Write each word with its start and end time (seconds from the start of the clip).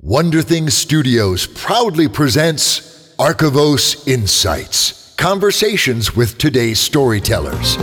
Wonder 0.00 0.42
Things 0.42 0.74
Studios 0.74 1.46
proudly 1.46 2.06
presents 2.06 3.12
Archivos 3.18 4.06
Insights 4.06 5.12
Conversations 5.16 6.14
with 6.14 6.38
today's 6.38 6.78
storytellers. 6.78 7.76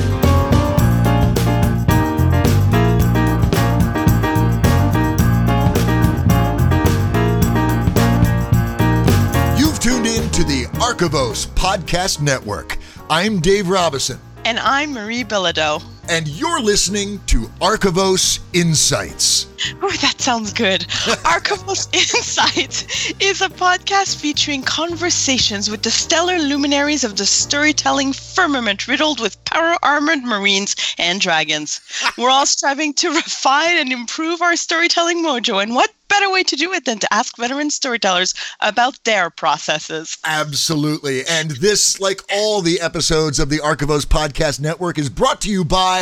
You've 9.58 9.80
tuned 9.80 10.06
in 10.06 10.30
to 10.32 10.44
the 10.44 10.66
Archivos 10.76 11.48
Podcast 11.48 12.22
Network. 12.22 12.78
I'm 13.10 13.40
Dave 13.40 13.68
Robison, 13.70 14.20
And 14.44 14.60
I'm 14.60 14.94
Marie 14.94 15.24
Bilodeau. 15.24 15.82
And 16.10 16.28
you're 16.28 16.62
listening 16.62 17.20
to 17.28 17.42
Archivos 17.62 18.40
Insights. 18.54 19.48
Oh, 19.82 19.90
that 20.02 20.20
sounds 20.20 20.54
good. 20.54 20.82
Archivos 21.24 21.94
Insights 21.94 23.14
is 23.20 23.42
a 23.42 23.50
podcast 23.50 24.20
featuring 24.20 24.62
conversations 24.62 25.70
with 25.70 25.84
the 25.84 25.92
stellar 25.92 26.38
luminaries 26.38 27.04
of 27.04 27.18
the 27.18 27.26
storytelling 27.26 28.14
firmament 28.14 28.88
riddled 28.88 29.20
with 29.20 29.44
power 29.46 29.78
armored 29.84 30.24
marines 30.24 30.76
and 30.98 31.22
dragons. 31.22 31.82
We're 32.18 32.30
all 32.30 32.46
striving 32.46 32.94
to 32.96 33.10
refine 33.10 33.78
and 33.78 33.92
improve 33.92 34.42
our 34.42 34.56
storytelling 34.56 35.24
mojo, 35.24 35.62
and 35.62 35.74
what 35.74 35.92
better 36.08 36.32
way 36.32 36.44
to 36.44 36.56
do 36.56 36.72
it 36.74 36.86
than 36.86 37.00
to 37.00 37.14
ask 37.14 37.38
veteran 37.38 37.70
storytellers 37.70 38.34
about 38.62 39.04
their 39.04 39.30
processes? 39.30 40.18
Absolutely. 40.24 41.26
And 41.26 41.52
this, 41.52 42.00
like 42.00 42.22
all 42.32 42.62
the 42.62 42.80
episodes 42.80 43.40
of 43.40 43.50
the 43.50 43.58
Archivos 43.58 44.06
Podcast 44.06 44.60
Network, 44.60 44.98
is 44.98 45.10
brought 45.10 45.42
to 45.42 45.50
you 45.50 45.66
by 45.66 45.95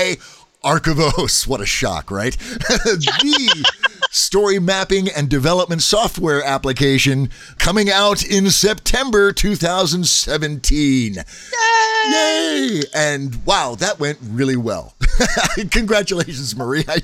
Archivos. 0.64 1.46
What 1.46 1.62
a 1.62 1.66
shock, 1.66 2.10
right? 2.10 2.38
the 2.38 3.66
story 4.12 4.60
mapping 4.60 5.10
and 5.10 5.30
development 5.30 5.82
software 5.82 6.44
application 6.44 7.30
coming 7.58 7.90
out 7.90 8.26
in 8.26 8.50
September 8.50 9.32
2017. 9.32 11.16
Yay! 11.16 12.82
And 12.94 13.46
wow, 13.46 13.76
that 13.76 14.00
went 14.00 14.20
really 14.22 14.56
well. 14.56 14.96
Congratulations, 15.72 16.56
Marie. 16.56 16.86
I, 16.88 17.02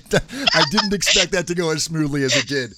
I 0.53 0.63
didn't 0.72 0.94
expect 0.94 1.31
that 1.33 1.47
to 1.47 1.56
go 1.56 1.69
as 1.72 1.83
smoothly 1.83 2.23
as 2.23 2.35
it 2.35 2.47
did. 2.47 2.73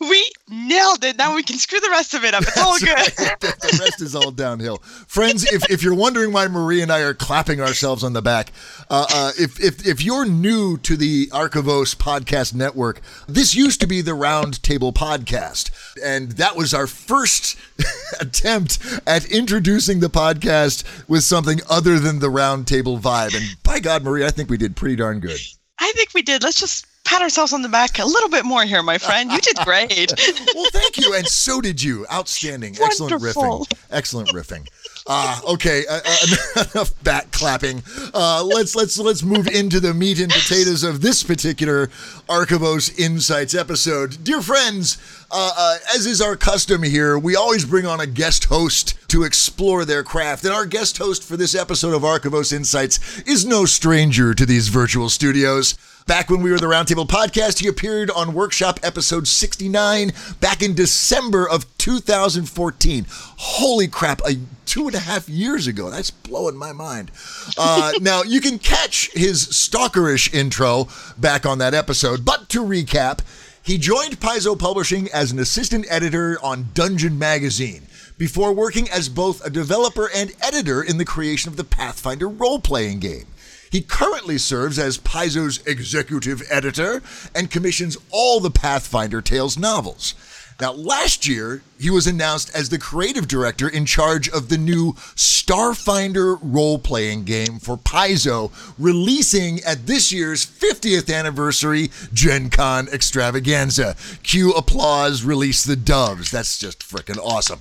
We 0.00 0.30
nailed 0.48 1.04
it. 1.04 1.16
Now 1.16 1.34
we 1.34 1.42
can 1.42 1.58
screw 1.58 1.78
the 1.80 1.90
rest 1.90 2.14
of 2.14 2.24
it 2.24 2.34
up. 2.34 2.42
It's 2.42 2.58
all 2.58 2.78
good. 2.78 2.88
right. 2.88 3.16
the 3.40 3.78
rest 3.80 4.00
is 4.00 4.14
all 4.14 4.30
downhill. 4.30 4.78
Friends, 5.06 5.44
if, 5.52 5.68
if 5.70 5.82
you're 5.82 5.94
wondering 5.94 6.32
why 6.32 6.48
Marie 6.48 6.82
and 6.82 6.90
I 6.90 7.00
are 7.00 7.14
clapping 7.14 7.60
ourselves 7.60 8.02
on 8.02 8.12
the 8.12 8.22
back, 8.22 8.52
uh, 8.88 9.06
uh, 9.12 9.32
if, 9.38 9.60
if, 9.60 9.86
if 9.86 10.02
you're 10.02 10.26
new 10.26 10.76
to 10.78 10.96
the 10.96 11.28
Archivos 11.28 11.94
Podcast 11.94 12.54
Network, 12.54 13.00
this 13.28 13.54
used 13.54 13.80
to 13.80 13.86
be 13.86 14.00
the 14.00 14.14
Round 14.14 14.62
Table 14.62 14.92
Podcast. 14.92 15.70
And 16.02 16.32
that 16.32 16.56
was 16.56 16.74
our 16.74 16.86
first 16.86 17.56
attempt 18.20 18.78
at 19.06 19.30
introducing 19.30 20.00
the 20.00 20.10
podcast 20.10 21.08
with 21.08 21.22
something 21.22 21.60
other 21.68 21.98
than 21.98 22.18
the 22.18 22.30
Round 22.30 22.66
Table 22.66 22.98
vibe. 22.98 23.36
And 23.36 23.62
by 23.62 23.80
God, 23.80 24.02
Marie, 24.02 24.24
I 24.24 24.30
think 24.30 24.50
we 24.50 24.56
did 24.56 24.76
pretty 24.76 24.96
darn 24.96 25.20
good. 25.20 25.38
I 25.78 25.92
think 25.94 26.10
we 26.14 26.22
did. 26.22 26.42
Let's 26.42 26.60
just 26.60 26.86
pat 27.04 27.22
ourselves 27.22 27.52
on 27.52 27.62
the 27.62 27.68
back 27.68 27.98
a 27.98 28.04
little 28.04 28.28
bit 28.28 28.44
more 28.44 28.64
here, 28.64 28.82
my 28.82 28.98
friend. 28.98 29.30
You 29.32 29.40
did 29.40 29.56
great. 29.64 30.12
Well, 30.54 30.68
thank 30.72 30.98
you, 30.98 31.14
and 31.14 31.26
so 31.26 31.60
did 31.60 31.82
you. 31.82 32.06
Outstanding, 32.12 32.76
excellent 32.80 33.12
Wonderful. 33.12 33.42
riffing, 33.60 33.78
excellent 33.90 34.28
riffing. 34.30 34.66
Ah, 35.06 35.40
okay. 35.48 35.84
Uh, 35.88 36.00
uh, 36.04 36.64
enough 36.74 37.02
back 37.02 37.30
clapping. 37.30 37.82
Uh, 38.12 38.44
let's 38.44 38.74
let's 38.76 38.98
let's 38.98 39.22
move 39.22 39.46
into 39.48 39.80
the 39.80 39.94
meat 39.94 40.20
and 40.20 40.30
potatoes 40.30 40.82
of 40.82 41.00
this 41.00 41.22
particular 41.22 41.86
Archivos 42.28 42.98
Insights 42.98 43.54
episode. 43.54 44.22
Dear 44.22 44.42
friends, 44.42 44.98
uh, 45.30 45.52
uh, 45.56 45.78
as 45.94 46.04
is 46.06 46.20
our 46.20 46.36
custom 46.36 46.82
here, 46.82 47.18
we 47.18 47.34
always 47.36 47.64
bring 47.64 47.86
on 47.86 48.00
a 48.00 48.06
guest 48.06 48.44
host 48.46 48.94
to 49.08 49.22
explore 49.22 49.84
their 49.84 50.02
craft, 50.02 50.44
and 50.44 50.52
our 50.52 50.66
guest 50.66 50.98
host 50.98 51.22
for 51.24 51.36
this 51.36 51.54
episode 51.54 51.94
of 51.94 52.02
Archivos 52.02 52.52
Insights 52.52 53.20
is 53.20 53.46
no 53.46 53.64
stranger 53.64 54.34
to 54.34 54.44
these 54.44 54.68
virtual 54.68 55.08
studios. 55.08 55.76
Back 56.10 56.28
when 56.28 56.42
we 56.42 56.50
were 56.50 56.58
the 56.58 56.66
Roundtable 56.66 57.06
Podcast, 57.06 57.60
he 57.60 57.68
appeared 57.68 58.10
on 58.10 58.34
Workshop 58.34 58.80
episode 58.82 59.28
69 59.28 60.10
back 60.40 60.60
in 60.60 60.74
December 60.74 61.48
of 61.48 61.66
2014. 61.78 63.06
Holy 63.08 63.86
crap, 63.86 64.20
a 64.26 64.34
two 64.66 64.88
and 64.88 64.96
a 64.96 64.98
half 64.98 65.28
years 65.28 65.68
ago. 65.68 65.88
That's 65.88 66.10
blowing 66.10 66.56
my 66.56 66.72
mind. 66.72 67.12
Uh, 67.56 67.92
now, 68.00 68.24
you 68.24 68.40
can 68.40 68.58
catch 68.58 69.12
his 69.12 69.46
stalkerish 69.46 70.34
intro 70.34 70.88
back 71.16 71.46
on 71.46 71.58
that 71.58 71.74
episode, 71.74 72.24
but 72.24 72.48
to 72.48 72.64
recap, 72.64 73.20
he 73.62 73.78
joined 73.78 74.18
Paizo 74.18 74.58
Publishing 74.58 75.08
as 75.12 75.30
an 75.30 75.38
assistant 75.38 75.86
editor 75.88 76.40
on 76.42 76.70
Dungeon 76.74 77.20
Magazine 77.20 77.86
before 78.18 78.52
working 78.52 78.90
as 78.90 79.08
both 79.08 79.46
a 79.46 79.48
developer 79.48 80.10
and 80.12 80.32
editor 80.42 80.82
in 80.82 80.98
the 80.98 81.04
creation 81.04 81.50
of 81.50 81.56
the 81.56 81.62
Pathfinder 81.62 82.28
role 82.28 82.58
playing 82.58 82.98
game. 82.98 83.28
He 83.70 83.82
currently 83.82 84.36
serves 84.36 84.78
as 84.78 84.98
Paizo's 84.98 85.64
executive 85.66 86.42
editor 86.50 87.02
and 87.34 87.50
commissions 87.50 87.96
all 88.10 88.40
the 88.40 88.50
Pathfinder 88.50 89.22
Tales 89.22 89.56
novels. 89.56 90.14
Now, 90.60 90.72
last 90.72 91.26
year, 91.26 91.62
he 91.78 91.88
was 91.88 92.06
announced 92.06 92.54
as 92.54 92.68
the 92.68 92.78
creative 92.78 93.26
director 93.26 93.66
in 93.66 93.86
charge 93.86 94.28
of 94.28 94.50
the 94.50 94.58
new 94.58 94.92
Starfinder 95.14 96.38
role 96.42 96.78
playing 96.78 97.24
game 97.24 97.58
for 97.58 97.78
Paizo, 97.78 98.52
releasing 98.78 99.60
at 99.60 99.86
this 99.86 100.12
year's 100.12 100.44
50th 100.44 101.12
anniversary 101.14 101.90
Gen 102.12 102.50
Con 102.50 102.88
extravaganza. 102.88 103.96
Cue 104.22 104.52
applause, 104.52 105.24
release 105.24 105.64
the 105.64 105.76
doves. 105.76 106.30
That's 106.30 106.58
just 106.58 106.80
freaking 106.80 107.18
awesome. 107.18 107.60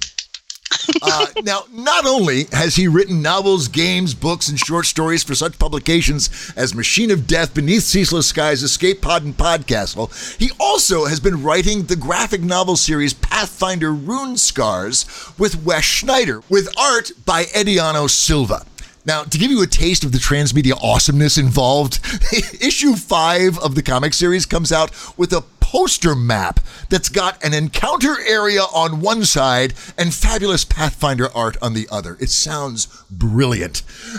Uh, 1.01 1.27
now, 1.43 1.63
not 1.71 2.05
only 2.05 2.45
has 2.51 2.75
he 2.75 2.87
written 2.87 3.21
novels, 3.21 3.67
games, 3.67 4.13
books, 4.13 4.49
and 4.49 4.59
short 4.59 4.85
stories 4.85 5.23
for 5.23 5.35
such 5.35 5.59
publications 5.59 6.53
as 6.55 6.73
Machine 6.73 7.11
of 7.11 7.27
Death, 7.27 7.53
Beneath 7.53 7.83
Ceaseless 7.83 8.27
Skies, 8.27 8.63
Escape 8.63 9.01
Pod, 9.01 9.23
and 9.23 9.37
Podcastle, 9.37 10.09
he 10.37 10.51
also 10.59 11.05
has 11.05 11.19
been 11.19 11.43
writing 11.43 11.83
the 11.83 11.95
graphic 11.95 12.41
novel 12.41 12.75
series 12.75 13.13
Pathfinder 13.13 13.93
Rune 13.93 14.37
Scars 14.37 15.05
with 15.37 15.63
Wes 15.63 15.83
Schneider, 15.83 16.43
with 16.49 16.69
art 16.77 17.11
by 17.25 17.45
Ediano 17.45 18.09
Silva. 18.09 18.65
Now, 19.05 19.23
to 19.23 19.37
give 19.37 19.49
you 19.49 19.61
a 19.61 19.67
taste 19.67 20.03
of 20.03 20.11
the 20.11 20.17
transmedia 20.17 20.73
awesomeness 20.81 21.37
involved, 21.37 21.99
issue 22.61 22.95
five 22.95 23.57
of 23.59 23.75
the 23.75 23.83
comic 23.83 24.13
series 24.13 24.45
comes 24.45 24.71
out 24.71 24.91
with 25.17 25.33
a 25.33 25.43
poster 25.69 26.15
map 26.15 26.59
that's 26.89 27.09
got 27.09 27.43
an 27.43 27.53
encounter 27.53 28.15
area 28.27 28.61
on 28.61 29.01
one 29.01 29.23
side 29.23 29.71
and 29.99 30.15
fabulous 30.15 30.65
Pathfinder 30.65 31.29
art 31.35 31.57
on 31.61 31.75
the 31.75 31.87
other. 31.91 32.17
It 32.19 32.31
sounds 32.31 32.87
brilliant. 33.11 33.77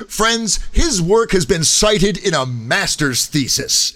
Friends, 0.08 0.60
his 0.70 1.02
work 1.02 1.32
has 1.32 1.44
been 1.44 1.64
cited 1.64 2.16
in 2.24 2.34
a 2.34 2.46
master's 2.46 3.26
thesis. 3.26 3.92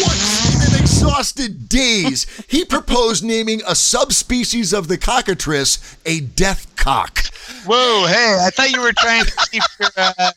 Once, 0.00 0.68
in 0.68 0.74
an 0.74 0.80
exhausted 0.80 1.68
daze, 1.68 2.26
he 2.48 2.64
proposed 2.64 3.22
naming 3.24 3.62
a 3.66 3.76
subspecies 3.76 4.72
of 4.72 4.88
the 4.88 4.98
cockatrice 4.98 5.96
a 6.04 6.20
death 6.20 6.74
cock. 6.74 7.20
Whoa, 7.64 8.06
hey, 8.08 8.36
I 8.40 8.50
thought 8.50 8.70
you 8.70 8.80
were 8.80 8.92
trying 8.92 9.24
to 9.24 9.48
keep 9.52 9.62
your 9.78 9.90
uh, 9.96 10.32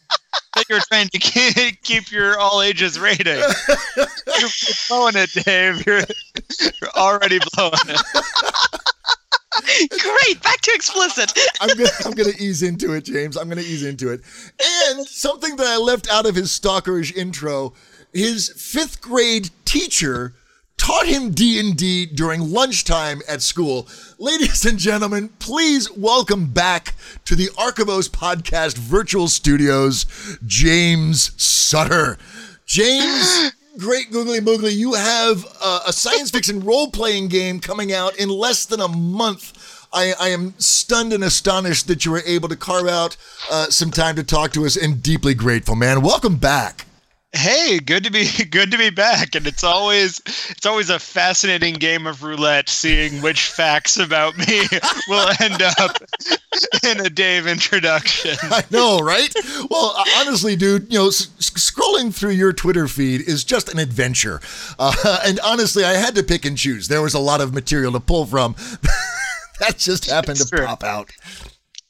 you 0.69 0.75
were 0.75 0.81
trying 0.87 1.07
to 1.09 1.19
keep, 1.19 1.81
keep 1.83 2.11
your 2.11 2.37
all 2.39 2.61
ages 2.61 2.99
rating. 2.99 3.37
You're, 3.37 4.05
you're 4.27 4.49
blowing 4.87 5.15
it, 5.15 5.31
Dave. 5.45 5.85
You're, 5.85 6.01
you're 6.61 6.91
already 6.95 7.39
blowing 7.53 7.73
it. 7.87 8.01
Great. 9.89 10.41
Back 10.41 10.61
to 10.61 10.71
explicit. 10.71 11.37
I'm 11.59 11.75
gonna, 11.75 11.89
I'm 12.05 12.11
gonna 12.11 12.33
ease 12.39 12.63
into 12.63 12.93
it, 12.93 13.05
James. 13.05 13.35
I'm 13.37 13.49
gonna 13.49 13.61
ease 13.61 13.83
into 13.83 14.11
it. 14.11 14.21
And 14.87 15.05
something 15.05 15.55
that 15.57 15.67
I 15.67 15.77
left 15.77 16.09
out 16.09 16.25
of 16.25 16.35
his 16.35 16.49
stalkerish 16.49 17.15
intro, 17.15 17.73
his 18.13 18.49
fifth 18.49 19.01
grade 19.01 19.49
teacher 19.65 20.33
taught 20.79 21.05
him 21.05 21.31
D&D 21.31 22.07
during 22.07 22.51
lunchtime 22.51 23.21
at 23.27 23.41
school. 23.41 23.87
Ladies 24.17 24.65
and 24.65 24.79
gentlemen, 24.79 25.29
please 25.37 25.91
welcome 25.91 26.47
back 26.47 26.95
to 27.25 27.35
the 27.35 27.47
Archivos 27.57 28.09
Podcast 28.09 28.77
Virtual 28.77 29.27
Studios, 29.27 30.05
James 30.47 31.31
Sutter. 31.39 32.17
James, 32.65 33.51
great 33.77 34.09
googly 34.11 34.39
moogly, 34.39 34.73
you 34.73 34.93
have 34.93 35.45
uh, 35.61 35.81
a 35.85 35.93
science 35.93 36.31
fiction 36.31 36.59
role-playing 36.65 37.27
game 37.27 37.59
coming 37.59 37.91
out 37.93 38.17
in 38.17 38.29
less 38.29 38.65
than 38.65 38.79
a 38.79 38.87
month. 38.87 39.85
I, 39.91 40.13
I 40.19 40.29
am 40.29 40.53
stunned 40.59 41.11
and 41.11 41.23
astonished 41.23 41.87
that 41.87 42.05
you 42.05 42.11
were 42.11 42.23
able 42.25 42.47
to 42.47 42.55
carve 42.55 42.87
out 42.87 43.17
uh, 43.51 43.65
some 43.65 43.91
time 43.91 44.15
to 44.15 44.23
talk 44.23 44.53
to 44.53 44.65
us 44.65 44.77
and 44.77 45.03
deeply 45.03 45.33
grateful, 45.33 45.75
man. 45.75 46.01
Welcome 46.01 46.37
back. 46.37 46.85
Hey, 47.31 47.79
good 47.79 48.03
to 48.05 48.11
be 48.11 48.27
good 48.49 48.71
to 48.71 48.77
be 48.77 48.89
back, 48.89 49.35
and 49.35 49.45
it's 49.45 49.63
always 49.63 50.19
it's 50.49 50.65
always 50.65 50.89
a 50.89 50.97
fascinating 50.97 51.75
game 51.75 52.07
of 52.07 52.23
roulette, 52.23 52.69
seeing 52.69 53.21
which 53.21 53.43
facts 53.51 53.97
about 53.97 54.35
me 54.37 54.63
will 55.07 55.29
end 55.39 55.61
up 55.61 55.97
in 56.83 56.99
a 57.05 57.09
Dave 57.09 57.45
introduction. 57.45 58.35
I 58.43 58.63
know, 58.71 58.99
right? 58.99 59.31
Well, 59.69 59.93
uh, 59.95 60.03
honestly, 60.17 60.55
dude, 60.55 60.91
you 60.91 60.97
know, 60.97 61.07
s- 61.09 61.27
s- 61.37 61.51
scrolling 61.51 62.11
through 62.13 62.31
your 62.31 62.51
Twitter 62.51 62.87
feed 62.87 63.21
is 63.21 63.43
just 63.43 63.69
an 63.71 63.77
adventure. 63.77 64.41
Uh, 64.79 65.19
and 65.23 65.39
honestly, 65.41 65.83
I 65.85 65.93
had 65.93 66.15
to 66.15 66.23
pick 66.23 66.45
and 66.45 66.57
choose. 66.57 66.87
There 66.87 67.01
was 67.03 67.13
a 67.13 67.19
lot 67.19 67.41
of 67.41 67.53
material 67.53 67.91
to 67.93 67.99
pull 67.99 68.25
from. 68.25 68.55
that 69.59 69.77
just 69.77 70.09
happened 70.09 70.39
It's 70.39 70.49
to 70.49 70.57
true. 70.57 70.65
pop 70.65 70.83
out. 70.83 71.11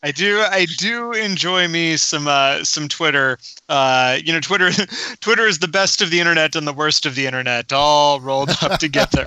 I 0.01 0.12
do 0.12 0.40
I 0.40 0.66
do 0.78 1.12
enjoy 1.12 1.68
me 1.68 1.98
some 1.98 2.28
uh, 2.28 2.63
some 2.63 2.88
Twitter. 2.88 3.38
Uh, 3.68 4.18
you 4.24 4.31
know, 4.31 4.40
Twitter 4.40 4.72
Twitter 5.19 5.46
is 5.46 5.60
the 5.60 5.68
best 5.68 6.01
of 6.01 6.10
the 6.10 6.19
internet 6.19 6.56
and 6.56 6.66
the 6.66 6.74
worst 6.74 7.06
of 7.06 7.16
the 7.16 7.25
internet, 7.25 7.74
all 7.74 8.22
rolled 8.22 8.50
up 8.62 8.80
together. 8.80 9.25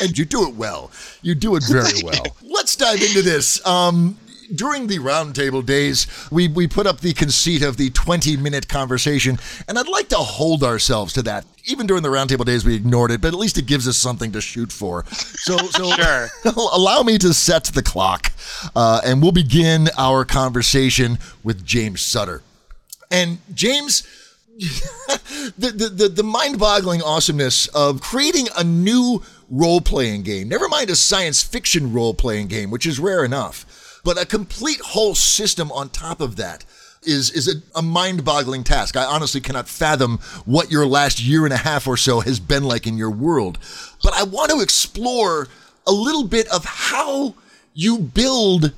and 0.00 0.18
you 0.18 0.24
do 0.24 0.48
it 0.48 0.54
well. 0.56 0.90
You 1.22 1.34
do 1.36 1.54
it 1.54 1.62
very 1.68 1.92
well. 2.02 2.36
Let's 2.42 2.74
dive 2.74 3.00
into 3.00 3.22
this. 3.22 3.64
Um, 3.64 4.18
during 4.54 4.86
the 4.86 4.98
roundtable 4.98 5.64
days, 5.64 6.06
we, 6.30 6.48
we 6.48 6.66
put 6.66 6.86
up 6.86 7.00
the 7.00 7.12
conceit 7.12 7.62
of 7.62 7.76
the 7.76 7.90
20 7.90 8.36
minute 8.36 8.68
conversation, 8.68 9.38
and 9.68 9.78
I'd 9.78 9.88
like 9.88 10.08
to 10.10 10.16
hold 10.16 10.62
ourselves 10.62 11.12
to 11.14 11.22
that. 11.22 11.44
Even 11.64 11.86
during 11.86 12.02
the 12.02 12.08
roundtable 12.08 12.44
days, 12.44 12.64
we 12.64 12.74
ignored 12.74 13.10
it, 13.10 13.20
but 13.20 13.28
at 13.28 13.38
least 13.38 13.56
it 13.56 13.66
gives 13.66 13.86
us 13.86 13.96
something 13.96 14.32
to 14.32 14.40
shoot 14.40 14.72
for. 14.72 15.04
So, 15.06 15.56
so 15.70 15.90
Sure. 15.92 16.28
allow 16.72 17.02
me 17.02 17.18
to 17.18 17.32
set 17.32 17.64
the 17.64 17.82
clock, 17.82 18.32
uh, 18.74 19.00
and 19.04 19.22
we'll 19.22 19.32
begin 19.32 19.88
our 19.96 20.24
conversation 20.24 21.18
with 21.42 21.64
James 21.64 22.02
Sutter. 22.02 22.42
And 23.10 23.38
James, 23.54 24.02
the, 24.58 25.72
the, 25.74 25.88
the, 25.88 26.08
the 26.08 26.22
mind-boggling 26.22 27.02
awesomeness 27.02 27.68
of 27.68 28.00
creating 28.00 28.48
a 28.56 28.64
new 28.64 29.22
role-playing 29.50 30.22
game 30.22 30.48
never 30.48 30.66
mind 30.68 30.88
a 30.88 30.96
science 30.96 31.42
fiction 31.42 31.92
role-playing 31.92 32.46
game 32.46 32.70
which 32.70 32.86
is 32.86 32.98
rare 32.98 33.22
enough 33.22 33.66
but 34.04 34.20
a 34.20 34.26
complete 34.26 34.80
whole 34.80 35.14
system 35.14 35.70
on 35.72 35.88
top 35.88 36.20
of 36.20 36.36
that 36.36 36.64
is 37.02 37.30
is 37.30 37.48
a, 37.48 37.78
a 37.78 37.82
mind-boggling 37.82 38.62
task 38.62 38.96
i 38.96 39.04
honestly 39.04 39.40
cannot 39.40 39.68
fathom 39.68 40.18
what 40.44 40.70
your 40.70 40.86
last 40.86 41.20
year 41.20 41.44
and 41.44 41.52
a 41.52 41.58
half 41.58 41.86
or 41.86 41.96
so 41.96 42.20
has 42.20 42.38
been 42.38 42.62
like 42.62 42.86
in 42.86 42.96
your 42.96 43.10
world 43.10 43.58
but 44.02 44.12
i 44.14 44.22
want 44.22 44.50
to 44.50 44.60
explore 44.60 45.48
a 45.86 45.92
little 45.92 46.24
bit 46.24 46.46
of 46.48 46.64
how 46.64 47.34
you 47.74 47.98
build 47.98 48.72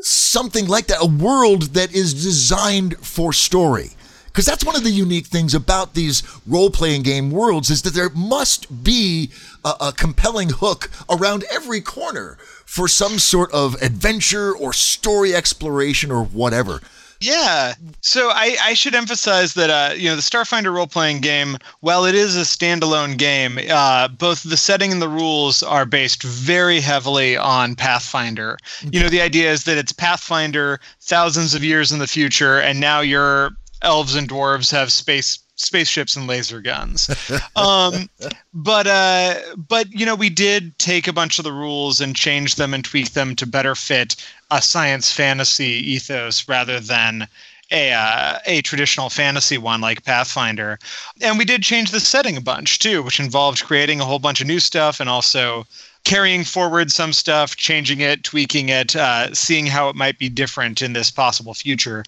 something 0.00 0.66
like 0.66 0.86
that, 0.86 0.98
a 1.00 1.06
world 1.06 1.74
that 1.74 1.94
is 1.94 2.14
designed 2.14 2.96
for 2.98 3.32
story. 3.32 3.90
Because 4.26 4.46
that's 4.46 4.64
one 4.64 4.74
of 4.74 4.82
the 4.82 4.90
unique 4.90 5.26
things 5.26 5.54
about 5.54 5.94
these 5.94 6.22
role 6.46 6.70
playing 6.70 7.02
game 7.04 7.30
worlds 7.30 7.70
is 7.70 7.82
that 7.82 7.94
there 7.94 8.10
must 8.10 8.82
be 8.82 9.30
a, 9.64 9.74
a 9.80 9.92
compelling 9.92 10.50
hook 10.50 10.90
around 11.08 11.44
every 11.52 11.80
corner 11.80 12.36
for 12.64 12.88
some 12.88 13.18
sort 13.18 13.52
of 13.52 13.74
adventure 13.82 14.54
or 14.54 14.72
story 14.72 15.34
exploration 15.34 16.10
or 16.10 16.24
whatever. 16.24 16.80
Yeah. 17.20 17.74
So 18.00 18.30
I, 18.30 18.56
I 18.62 18.74
should 18.74 18.94
emphasize 18.94 19.54
that 19.54 19.70
uh, 19.70 19.94
you 19.94 20.08
know 20.10 20.16
the 20.16 20.22
Starfinder 20.22 20.74
role 20.74 20.86
playing 20.86 21.20
game, 21.20 21.56
while 21.80 22.04
it 22.04 22.14
is 22.14 22.36
a 22.36 22.40
standalone 22.40 23.16
game, 23.16 23.58
uh, 23.70 24.08
both 24.08 24.42
the 24.42 24.56
setting 24.56 24.92
and 24.92 25.00
the 25.00 25.08
rules 25.08 25.62
are 25.62 25.86
based 25.86 26.22
very 26.22 26.80
heavily 26.80 27.36
on 27.36 27.76
Pathfinder. 27.76 28.58
You 28.90 29.00
know, 29.00 29.08
the 29.08 29.22
idea 29.22 29.50
is 29.50 29.64
that 29.64 29.78
it's 29.78 29.92
Pathfinder 29.92 30.80
thousands 31.00 31.54
of 31.54 31.64
years 31.64 31.92
in 31.92 31.98
the 31.98 32.06
future, 32.06 32.60
and 32.60 32.78
now 32.78 33.00
your 33.00 33.56
elves 33.84 34.14
and 34.14 34.28
dwarves 34.28 34.70
have 34.72 34.90
space 34.90 35.38
spaceships 35.56 36.16
and 36.16 36.26
laser 36.26 36.60
guns. 36.60 37.08
um, 37.56 38.08
but 38.52 38.86
uh, 38.86 39.34
but 39.56 39.92
you 39.92 40.04
know, 40.04 40.14
we 40.14 40.30
did 40.30 40.76
take 40.78 41.06
a 41.06 41.12
bunch 41.12 41.38
of 41.38 41.44
the 41.44 41.52
rules 41.52 42.00
and 42.00 42.16
change 42.16 42.56
them 42.56 42.74
and 42.74 42.84
tweak 42.84 43.12
them 43.12 43.36
to 43.36 43.46
better 43.46 43.74
fit 43.74 44.16
a 44.50 44.60
science 44.60 45.12
fantasy 45.12 45.92
ethos 45.92 46.48
rather 46.48 46.80
than 46.80 47.28
a 47.70 47.92
uh, 47.92 48.38
a 48.46 48.62
traditional 48.62 49.10
fantasy 49.10 49.58
one 49.58 49.80
like 49.80 50.04
Pathfinder. 50.04 50.78
And 51.20 51.38
we 51.38 51.44
did 51.44 51.62
change 51.62 51.90
the 51.90 52.00
setting 52.00 52.36
a 52.36 52.40
bunch 52.40 52.78
too, 52.78 53.02
which 53.02 53.20
involved 53.20 53.64
creating 53.64 54.00
a 54.00 54.04
whole 54.04 54.18
bunch 54.18 54.40
of 54.40 54.46
new 54.46 54.60
stuff 54.60 55.00
and 55.00 55.08
also 55.08 55.66
carrying 56.04 56.44
forward 56.44 56.92
some 56.92 57.12
stuff, 57.12 57.56
changing 57.56 58.00
it, 58.00 58.22
tweaking 58.24 58.68
it, 58.68 58.94
uh, 58.94 59.32
seeing 59.34 59.66
how 59.66 59.88
it 59.88 59.96
might 59.96 60.18
be 60.18 60.28
different 60.28 60.82
in 60.82 60.92
this 60.92 61.10
possible 61.10 61.54
future. 61.54 62.04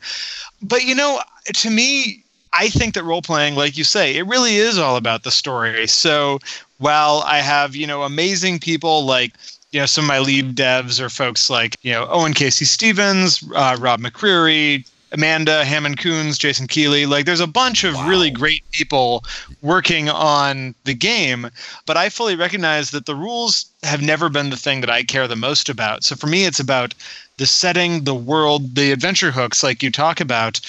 But 0.62 0.84
you 0.84 0.94
know, 0.94 1.20
to 1.46 1.70
me, 1.70 2.24
I 2.52 2.68
think 2.68 2.94
that 2.94 3.04
role 3.04 3.22
playing, 3.22 3.54
like 3.54 3.76
you 3.76 3.84
say, 3.84 4.16
it 4.16 4.26
really 4.26 4.56
is 4.56 4.78
all 4.78 4.96
about 4.96 5.24
the 5.24 5.30
story. 5.30 5.86
So 5.86 6.38
while 6.78 7.22
I 7.26 7.38
have, 7.38 7.76
you 7.76 7.86
know, 7.86 8.02
amazing 8.02 8.60
people 8.60 9.04
like, 9.04 9.32
you 9.72 9.80
know, 9.80 9.86
some 9.86 10.04
of 10.04 10.08
my 10.08 10.20
lead 10.20 10.56
devs 10.56 11.00
are 11.00 11.10
folks 11.10 11.50
like, 11.50 11.76
you 11.82 11.92
know, 11.92 12.06
Owen 12.08 12.32
K.C. 12.32 12.64
Stephens, 12.64 13.44
uh, 13.54 13.76
Rob 13.78 14.00
McCreary, 14.00 14.88
Amanda 15.12 15.64
Hamon 15.64 15.96
Kunz, 15.96 16.38
Jason 16.38 16.66
Keeley. 16.66 17.04
Like, 17.04 17.26
there's 17.26 17.40
a 17.40 17.46
bunch 17.46 17.84
of 17.84 17.94
really 18.06 18.30
great 18.30 18.62
people 18.72 19.22
working 19.62 20.08
on 20.08 20.74
the 20.84 20.94
game, 20.94 21.50
but 21.84 21.96
I 21.96 22.08
fully 22.08 22.36
recognize 22.36 22.90
that 22.90 23.06
the 23.06 23.14
rules 23.14 23.66
have 23.82 24.02
never 24.02 24.28
been 24.28 24.50
the 24.50 24.56
thing 24.56 24.80
that 24.80 24.90
I 24.90 25.02
care 25.02 25.28
the 25.28 25.36
most 25.36 25.68
about. 25.68 26.04
So 26.04 26.16
for 26.16 26.26
me, 26.26 26.44
it's 26.44 26.60
about 26.60 26.94
the 27.38 27.46
setting, 27.46 28.04
the 28.04 28.14
world, 28.14 28.74
the 28.74 28.92
adventure 28.92 29.30
hooks, 29.30 29.62
like 29.62 29.82
you 29.82 29.90
talk 29.90 30.20
about. 30.20 30.60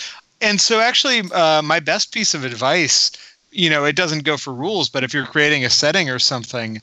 And 0.41 0.59
so, 0.61 0.79
actually, 0.79 1.21
uh, 1.31 1.61
my 1.61 1.79
best 1.79 2.13
piece 2.13 2.33
of 2.33 2.43
advice, 2.43 3.11
you 3.51 3.69
know, 3.69 3.85
it 3.85 3.95
doesn't 3.95 4.23
go 4.23 4.37
for 4.37 4.53
rules, 4.53 4.89
but 4.89 5.03
if 5.03 5.13
you're 5.13 5.25
creating 5.25 5.65
a 5.65 5.69
setting 5.69 6.09
or 6.09 6.19
something, 6.19 6.81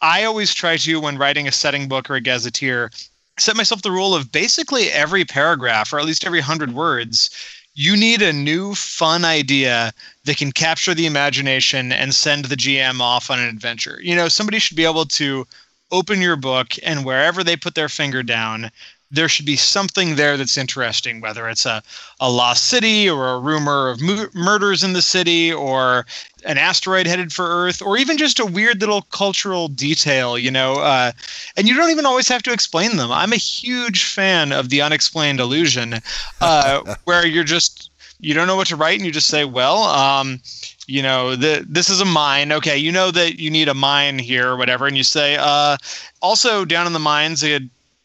I 0.00 0.24
always 0.24 0.52
try 0.52 0.76
to, 0.78 1.00
when 1.00 1.18
writing 1.18 1.46
a 1.46 1.52
setting 1.52 1.88
book 1.88 2.10
or 2.10 2.16
a 2.16 2.20
gazetteer, 2.20 2.90
set 3.38 3.56
myself 3.56 3.82
the 3.82 3.90
rule 3.90 4.14
of 4.14 4.32
basically 4.32 4.90
every 4.90 5.24
paragraph, 5.24 5.92
or 5.92 5.98
at 5.98 6.06
least 6.06 6.24
every 6.26 6.40
hundred 6.40 6.74
words, 6.74 7.30
you 7.74 7.96
need 7.96 8.22
a 8.22 8.32
new 8.32 8.74
fun 8.74 9.24
idea 9.24 9.92
that 10.24 10.38
can 10.38 10.50
capture 10.50 10.94
the 10.94 11.06
imagination 11.06 11.92
and 11.92 12.14
send 12.14 12.46
the 12.46 12.56
GM 12.56 13.00
off 13.00 13.30
on 13.30 13.38
an 13.38 13.48
adventure. 13.48 14.00
You 14.02 14.16
know, 14.16 14.28
somebody 14.28 14.58
should 14.58 14.76
be 14.76 14.86
able 14.86 15.04
to 15.04 15.46
open 15.92 16.20
your 16.20 16.36
book 16.36 16.74
and 16.82 17.04
wherever 17.04 17.44
they 17.44 17.56
put 17.56 17.74
their 17.74 17.88
finger 17.88 18.22
down, 18.22 18.70
there 19.10 19.28
should 19.28 19.46
be 19.46 19.56
something 19.56 20.16
there 20.16 20.36
that's 20.36 20.56
interesting, 20.56 21.20
whether 21.20 21.48
it's 21.48 21.64
a, 21.64 21.82
a 22.20 22.30
lost 22.30 22.64
city 22.64 23.08
or 23.08 23.28
a 23.28 23.38
rumor 23.38 23.88
of 23.88 24.00
mu- 24.00 24.28
murders 24.34 24.82
in 24.82 24.94
the 24.94 25.02
city 25.02 25.52
or 25.52 26.06
an 26.44 26.58
asteroid 26.58 27.06
headed 27.06 27.32
for 27.32 27.46
Earth 27.46 27.80
or 27.80 27.96
even 27.96 28.18
just 28.18 28.40
a 28.40 28.46
weird 28.46 28.80
little 28.80 29.02
cultural 29.02 29.68
detail, 29.68 30.36
you 30.36 30.50
know. 30.50 30.74
Uh, 30.74 31.12
and 31.56 31.68
you 31.68 31.76
don't 31.76 31.90
even 31.90 32.06
always 32.06 32.28
have 32.28 32.42
to 32.42 32.52
explain 32.52 32.96
them. 32.96 33.12
I'm 33.12 33.32
a 33.32 33.36
huge 33.36 34.04
fan 34.04 34.52
of 34.52 34.70
the 34.70 34.82
unexplained 34.82 35.38
illusion, 35.38 35.94
uh, 36.40 36.94
where 37.04 37.24
you're 37.24 37.44
just, 37.44 37.90
you 38.18 38.34
don't 38.34 38.48
know 38.48 38.56
what 38.56 38.68
to 38.68 38.76
write 38.76 38.98
and 38.98 39.06
you 39.06 39.12
just 39.12 39.28
say, 39.28 39.44
well, 39.44 39.84
um, 39.84 40.40
you 40.88 41.02
know, 41.02 41.36
the, 41.36 41.64
this 41.68 41.88
is 41.88 42.00
a 42.00 42.04
mine. 42.04 42.50
Okay, 42.50 42.76
you 42.76 42.90
know 42.90 43.10
that 43.12 43.38
you 43.38 43.50
need 43.50 43.68
a 43.68 43.74
mine 43.74 44.18
here 44.18 44.48
or 44.48 44.56
whatever. 44.56 44.86
And 44.86 44.96
you 44.96 45.04
say, 45.04 45.36
uh, 45.38 45.76
also 46.22 46.64
down 46.64 46.86
in 46.86 46.92
the 46.92 46.98
mines, 46.98 47.44
a 47.44 47.60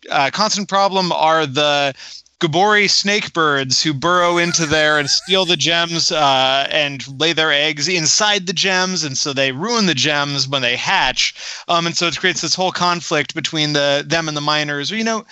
uh, 0.09 0.29
constant 0.31 0.67
problem 0.69 1.11
are 1.11 1.45
the 1.45 1.93
Gabori 2.41 2.87
snake 2.87 3.33
birds 3.33 3.83
who 3.83 3.93
burrow 3.93 4.39
into 4.39 4.65
there 4.65 4.97
and 4.97 5.07
steal 5.07 5.45
the 5.45 5.55
gems 5.55 6.11
uh, 6.11 6.67
and 6.71 7.19
lay 7.19 7.33
their 7.33 7.51
eggs 7.51 7.87
inside 7.87 8.47
the 8.47 8.53
gems, 8.53 9.03
and 9.03 9.15
so 9.15 9.31
they 9.31 9.51
ruin 9.51 9.85
the 9.85 9.93
gems 9.93 10.47
when 10.47 10.63
they 10.63 10.75
hatch. 10.75 11.35
Um, 11.67 11.85
and 11.85 11.95
so 11.95 12.07
it 12.07 12.17
creates 12.17 12.41
this 12.41 12.55
whole 12.55 12.71
conflict 12.71 13.35
between 13.35 13.73
the 13.73 14.03
them 14.05 14.27
and 14.27 14.35
the 14.35 14.41
miners. 14.41 14.91
Or 14.91 14.95
you 14.95 15.03
know, 15.03 15.23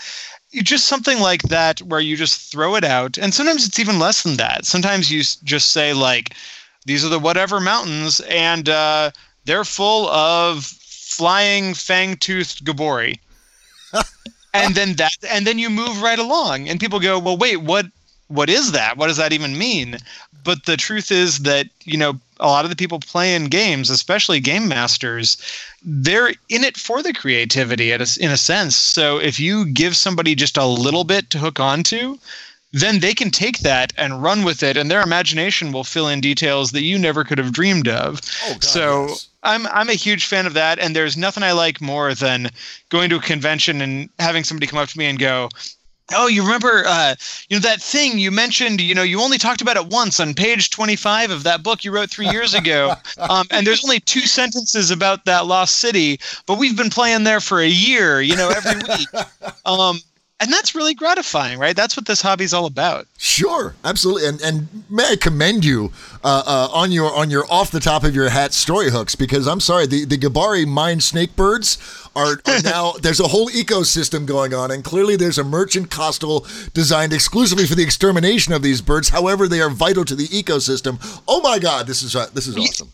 just 0.53 0.85
something 0.85 1.19
like 1.19 1.41
that 1.43 1.79
where 1.81 1.99
you 1.99 2.15
just 2.15 2.51
throw 2.51 2.75
it 2.75 2.83
out, 2.83 3.17
and 3.17 3.33
sometimes 3.33 3.65
it's 3.65 3.79
even 3.79 3.97
less 3.97 4.21
than 4.21 4.37
that. 4.37 4.65
Sometimes 4.65 5.11
you 5.11 5.23
just 5.43 5.71
say 5.71 5.93
like, 5.93 6.35
"These 6.85 7.03
are 7.03 7.09
the 7.09 7.17
whatever 7.17 7.59
mountains, 7.59 8.19
and 8.19 8.69
uh, 8.69 9.09
they're 9.45 9.65
full 9.65 10.07
of 10.09 10.63
flying 10.63 11.73
fang-toothed 11.73 12.63
Gabori." 12.63 13.19
and 14.53 14.75
then 14.75 14.93
that 14.95 15.15
and 15.29 15.45
then 15.45 15.59
you 15.59 15.69
move 15.69 16.01
right 16.01 16.19
along 16.19 16.67
and 16.67 16.79
people 16.79 16.99
go 16.99 17.19
well 17.19 17.37
wait 17.37 17.57
what 17.57 17.85
what 18.29 18.47
is 18.47 18.73
that? 18.73 18.95
What 18.95 19.07
does 19.07 19.17
that 19.17 19.33
even 19.33 19.57
mean? 19.57 19.97
But 20.43 20.65
the 20.65 20.77
truth 20.77 21.11
is 21.11 21.39
that 21.39 21.67
you 21.83 21.97
know 21.97 22.19
a 22.39 22.47
lot 22.47 22.63
of 22.63 22.69
the 22.69 22.75
people 22.75 22.99
playing 22.99 23.45
games 23.45 23.89
especially 23.89 24.39
game 24.39 24.67
masters 24.67 25.35
they're 25.83 26.29
in 26.47 26.63
it 26.63 26.77
for 26.77 27.03
the 27.03 27.13
creativity 27.13 27.91
at 27.91 28.01
a, 28.01 28.23
in 28.23 28.31
a 28.31 28.37
sense. 28.37 28.75
So 28.75 29.17
if 29.17 29.39
you 29.39 29.65
give 29.65 29.97
somebody 29.97 30.35
just 30.35 30.57
a 30.57 30.65
little 30.65 31.03
bit 31.03 31.29
to 31.31 31.39
hook 31.39 31.59
onto 31.59 32.17
then 32.71 32.99
they 32.99 33.13
can 33.13 33.31
take 33.31 33.59
that 33.59 33.91
and 33.97 34.21
run 34.21 34.43
with 34.43 34.61
it 34.61 34.77
and 34.77 34.91
their 34.91 35.01
imagination 35.01 35.71
will 35.71 35.83
fill 35.83 36.07
in 36.07 36.21
details 36.21 36.71
that 36.71 36.83
you 36.83 36.99
never 36.99 37.23
could 37.23 37.39
have 37.39 37.51
dreamed 37.51 37.87
of. 37.87 38.21
Oh, 38.43 38.53
God, 38.53 38.63
so 38.63 39.07
yes. 39.07 39.28
I'm 39.43 39.67
I'm 39.67 39.89
a 39.89 39.93
huge 39.93 40.25
fan 40.25 40.45
of 40.45 40.53
that, 40.53 40.79
and 40.79 40.95
there's 40.95 41.15
nothing 41.15 41.43
I 41.43 41.53
like 41.53 41.81
more 41.81 42.13
than 42.13 42.49
going 42.89 43.09
to 43.09 43.17
a 43.17 43.21
convention 43.21 43.81
and 43.81 44.09
having 44.19 44.43
somebody 44.43 44.67
come 44.67 44.79
up 44.79 44.89
to 44.89 44.97
me 44.97 45.05
and 45.05 45.17
go, 45.17 45.49
"Oh, 46.13 46.27
you 46.27 46.43
remember, 46.43 46.83
uh, 46.85 47.15
you 47.47 47.57
know 47.57 47.61
that 47.61 47.81
thing 47.81 48.19
you 48.19 48.31
mentioned? 48.31 48.81
You 48.81 48.95
know, 48.95 49.03
you 49.03 49.21
only 49.21 49.37
talked 49.37 49.61
about 49.61 49.77
it 49.77 49.87
once 49.87 50.19
on 50.19 50.33
page 50.33 50.69
25 50.71 51.31
of 51.31 51.43
that 51.43 51.63
book 51.63 51.85
you 51.85 51.91
wrote 51.91 52.09
three 52.09 52.27
years 52.27 52.53
ago, 52.53 52.95
um, 53.17 53.47
and 53.51 53.65
there's 53.65 53.83
only 53.83 54.01
two 54.01 54.21
sentences 54.21 54.91
about 54.91 55.23
that 55.25 55.45
lost 55.45 55.79
city, 55.79 56.19
but 56.45 56.57
we've 56.57 56.75
been 56.77 56.89
playing 56.89 57.23
there 57.23 57.39
for 57.39 57.61
a 57.61 57.67
year. 57.67 58.21
You 58.21 58.35
know, 58.35 58.49
every 58.49 58.75
week." 58.75 59.07
Um, 59.65 59.99
and 60.39 60.51
that's 60.51 60.73
really 60.73 60.93
gratifying, 60.93 61.59
right? 61.59 61.75
That's 61.75 61.97
what 61.97 62.05
this 62.05 62.21
hobby's 62.21 62.53
all 62.53 62.65
about. 62.65 63.07
Sure, 63.17 63.75
absolutely, 63.83 64.27
and 64.27 64.41
and 64.41 64.83
may 64.89 65.11
I 65.11 65.15
commend 65.15 65.65
you 65.65 65.91
uh, 66.23 66.43
uh, 66.45 66.69
on 66.71 66.91
your 66.91 67.13
on 67.13 67.29
your 67.29 67.45
off 67.51 67.71
the 67.71 67.79
top 67.79 68.03
of 68.03 68.15
your 68.15 68.29
hat 68.29 68.53
story 68.53 68.89
hooks 68.89 69.15
because 69.15 69.47
I'm 69.47 69.59
sorry 69.59 69.85
the 69.85 70.05
the 70.05 70.17
Gabari 70.17 70.65
mine 70.65 71.01
snake 71.01 71.35
birds 71.35 71.77
are, 72.15 72.33
are 72.45 72.61
now 72.63 72.93
there's 73.01 73.19
a 73.19 73.27
whole 73.27 73.49
ecosystem 73.49 74.25
going 74.25 74.53
on, 74.53 74.71
and 74.71 74.83
clearly 74.83 75.15
there's 75.15 75.37
a 75.37 75.43
merchant 75.43 75.91
costal 75.91 76.45
designed 76.73 77.13
exclusively 77.13 77.65
for 77.65 77.75
the 77.75 77.83
extermination 77.83 78.53
of 78.53 78.61
these 78.61 78.81
birds. 78.81 79.09
However, 79.09 79.47
they 79.47 79.61
are 79.61 79.69
vital 79.69 80.05
to 80.05 80.15
the 80.15 80.27
ecosystem. 80.27 80.99
Oh 81.27 81.41
my 81.41 81.59
God, 81.59 81.87
this 81.87 82.01
is 82.01 82.15
uh, 82.15 82.27
this 82.33 82.47
is 82.47 82.57
awesome. 82.57 82.89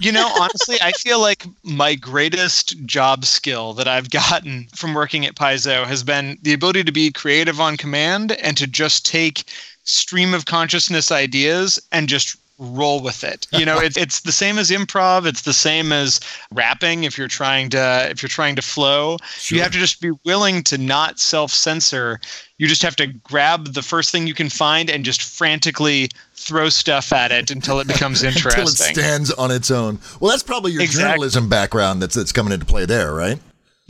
You 0.00 0.12
know, 0.12 0.28
honestly, 0.40 0.76
I 0.80 0.92
feel 0.92 1.20
like 1.20 1.44
my 1.62 1.94
greatest 1.94 2.84
job 2.84 3.24
skill 3.24 3.74
that 3.74 3.88
I've 3.88 4.10
gotten 4.10 4.66
from 4.74 4.94
working 4.94 5.26
at 5.26 5.34
Paizo 5.34 5.84
has 5.84 6.02
been 6.02 6.38
the 6.42 6.52
ability 6.52 6.83
to 6.84 6.92
be 6.92 7.10
creative 7.10 7.60
on 7.60 7.76
command 7.76 8.32
and 8.32 8.56
to 8.56 8.66
just 8.66 9.06
take 9.06 9.44
stream 9.84 10.34
of 10.34 10.46
consciousness 10.46 11.10
ideas 11.12 11.78
and 11.92 12.08
just 12.08 12.36
roll 12.58 13.00
with 13.00 13.24
it. 13.24 13.46
You 13.52 13.64
know, 13.64 13.78
it's 13.78 13.96
it's 13.96 14.20
the 14.20 14.32
same 14.32 14.58
as 14.58 14.70
improv. 14.70 15.26
It's 15.26 15.42
the 15.42 15.52
same 15.52 15.92
as 15.92 16.20
rapping. 16.52 17.04
If 17.04 17.18
you're 17.18 17.28
trying 17.28 17.70
to 17.70 18.08
if 18.10 18.22
you're 18.22 18.28
trying 18.28 18.56
to 18.56 18.62
flow, 18.62 19.16
sure. 19.34 19.56
you 19.56 19.62
have 19.62 19.72
to 19.72 19.78
just 19.78 20.00
be 20.00 20.12
willing 20.24 20.62
to 20.64 20.78
not 20.78 21.18
self 21.18 21.50
censor. 21.50 22.20
You 22.58 22.68
just 22.68 22.82
have 22.82 22.96
to 22.96 23.08
grab 23.08 23.74
the 23.74 23.82
first 23.82 24.12
thing 24.12 24.26
you 24.26 24.34
can 24.34 24.48
find 24.48 24.88
and 24.88 25.04
just 25.04 25.22
frantically 25.22 26.10
throw 26.34 26.68
stuff 26.68 27.12
at 27.12 27.32
it 27.32 27.50
until 27.50 27.80
it 27.80 27.88
becomes 27.88 28.22
interesting. 28.22 28.60
until 28.60 28.68
it 28.68 28.76
stands 28.76 29.32
on 29.32 29.50
its 29.50 29.70
own. 29.70 29.98
Well, 30.20 30.30
that's 30.30 30.44
probably 30.44 30.72
your 30.72 30.82
exactly. 30.82 31.10
journalism 31.10 31.48
background 31.48 32.00
that's 32.00 32.14
that's 32.14 32.32
coming 32.32 32.52
into 32.52 32.66
play 32.66 32.86
there, 32.86 33.12
right? 33.12 33.40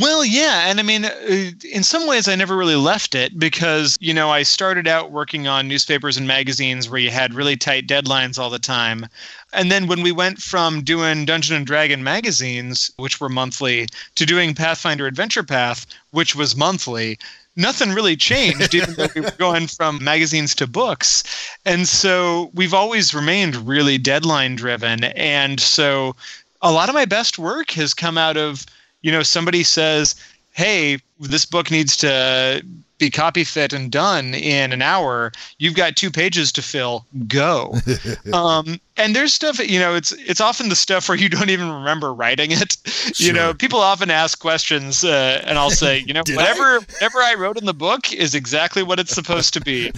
Well, 0.00 0.24
yeah. 0.24 0.68
And 0.68 0.80
I 0.80 0.82
mean, 0.82 1.04
uh, 1.04 1.52
in 1.70 1.84
some 1.84 2.08
ways, 2.08 2.26
I 2.26 2.34
never 2.34 2.56
really 2.56 2.74
left 2.74 3.14
it 3.14 3.38
because, 3.38 3.96
you 4.00 4.12
know, 4.12 4.28
I 4.28 4.42
started 4.42 4.88
out 4.88 5.12
working 5.12 5.46
on 5.46 5.68
newspapers 5.68 6.16
and 6.16 6.26
magazines 6.26 6.90
where 6.90 6.98
you 6.98 7.10
had 7.10 7.32
really 7.32 7.56
tight 7.56 7.86
deadlines 7.86 8.36
all 8.36 8.50
the 8.50 8.58
time. 8.58 9.06
And 9.52 9.70
then 9.70 9.86
when 9.86 10.02
we 10.02 10.10
went 10.10 10.42
from 10.42 10.82
doing 10.82 11.24
Dungeon 11.24 11.54
and 11.54 11.64
Dragon 11.64 12.02
magazines, 12.02 12.90
which 12.96 13.20
were 13.20 13.28
monthly, 13.28 13.86
to 14.16 14.26
doing 14.26 14.52
Pathfinder 14.52 15.06
Adventure 15.06 15.44
Path, 15.44 15.86
which 16.10 16.34
was 16.34 16.56
monthly, 16.56 17.16
nothing 17.54 17.90
really 17.90 18.16
changed, 18.16 18.74
even 18.74 18.94
though 18.94 19.06
we 19.14 19.20
were 19.20 19.30
going 19.32 19.68
from 19.68 20.02
magazines 20.02 20.56
to 20.56 20.66
books. 20.66 21.22
And 21.64 21.86
so 21.86 22.50
we've 22.52 22.74
always 22.74 23.14
remained 23.14 23.54
really 23.54 23.98
deadline 23.98 24.56
driven. 24.56 25.04
And 25.04 25.60
so 25.60 26.16
a 26.62 26.72
lot 26.72 26.88
of 26.88 26.96
my 26.96 27.04
best 27.04 27.38
work 27.38 27.70
has 27.72 27.94
come 27.94 28.18
out 28.18 28.36
of 28.36 28.66
you 29.04 29.12
know 29.12 29.22
somebody 29.22 29.62
says 29.62 30.16
hey 30.52 30.98
this 31.20 31.44
book 31.44 31.70
needs 31.70 31.96
to 31.96 32.64
be 32.98 33.10
copy 33.10 33.44
fit 33.44 33.72
and 33.72 33.90
done 33.90 34.34
in 34.34 34.72
an 34.72 34.80
hour. 34.80 35.32
You've 35.58 35.74
got 35.74 35.96
two 35.96 36.10
pages 36.10 36.52
to 36.52 36.62
fill. 36.62 37.06
Go. 37.26 37.74
Um, 38.32 38.80
and 38.96 39.14
there's 39.14 39.34
stuff 39.34 39.58
you 39.58 39.78
know 39.78 39.94
it's 39.94 40.12
it's 40.12 40.40
often 40.40 40.68
the 40.68 40.76
stuff 40.76 41.08
where 41.08 41.18
you 41.18 41.28
don't 41.28 41.50
even 41.50 41.70
remember 41.70 42.12
writing 42.12 42.50
it. 42.50 42.76
Sure. 42.84 43.12
you 43.26 43.32
know 43.32 43.52
people 43.52 43.80
often 43.80 44.10
ask 44.10 44.40
questions 44.40 45.04
uh, 45.04 45.42
and 45.44 45.58
i'll 45.58 45.70
say 45.70 45.98
you 46.06 46.14
know 46.14 46.22
whatever 46.30 46.62
I? 46.62 46.78
whatever 46.78 47.18
i 47.18 47.34
wrote 47.34 47.58
in 47.58 47.66
the 47.66 47.74
book 47.74 48.12
is 48.12 48.34
exactly 48.34 48.82
what 48.82 48.98
it's 48.98 49.14
supposed 49.14 49.52
to 49.54 49.60
be. 49.60 49.92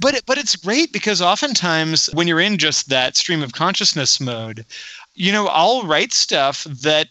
But 0.00 0.22
but 0.26 0.38
it's 0.38 0.56
great 0.56 0.92
because 0.92 1.20
oftentimes 1.20 2.08
when 2.14 2.28
you're 2.28 2.40
in 2.40 2.56
just 2.58 2.88
that 2.88 3.16
stream 3.16 3.42
of 3.42 3.52
consciousness 3.52 4.20
mode 4.20 4.64
you 5.14 5.32
know 5.32 5.48
i'll 5.48 5.82
write 5.82 6.12
stuff 6.12 6.64
that 6.64 7.08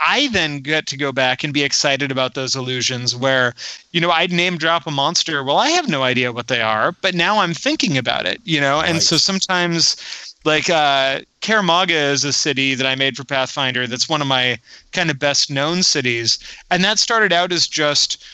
I 0.00 0.28
then 0.28 0.60
get 0.60 0.86
to 0.88 0.96
go 0.96 1.12
back 1.12 1.44
and 1.44 1.52
be 1.52 1.62
excited 1.62 2.10
about 2.10 2.34
those 2.34 2.56
illusions 2.56 3.14
where, 3.14 3.54
you 3.92 4.00
know, 4.00 4.10
I'd 4.10 4.32
name 4.32 4.56
drop 4.56 4.86
a 4.86 4.90
monster. 4.90 5.44
Well, 5.44 5.58
I 5.58 5.68
have 5.70 5.88
no 5.88 6.02
idea 6.02 6.32
what 6.32 6.48
they 6.48 6.62
are, 6.62 6.92
but 6.92 7.14
now 7.14 7.38
I'm 7.38 7.54
thinking 7.54 7.98
about 7.98 8.26
it, 8.26 8.40
you 8.44 8.60
know? 8.60 8.80
And 8.80 8.94
right. 8.94 9.02
so 9.02 9.18
sometimes, 9.18 9.96
like, 10.44 10.70
uh, 10.70 11.20
Kaer 11.42 11.62
Maga 11.62 11.94
is 11.94 12.24
a 12.24 12.32
city 12.32 12.74
that 12.74 12.86
I 12.86 12.94
made 12.94 13.16
for 13.16 13.24
Pathfinder 13.24 13.86
that's 13.86 14.08
one 14.08 14.22
of 14.22 14.26
my 14.26 14.58
kind 14.92 15.10
of 15.10 15.18
best 15.18 15.50
known 15.50 15.82
cities. 15.82 16.38
And 16.70 16.82
that 16.82 16.98
started 16.98 17.32
out 17.32 17.52
as 17.52 17.66
just, 17.66 18.24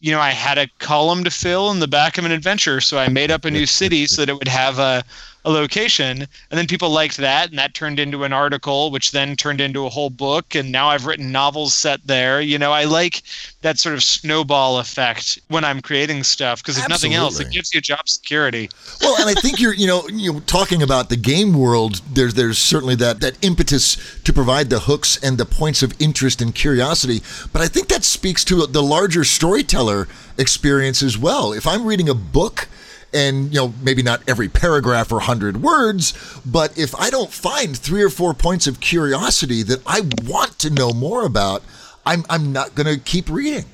you 0.00 0.12
know, 0.12 0.20
I 0.20 0.30
had 0.30 0.58
a 0.58 0.68
column 0.78 1.24
to 1.24 1.30
fill 1.30 1.72
in 1.72 1.80
the 1.80 1.88
back 1.88 2.18
of 2.18 2.24
an 2.24 2.30
adventure. 2.30 2.80
So 2.80 2.98
I 2.98 3.08
made 3.08 3.32
up 3.32 3.44
a 3.44 3.50
new 3.50 3.66
city 3.80 4.06
so 4.06 4.22
that 4.22 4.30
it 4.30 4.38
would 4.38 4.48
have 4.48 4.78
a, 4.78 5.02
a 5.46 5.50
location 5.50 6.22
and 6.22 6.58
then 6.58 6.66
people 6.66 6.90
liked 6.90 7.16
that 7.16 7.48
and 7.50 7.58
that 7.58 7.72
turned 7.72 8.00
into 8.00 8.24
an 8.24 8.32
article 8.32 8.90
which 8.90 9.12
then 9.12 9.36
turned 9.36 9.60
into 9.60 9.86
a 9.86 9.88
whole 9.88 10.10
book 10.10 10.56
and 10.56 10.72
now 10.72 10.88
i've 10.88 11.06
written 11.06 11.30
novels 11.30 11.72
set 11.72 12.04
there. 12.04 12.40
You 12.40 12.58
know 12.58 12.72
i 12.72 12.84
like 12.84 13.22
that 13.62 13.78
sort 13.78 13.94
of 13.94 14.02
snowball 14.02 14.78
effect 14.80 15.38
when 15.48 15.64
i'm 15.64 15.80
creating 15.80 16.24
stuff 16.24 16.62
because 16.62 16.76
if 16.76 16.84
Absolutely. 16.84 17.16
nothing 17.16 17.24
else 17.24 17.40
it 17.40 17.52
gives 17.52 17.72
you 17.72 17.80
job 17.80 18.08
security. 18.08 18.68
Well 19.00 19.16
and 19.20 19.30
i 19.30 19.40
think 19.40 19.60
you're 19.60 19.74
you 19.74 19.86
know 19.86 20.06
you 20.08 20.32
know 20.32 20.40
talking 20.40 20.82
about 20.82 21.08
the 21.08 21.16
game 21.16 21.54
world 21.54 22.02
there's 22.12 22.34
there's 22.34 22.58
certainly 22.58 22.96
that 22.96 23.20
that 23.20 23.38
impetus 23.42 24.20
to 24.24 24.32
provide 24.32 24.68
the 24.68 24.80
hooks 24.80 25.16
and 25.22 25.38
the 25.38 25.46
points 25.46 25.82
of 25.82 25.94
interest 26.00 26.42
and 26.42 26.54
curiosity 26.54 27.20
but 27.52 27.62
i 27.62 27.68
think 27.68 27.86
that 27.86 28.02
speaks 28.02 28.44
to 28.44 28.66
the 28.66 28.82
larger 28.82 29.22
storyteller 29.22 30.08
experience 30.38 31.02
as 31.02 31.16
well. 31.16 31.52
If 31.52 31.66
i'm 31.66 31.86
reading 31.86 32.08
a 32.08 32.14
book 32.14 32.68
and 33.12 33.52
you 33.52 33.60
know 33.60 33.72
maybe 33.82 34.02
not 34.02 34.22
every 34.28 34.48
paragraph 34.48 35.10
or 35.10 35.16
100 35.16 35.62
words 35.62 36.12
but 36.44 36.76
if 36.78 36.94
i 36.96 37.10
don't 37.10 37.32
find 37.32 37.76
three 37.76 38.02
or 38.02 38.10
four 38.10 38.34
points 38.34 38.66
of 38.66 38.80
curiosity 38.80 39.62
that 39.62 39.80
i 39.86 40.00
want 40.24 40.58
to 40.58 40.70
know 40.70 40.92
more 40.92 41.24
about 41.24 41.62
i'm 42.04 42.24
i'm 42.28 42.52
not 42.52 42.74
going 42.74 42.86
to 42.86 43.00
keep 43.02 43.28
reading 43.28 43.64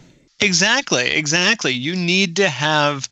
exactly 0.41 1.11
exactly 1.11 1.73
you 1.73 1.95
need 1.97 2.37
to 2.37 2.49
have 2.49 3.09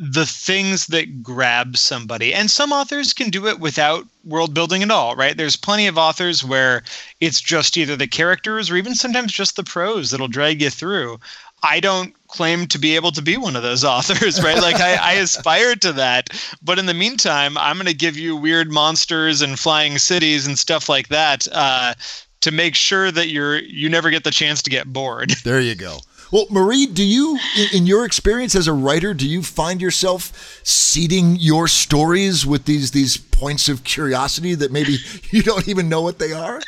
the 0.00 0.24
things 0.24 0.86
that 0.86 1.22
grab 1.22 1.76
somebody. 1.76 2.32
And 2.32 2.50
some 2.50 2.72
authors 2.72 3.12
can 3.12 3.28
do 3.28 3.46
it 3.46 3.60
without 3.60 4.06
world 4.24 4.54
building 4.54 4.82
at 4.82 4.90
all, 4.90 5.14
right? 5.14 5.36
There's 5.36 5.56
plenty 5.56 5.86
of 5.86 5.98
authors 5.98 6.42
where 6.42 6.82
it's 7.20 7.38
just 7.38 7.76
either 7.76 7.96
the 7.96 8.06
characters 8.06 8.70
or 8.70 8.76
even 8.76 8.94
sometimes 8.94 9.30
just 9.30 9.56
the 9.56 9.62
prose 9.62 10.10
that'll 10.10 10.26
drag 10.26 10.62
you 10.62 10.70
through. 10.70 11.20
I 11.62 11.80
don't 11.80 12.14
claim 12.28 12.66
to 12.68 12.78
be 12.78 12.96
able 12.96 13.10
to 13.12 13.22
be 13.22 13.36
one 13.36 13.56
of 13.56 13.62
those 13.62 13.84
authors, 13.94 14.42
right? 14.42 14.60
Like 14.60 14.80
I, 14.80 14.94
I 14.94 15.12
aspire 15.14 15.74
to 15.76 15.92
that. 15.94 16.30
But 16.62 16.78
in 16.78 16.86
the 16.86 16.94
meantime, 16.94 17.56
I'm 17.58 17.76
going 17.76 17.86
to 17.86 17.94
give 17.94 18.16
you 18.16 18.36
weird 18.36 18.70
monsters 18.70 19.42
and 19.42 19.58
flying 19.58 19.98
cities 19.98 20.46
and 20.46 20.58
stuff 20.58 20.88
like 20.88 21.08
that 21.08 21.46
uh, 21.52 21.94
to 22.40 22.50
make 22.50 22.74
sure 22.74 23.10
that 23.10 23.28
you're 23.28 23.58
you 23.58 23.88
never 23.88 24.10
get 24.10 24.24
the 24.24 24.30
chance 24.30 24.62
to 24.62 24.70
get 24.70 24.92
bored. 24.92 25.32
There 25.44 25.60
you 25.60 25.74
go. 25.74 25.98
Well, 26.32 26.46
Marie, 26.48 26.86
do 26.86 27.02
you, 27.02 27.40
in 27.72 27.86
your 27.86 28.04
experience 28.04 28.54
as 28.54 28.68
a 28.68 28.72
writer, 28.72 29.14
do 29.14 29.28
you 29.28 29.42
find 29.42 29.82
yourself 29.82 30.60
seeding 30.62 31.34
your 31.36 31.66
stories 31.66 32.46
with 32.46 32.66
these 32.66 32.92
these 32.92 33.16
points 33.16 33.68
of 33.68 33.82
curiosity 33.82 34.54
that 34.54 34.70
maybe 34.70 34.98
you 35.30 35.42
don't 35.42 35.66
even 35.66 35.88
know 35.88 36.02
what 36.02 36.18
they 36.18 36.32
are? 36.32 36.60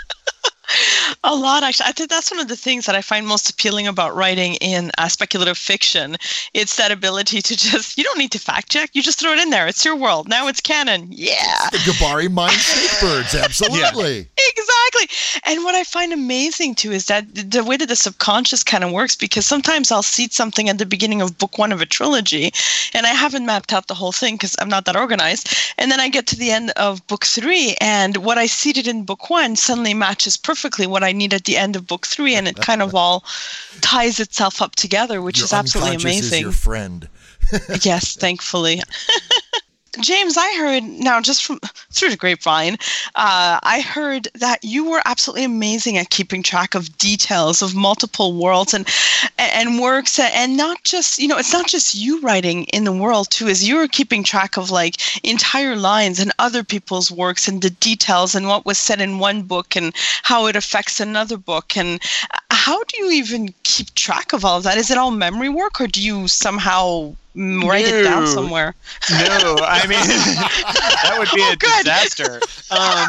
a 1.24 1.34
lot 1.34 1.62
actually. 1.62 1.86
I 1.86 1.92
think 1.92 2.10
that's 2.10 2.30
one 2.30 2.40
of 2.40 2.48
the 2.48 2.56
things 2.56 2.86
that 2.86 2.94
i 2.94 3.02
find 3.02 3.26
most 3.26 3.50
appealing 3.50 3.86
about 3.86 4.14
writing 4.14 4.54
in 4.56 4.90
uh, 4.98 5.08
speculative 5.08 5.58
fiction. 5.58 6.16
It's 6.54 6.76
that 6.76 6.90
ability 6.90 7.42
to 7.42 7.56
just 7.56 7.98
you 7.98 8.04
don't 8.04 8.18
need 8.18 8.32
to 8.32 8.38
fact 8.38 8.70
check. 8.70 8.90
You 8.92 9.02
just 9.02 9.18
throw 9.20 9.32
it 9.32 9.38
in 9.38 9.50
there. 9.50 9.66
It's 9.66 9.84
your 9.84 9.96
world. 9.96 10.28
Now 10.28 10.48
it's 10.48 10.60
canon. 10.60 11.08
Yeah. 11.10 11.68
The 11.70 11.78
gabari 11.78 12.30
mind 12.30 12.56
birds. 13.00 13.34
Absolutely. 13.34 14.18
Yeah. 14.18 14.48
exactly. 14.56 15.16
And 15.46 15.64
what 15.64 15.74
i 15.74 15.84
find 15.84 16.12
amazing 16.12 16.74
too 16.74 16.92
is 16.92 17.06
that 17.06 17.24
the 17.34 17.64
way 17.64 17.76
that 17.76 17.88
the 17.88 17.96
subconscious 17.96 18.62
kind 18.62 18.84
of 18.84 18.92
works 18.92 19.16
because 19.16 19.44
sometimes 19.46 19.90
i'll 19.90 20.02
seed 20.02 20.32
something 20.32 20.68
at 20.68 20.78
the 20.78 20.86
beginning 20.86 21.20
of 21.20 21.38
book 21.38 21.58
one 21.58 21.72
of 21.72 21.80
a 21.80 21.86
trilogy 21.86 22.52
and 22.94 23.06
i 23.06 23.10
haven't 23.10 23.46
mapped 23.46 23.72
out 23.72 23.88
the 23.88 23.94
whole 23.94 24.12
thing 24.12 24.34
because 24.34 24.56
i'm 24.58 24.68
not 24.68 24.84
that 24.84 24.96
organized 24.96 25.54
and 25.78 25.90
then 25.90 26.00
i 26.00 26.08
get 26.08 26.26
to 26.26 26.36
the 26.36 26.50
end 26.50 26.70
of 26.76 27.06
book 27.06 27.24
three 27.24 27.74
and 27.80 28.16
what 28.18 28.38
i 28.38 28.46
seeded 28.46 28.86
in 28.86 29.04
book 29.04 29.28
one 29.28 29.56
suddenly 29.56 29.94
matches 29.94 30.36
perfectly 30.36 30.61
what 30.86 31.02
i 31.02 31.12
need 31.12 31.34
at 31.34 31.44
the 31.44 31.56
end 31.56 31.76
of 31.76 31.86
book 31.86 32.06
three, 32.06 32.34
and 32.34 32.48
it 32.48 32.56
kind 32.56 32.82
of 32.82 32.94
all 32.94 33.24
ties 33.80 34.20
itself 34.20 34.62
up 34.62 34.74
together, 34.74 35.20
which 35.20 35.38
your 35.38 35.44
is 35.44 35.52
absolutely 35.52 35.96
amazing. 35.96 36.38
Is 36.38 36.40
your 36.40 36.52
friend. 36.52 37.08
yes, 37.82 38.16
thankfully. 38.16 38.80
James, 40.00 40.38
I 40.38 40.56
heard 40.56 40.84
now 40.84 41.20
just 41.20 41.44
from 41.44 41.60
through 41.90 42.10
the 42.10 42.16
grapevine, 42.16 42.78
uh, 43.14 43.60
I 43.62 43.82
heard 43.86 44.26
that 44.34 44.64
you 44.64 44.88
were 44.88 45.02
absolutely 45.04 45.44
amazing 45.44 45.98
at 45.98 46.08
keeping 46.08 46.42
track 46.42 46.74
of 46.74 46.96
details 46.96 47.60
of 47.60 47.74
multiple 47.74 48.32
worlds 48.32 48.72
and 48.72 48.88
and 49.38 49.78
works, 49.78 50.18
and 50.18 50.56
not 50.56 50.82
just 50.84 51.18
you 51.18 51.28
know 51.28 51.36
it's 51.36 51.52
not 51.52 51.66
just 51.66 51.94
you 51.94 52.20
writing 52.20 52.64
in 52.64 52.84
the 52.84 52.92
world 52.92 53.30
too, 53.30 53.48
as 53.48 53.68
you 53.68 53.76
were 53.76 53.86
keeping 53.86 54.24
track 54.24 54.56
of 54.56 54.70
like 54.70 54.96
entire 55.24 55.76
lines 55.76 56.18
and 56.18 56.32
other 56.38 56.64
people's 56.64 57.10
works 57.10 57.46
and 57.46 57.60
the 57.60 57.70
details 57.70 58.34
and 58.34 58.48
what 58.48 58.64
was 58.64 58.78
said 58.78 59.00
in 59.00 59.18
one 59.18 59.42
book 59.42 59.76
and 59.76 59.94
how 60.22 60.46
it 60.46 60.56
affects 60.56 61.00
another 61.00 61.36
book 61.36 61.76
and 61.76 62.00
how 62.50 62.82
do 62.84 62.96
you 62.96 63.10
even 63.10 63.52
keep 63.64 63.94
track 63.94 64.32
of 64.32 64.42
all 64.44 64.56
of 64.56 64.62
that? 64.62 64.78
Is 64.78 64.90
it 64.90 64.96
all 64.96 65.10
memory 65.10 65.50
work, 65.50 65.80
or 65.80 65.86
do 65.86 66.00
you 66.00 66.28
somehow 66.28 67.14
write 67.34 67.86
no. 67.86 67.98
it 67.98 68.02
down 68.02 68.26
somewhere. 68.26 68.74
no, 69.10 69.56
I 69.62 69.86
mean 69.88 69.98
that 69.98 71.16
would 71.18 71.28
be 71.34 71.42
oh, 71.42 71.52
a 71.52 71.56
good. 71.56 71.84
disaster. 71.84 72.40
Um, 72.70 73.08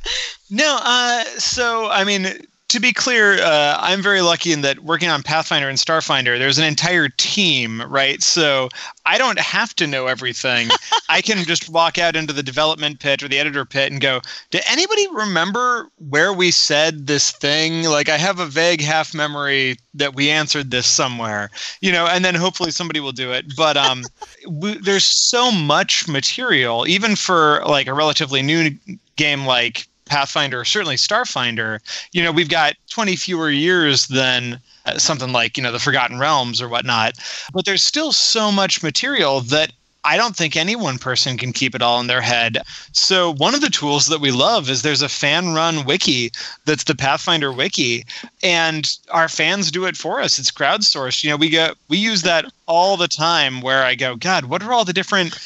no, 0.50 0.78
uh, 0.80 1.24
so 1.38 1.90
I 1.90 2.04
mean 2.04 2.46
to 2.74 2.80
be 2.80 2.92
clear, 2.92 3.40
uh, 3.40 3.76
I'm 3.78 4.02
very 4.02 4.20
lucky 4.20 4.50
in 4.50 4.62
that 4.62 4.80
working 4.80 5.08
on 5.08 5.22
Pathfinder 5.22 5.68
and 5.68 5.78
Starfinder, 5.78 6.36
there's 6.38 6.58
an 6.58 6.64
entire 6.64 7.08
team, 7.08 7.80
right? 7.82 8.20
So 8.20 8.68
I 9.06 9.16
don't 9.16 9.38
have 9.38 9.76
to 9.76 9.86
know 9.86 10.08
everything. 10.08 10.68
I 11.08 11.22
can 11.22 11.44
just 11.44 11.68
walk 11.68 11.98
out 11.98 12.16
into 12.16 12.32
the 12.32 12.42
development 12.42 12.98
pit 12.98 13.22
or 13.22 13.28
the 13.28 13.38
editor 13.38 13.64
pit 13.64 13.92
and 13.92 14.00
go, 14.00 14.20
"Did 14.50 14.62
anybody 14.68 15.06
remember 15.12 15.88
where 16.08 16.32
we 16.32 16.50
said 16.50 17.06
this 17.06 17.30
thing? 17.30 17.84
Like 17.84 18.08
I 18.08 18.18
have 18.18 18.40
a 18.40 18.46
vague 18.46 18.80
half 18.80 19.14
memory 19.14 19.76
that 19.94 20.16
we 20.16 20.28
answered 20.28 20.72
this 20.72 20.88
somewhere, 20.88 21.50
you 21.80 21.92
know." 21.92 22.08
And 22.08 22.24
then 22.24 22.34
hopefully 22.34 22.72
somebody 22.72 22.98
will 22.98 23.12
do 23.12 23.30
it. 23.30 23.56
But 23.56 23.76
um, 23.76 24.02
we, 24.48 24.76
there's 24.78 25.04
so 25.04 25.52
much 25.52 26.08
material, 26.08 26.88
even 26.88 27.14
for 27.14 27.62
like 27.66 27.86
a 27.86 27.94
relatively 27.94 28.42
new 28.42 28.70
game 29.14 29.46
like 29.46 29.86
Pathfinder 30.04 30.60
or 30.60 30.64
certainly 30.64 30.96
Starfinder, 30.96 31.80
you 32.12 32.22
know, 32.22 32.32
we've 32.32 32.48
got 32.48 32.74
20 32.90 33.16
fewer 33.16 33.50
years 33.50 34.06
than 34.08 34.60
uh, 34.86 34.98
something 34.98 35.32
like, 35.32 35.56
you 35.56 35.62
know, 35.62 35.72
the 35.72 35.78
Forgotten 35.78 36.18
Realms 36.18 36.60
or 36.60 36.68
whatnot. 36.68 37.14
But 37.52 37.64
there's 37.64 37.82
still 37.82 38.12
so 38.12 38.52
much 38.52 38.82
material 38.82 39.40
that 39.42 39.72
I 40.04 40.18
don't 40.18 40.36
think 40.36 40.54
any 40.54 40.76
one 40.76 40.98
person 40.98 41.38
can 41.38 41.52
keep 41.52 41.74
it 41.74 41.80
all 41.80 41.98
in 41.98 42.08
their 42.08 42.20
head. 42.20 42.58
So 42.92 43.32
one 43.32 43.54
of 43.54 43.62
the 43.62 43.70
tools 43.70 44.06
that 44.08 44.20
we 44.20 44.30
love 44.30 44.68
is 44.68 44.82
there's 44.82 45.00
a 45.00 45.08
fan 45.08 45.54
run 45.54 45.86
wiki 45.86 46.30
that's 46.66 46.84
the 46.84 46.94
Pathfinder 46.94 47.50
wiki 47.50 48.04
and 48.42 48.90
our 49.10 49.28
fans 49.28 49.70
do 49.70 49.86
it 49.86 49.96
for 49.96 50.20
us. 50.20 50.38
It's 50.38 50.50
crowdsourced. 50.50 51.24
You 51.24 51.30
know, 51.30 51.36
we 51.36 51.48
get 51.48 51.74
we 51.88 51.96
use 51.96 52.22
that 52.22 52.44
all 52.66 52.96
the 52.98 53.08
time 53.08 53.62
where 53.62 53.82
I 53.82 53.94
go, 53.94 54.14
God, 54.16 54.44
what 54.44 54.62
are 54.62 54.72
all 54.72 54.84
the 54.84 54.92
different 54.92 55.38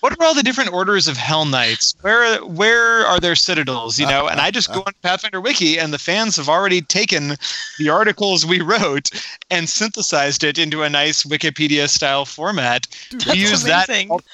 what 0.00 0.12
are 0.12 0.24
all 0.24 0.34
the 0.34 0.42
different 0.42 0.72
orders 0.72 1.08
of 1.08 1.16
Hell 1.16 1.44
Knights? 1.44 1.94
Where 2.02 2.44
where 2.44 3.06
are 3.06 3.18
their 3.18 3.34
citadels? 3.34 3.98
You 3.98 4.06
know, 4.06 4.28
and 4.28 4.40
I 4.40 4.50
just 4.50 4.72
go 4.72 4.82
on 4.86 4.92
Pathfinder 5.02 5.40
Wiki, 5.40 5.78
and 5.78 5.92
the 5.92 5.98
fans 5.98 6.36
have 6.36 6.48
already 6.48 6.80
taken 6.80 7.36
the 7.78 7.88
articles 7.88 8.46
we 8.46 8.60
wrote 8.60 9.10
and 9.50 9.68
synthesized 9.68 10.44
it 10.44 10.58
into 10.58 10.82
a 10.82 10.88
nice 10.88 11.24
Wikipedia 11.24 11.88
style 11.88 12.24
format. 12.24 12.86
Dude, 13.10 13.26
we 13.26 13.38
use 13.38 13.64
that 13.64 13.88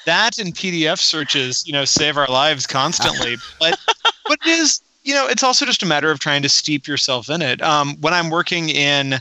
that 0.05 0.37
and 0.37 0.53
PDF 0.53 0.99
searches, 0.99 1.65
you 1.65 1.73
know, 1.73 1.85
save 1.85 2.17
our 2.17 2.27
lives 2.27 2.67
constantly. 2.67 3.37
but 3.59 3.79
but 4.27 4.39
it 4.45 4.59
is, 4.59 4.81
you 5.03 5.13
know, 5.13 5.27
it's 5.27 5.43
also 5.43 5.65
just 5.65 5.83
a 5.83 5.87
matter 5.87 6.11
of 6.11 6.19
trying 6.19 6.41
to 6.43 6.49
steep 6.49 6.87
yourself 6.87 7.29
in 7.29 7.41
it. 7.41 7.61
Um, 7.61 7.95
when 8.01 8.13
I'm 8.13 8.29
working 8.29 8.69
in, 8.69 9.15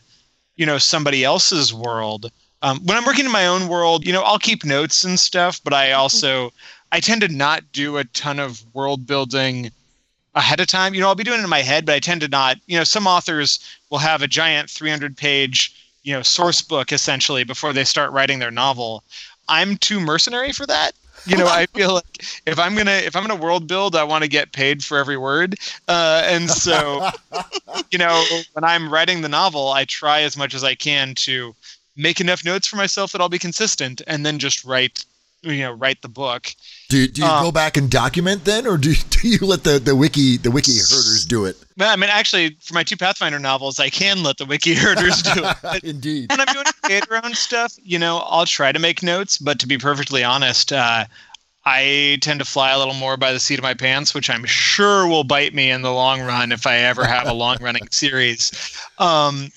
you 0.56 0.66
know, 0.66 0.78
somebody 0.78 1.24
else's 1.24 1.72
world 1.72 2.30
um, 2.64 2.80
when 2.84 2.96
I'm 2.96 3.04
working 3.04 3.26
in 3.26 3.30
my 3.30 3.46
own 3.46 3.68
world, 3.68 4.06
you 4.06 4.12
know, 4.12 4.22
I'll 4.22 4.38
keep 4.38 4.64
notes 4.64 5.04
and 5.04 5.20
stuff, 5.20 5.60
but 5.62 5.74
I 5.74 5.92
also 5.92 6.50
I 6.92 7.00
tend 7.00 7.20
to 7.20 7.28
not 7.28 7.62
do 7.72 7.98
a 7.98 8.04
ton 8.04 8.38
of 8.38 8.64
world 8.74 9.06
building 9.06 9.70
ahead 10.34 10.60
of 10.60 10.66
time. 10.66 10.94
You 10.94 11.02
know, 11.02 11.08
I'll 11.08 11.14
be 11.14 11.24
doing 11.24 11.40
it 11.40 11.44
in 11.44 11.50
my 11.50 11.60
head, 11.60 11.84
but 11.84 11.94
I 11.94 12.00
tend 12.00 12.22
to 12.22 12.28
not. 12.28 12.56
You 12.66 12.78
know, 12.78 12.84
some 12.84 13.06
authors 13.06 13.60
will 13.90 13.98
have 13.98 14.22
a 14.22 14.26
giant 14.26 14.70
300 14.70 15.14
page 15.14 15.78
you 16.04 16.14
know 16.14 16.22
source 16.22 16.62
book 16.62 16.90
essentially 16.90 17.44
before 17.44 17.74
they 17.74 17.84
start 17.84 18.12
writing 18.12 18.38
their 18.38 18.50
novel. 18.50 19.04
I'm 19.46 19.76
too 19.76 20.00
mercenary 20.00 20.52
for 20.52 20.66
that. 20.66 20.92
You 21.26 21.36
know, 21.36 21.48
I 21.48 21.66
feel 21.74 21.94
like 21.94 22.24
if 22.46 22.58
I'm 22.58 22.74
gonna 22.74 22.92
if 23.04 23.14
I'm 23.14 23.26
gonna 23.26 23.40
world 23.40 23.66
build, 23.66 23.94
I 23.94 24.04
want 24.04 24.24
to 24.24 24.28
get 24.28 24.52
paid 24.52 24.82
for 24.82 24.96
every 24.96 25.18
word, 25.18 25.56
uh, 25.88 26.22
and 26.24 26.48
so 26.48 27.10
you 27.90 27.98
know 27.98 28.24
when 28.52 28.64
I'm 28.64 28.90
writing 28.90 29.20
the 29.20 29.28
novel, 29.28 29.68
I 29.68 29.84
try 29.84 30.22
as 30.22 30.34
much 30.34 30.54
as 30.54 30.64
I 30.64 30.74
can 30.74 31.14
to 31.16 31.54
make 31.96 32.20
enough 32.20 32.44
notes 32.44 32.66
for 32.66 32.76
myself 32.76 33.12
that 33.12 33.20
I'll 33.20 33.28
be 33.28 33.38
consistent, 33.38 34.02
and 34.06 34.24
then 34.24 34.38
just 34.38 34.64
write, 34.64 35.04
you 35.42 35.58
know, 35.58 35.72
write 35.72 36.02
the 36.02 36.08
book. 36.08 36.54
Do, 36.88 37.06
do 37.06 37.22
you 37.22 37.26
Um, 37.26 37.44
go 37.44 37.52
back 37.52 37.76
and 37.76 37.90
document 37.90 38.44
then, 38.44 38.66
or 38.66 38.76
do, 38.76 38.94
do 39.10 39.28
you 39.28 39.38
let 39.42 39.64
the, 39.64 39.78
the 39.78 39.94
wiki 39.94 40.36
the 40.36 40.50
wiki 40.50 40.72
herders 40.72 41.24
do 41.26 41.44
it? 41.44 41.56
Well, 41.76 41.90
I 41.90 41.96
mean, 41.96 42.10
actually, 42.10 42.56
for 42.60 42.74
my 42.74 42.82
two 42.82 42.96
Pathfinder 42.96 43.38
novels, 43.38 43.78
I 43.78 43.90
can 43.90 44.22
let 44.22 44.38
the 44.38 44.46
wiki 44.46 44.74
herders 44.74 45.22
do 45.22 45.44
it. 45.44 45.56
But 45.62 45.84
Indeed. 45.84 46.30
when 46.30 46.40
I'm 46.40 46.52
doing 46.52 46.66
creator 46.82 47.20
own 47.24 47.34
stuff, 47.34 47.74
you 47.82 47.98
know, 47.98 48.18
I'll 48.18 48.46
try 48.46 48.72
to 48.72 48.78
make 48.78 49.02
notes, 49.02 49.38
but 49.38 49.58
to 49.60 49.66
be 49.66 49.78
perfectly 49.78 50.24
honest, 50.24 50.72
uh, 50.72 51.04
I 51.66 52.18
tend 52.20 52.40
to 52.40 52.44
fly 52.44 52.72
a 52.72 52.78
little 52.78 52.92
more 52.94 53.16
by 53.16 53.32
the 53.32 53.40
seat 53.40 53.58
of 53.58 53.62
my 53.62 53.72
pants, 53.72 54.12
which 54.14 54.28
I'm 54.28 54.44
sure 54.44 55.06
will 55.06 55.24
bite 55.24 55.54
me 55.54 55.70
in 55.70 55.80
the 55.80 55.92
long 55.92 56.20
run 56.20 56.52
if 56.52 56.66
I 56.66 56.76
ever 56.76 57.06
have 57.06 57.26
a 57.26 57.32
long 57.32 57.56
running 57.58 57.88
series. 57.90 58.52
Um, 58.98 59.50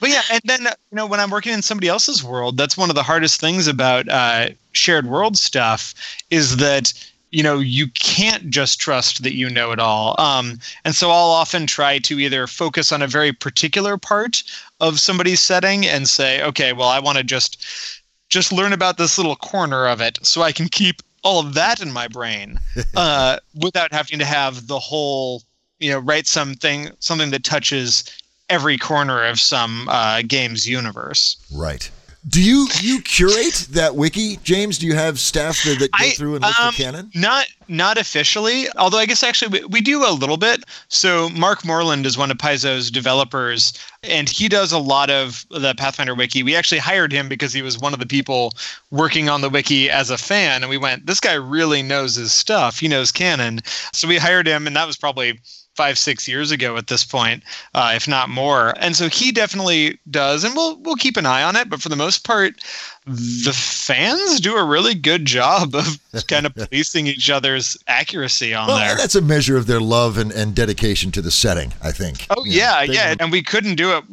but 0.00 0.10
yeah, 0.10 0.22
and 0.30 0.40
then 0.44 0.62
you 0.62 0.96
know 0.96 1.06
when 1.06 1.20
I'm 1.20 1.30
working 1.30 1.52
in 1.52 1.62
somebody 1.62 1.88
else's 1.88 2.22
world, 2.22 2.56
that's 2.56 2.76
one 2.76 2.90
of 2.90 2.96
the 2.96 3.02
hardest 3.02 3.40
things 3.40 3.66
about 3.66 4.08
uh, 4.08 4.50
shared 4.72 5.06
world 5.06 5.36
stuff 5.36 5.94
is 6.30 6.56
that 6.58 6.92
you 7.30 7.42
know 7.42 7.58
you 7.58 7.88
can't 7.88 8.50
just 8.50 8.80
trust 8.80 9.22
that 9.22 9.34
you 9.34 9.50
know 9.50 9.72
it 9.72 9.78
all. 9.78 10.14
Um, 10.20 10.58
and 10.84 10.94
so 10.94 11.10
I'll 11.10 11.30
often 11.30 11.66
try 11.66 11.98
to 12.00 12.18
either 12.18 12.46
focus 12.46 12.92
on 12.92 13.02
a 13.02 13.06
very 13.06 13.32
particular 13.32 13.96
part 13.96 14.42
of 14.80 15.00
somebody's 15.00 15.40
setting 15.40 15.86
and 15.86 16.08
say, 16.08 16.42
okay, 16.42 16.72
well 16.72 16.88
I 16.88 17.00
want 17.00 17.18
to 17.18 17.24
just 17.24 18.02
just 18.28 18.52
learn 18.52 18.72
about 18.72 18.96
this 18.96 19.18
little 19.18 19.36
corner 19.36 19.86
of 19.86 20.00
it 20.00 20.18
so 20.22 20.42
I 20.42 20.52
can 20.52 20.68
keep 20.68 21.02
all 21.22 21.40
of 21.40 21.54
that 21.54 21.80
in 21.80 21.92
my 21.92 22.06
brain 22.08 22.58
uh, 22.96 23.38
without 23.54 23.92
having 23.92 24.18
to 24.18 24.24
have 24.24 24.66
the 24.66 24.78
whole, 24.78 25.42
you 25.78 25.90
know, 25.90 25.98
write 25.98 26.26
something 26.26 26.90
something 27.00 27.30
that 27.30 27.44
touches 27.44 28.04
every 28.48 28.78
corner 28.78 29.24
of 29.24 29.40
some 29.40 29.88
uh, 29.88 30.22
game's 30.26 30.68
universe. 30.68 31.36
Right. 31.52 31.90
Do 32.26 32.42
you 32.42 32.68
you 32.80 33.02
curate 33.02 33.66
that 33.72 33.96
wiki, 33.96 34.38
James? 34.42 34.78
Do 34.78 34.86
you 34.86 34.94
have 34.94 35.18
staff 35.18 35.62
that, 35.64 35.78
that 35.78 35.92
go 35.92 36.04
I- 36.06 36.10
through 36.12 36.36
and 36.36 36.44
look 36.44 36.58
um, 36.58 36.72
for 36.72 36.82
canon? 36.82 37.10
Not 37.14 37.46
not 37.68 37.98
officially, 37.98 38.66
although 38.78 38.96
I 38.96 39.04
guess 39.04 39.22
actually 39.22 39.60
we, 39.60 39.66
we 39.66 39.80
do 39.82 40.06
a 40.06 40.12
little 40.12 40.38
bit. 40.38 40.64
So 40.88 41.28
Mark 41.28 41.66
Moreland 41.66 42.06
is 42.06 42.16
one 42.16 42.30
of 42.30 42.38
Paizo's 42.38 42.90
developers, 42.90 43.74
and 44.02 44.26
he 44.26 44.48
does 44.48 44.72
a 44.72 44.78
lot 44.78 45.10
of 45.10 45.44
the 45.50 45.74
Pathfinder 45.76 46.14
wiki. 46.14 46.42
We 46.42 46.56
actually 46.56 46.78
hired 46.78 47.12
him 47.12 47.28
because 47.28 47.52
he 47.52 47.60
was 47.60 47.78
one 47.78 47.92
of 47.92 48.00
the 48.00 48.06
people 48.06 48.54
working 48.90 49.28
on 49.28 49.42
the 49.42 49.50
wiki 49.50 49.90
as 49.90 50.08
a 50.08 50.16
fan, 50.16 50.62
and 50.62 50.70
we 50.70 50.78
went, 50.78 51.04
this 51.04 51.20
guy 51.20 51.34
really 51.34 51.82
knows 51.82 52.14
his 52.14 52.32
stuff. 52.32 52.78
He 52.78 52.88
knows 52.88 53.12
canon, 53.12 53.60
so 53.92 54.08
we 54.08 54.16
hired 54.16 54.46
him, 54.46 54.66
and 54.66 54.74
that 54.76 54.86
was 54.86 54.96
probably 54.96 55.40
five 55.74 55.98
six 55.98 56.28
years 56.28 56.50
ago 56.50 56.76
at 56.76 56.86
this 56.86 57.04
point 57.04 57.42
uh, 57.74 57.92
if 57.94 58.06
not 58.08 58.28
more 58.28 58.74
and 58.78 58.96
so 58.96 59.08
he 59.08 59.32
definitely 59.32 59.98
does 60.10 60.44
and 60.44 60.54
we'll 60.54 60.76
we'll 60.78 60.96
keep 60.96 61.16
an 61.16 61.26
eye 61.26 61.42
on 61.42 61.56
it 61.56 61.68
but 61.68 61.80
for 61.80 61.88
the 61.88 61.96
most 61.96 62.24
part 62.24 62.60
the 63.06 63.52
fans 63.52 64.40
do 64.40 64.56
a 64.56 64.64
really 64.64 64.94
good 64.94 65.26
job 65.26 65.74
of 65.74 65.98
kind 66.26 66.46
of 66.46 66.54
policing 66.54 67.06
each 67.06 67.28
other's 67.28 67.76
accuracy 67.86 68.54
on 68.54 68.66
Well, 68.66 68.78
there 68.78 68.96
that's 68.96 69.14
a 69.14 69.20
measure 69.20 69.58
of 69.58 69.66
their 69.66 69.80
love 69.80 70.16
and, 70.16 70.32
and 70.32 70.54
dedication 70.54 71.10
to 71.12 71.20
the 71.20 71.30
setting, 71.30 71.74
I 71.82 71.92
think. 71.92 72.26
Oh 72.30 72.44
You 72.44 72.52
yeah, 72.52 72.86
they 72.86 72.94
yeah, 72.94 73.14
and 73.20 73.30
we 73.30 73.42
couldn't 73.42 73.74
do 73.74 73.92
it. 73.96 74.04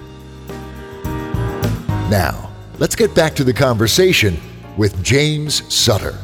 Now, 2.12 2.52
let's 2.78 2.96
get 2.96 3.16
back 3.16 3.34
to 3.36 3.44
the 3.44 3.54
conversation 3.54 4.38
with 4.78 5.04
James 5.04 5.62
Sutter. 5.74 6.18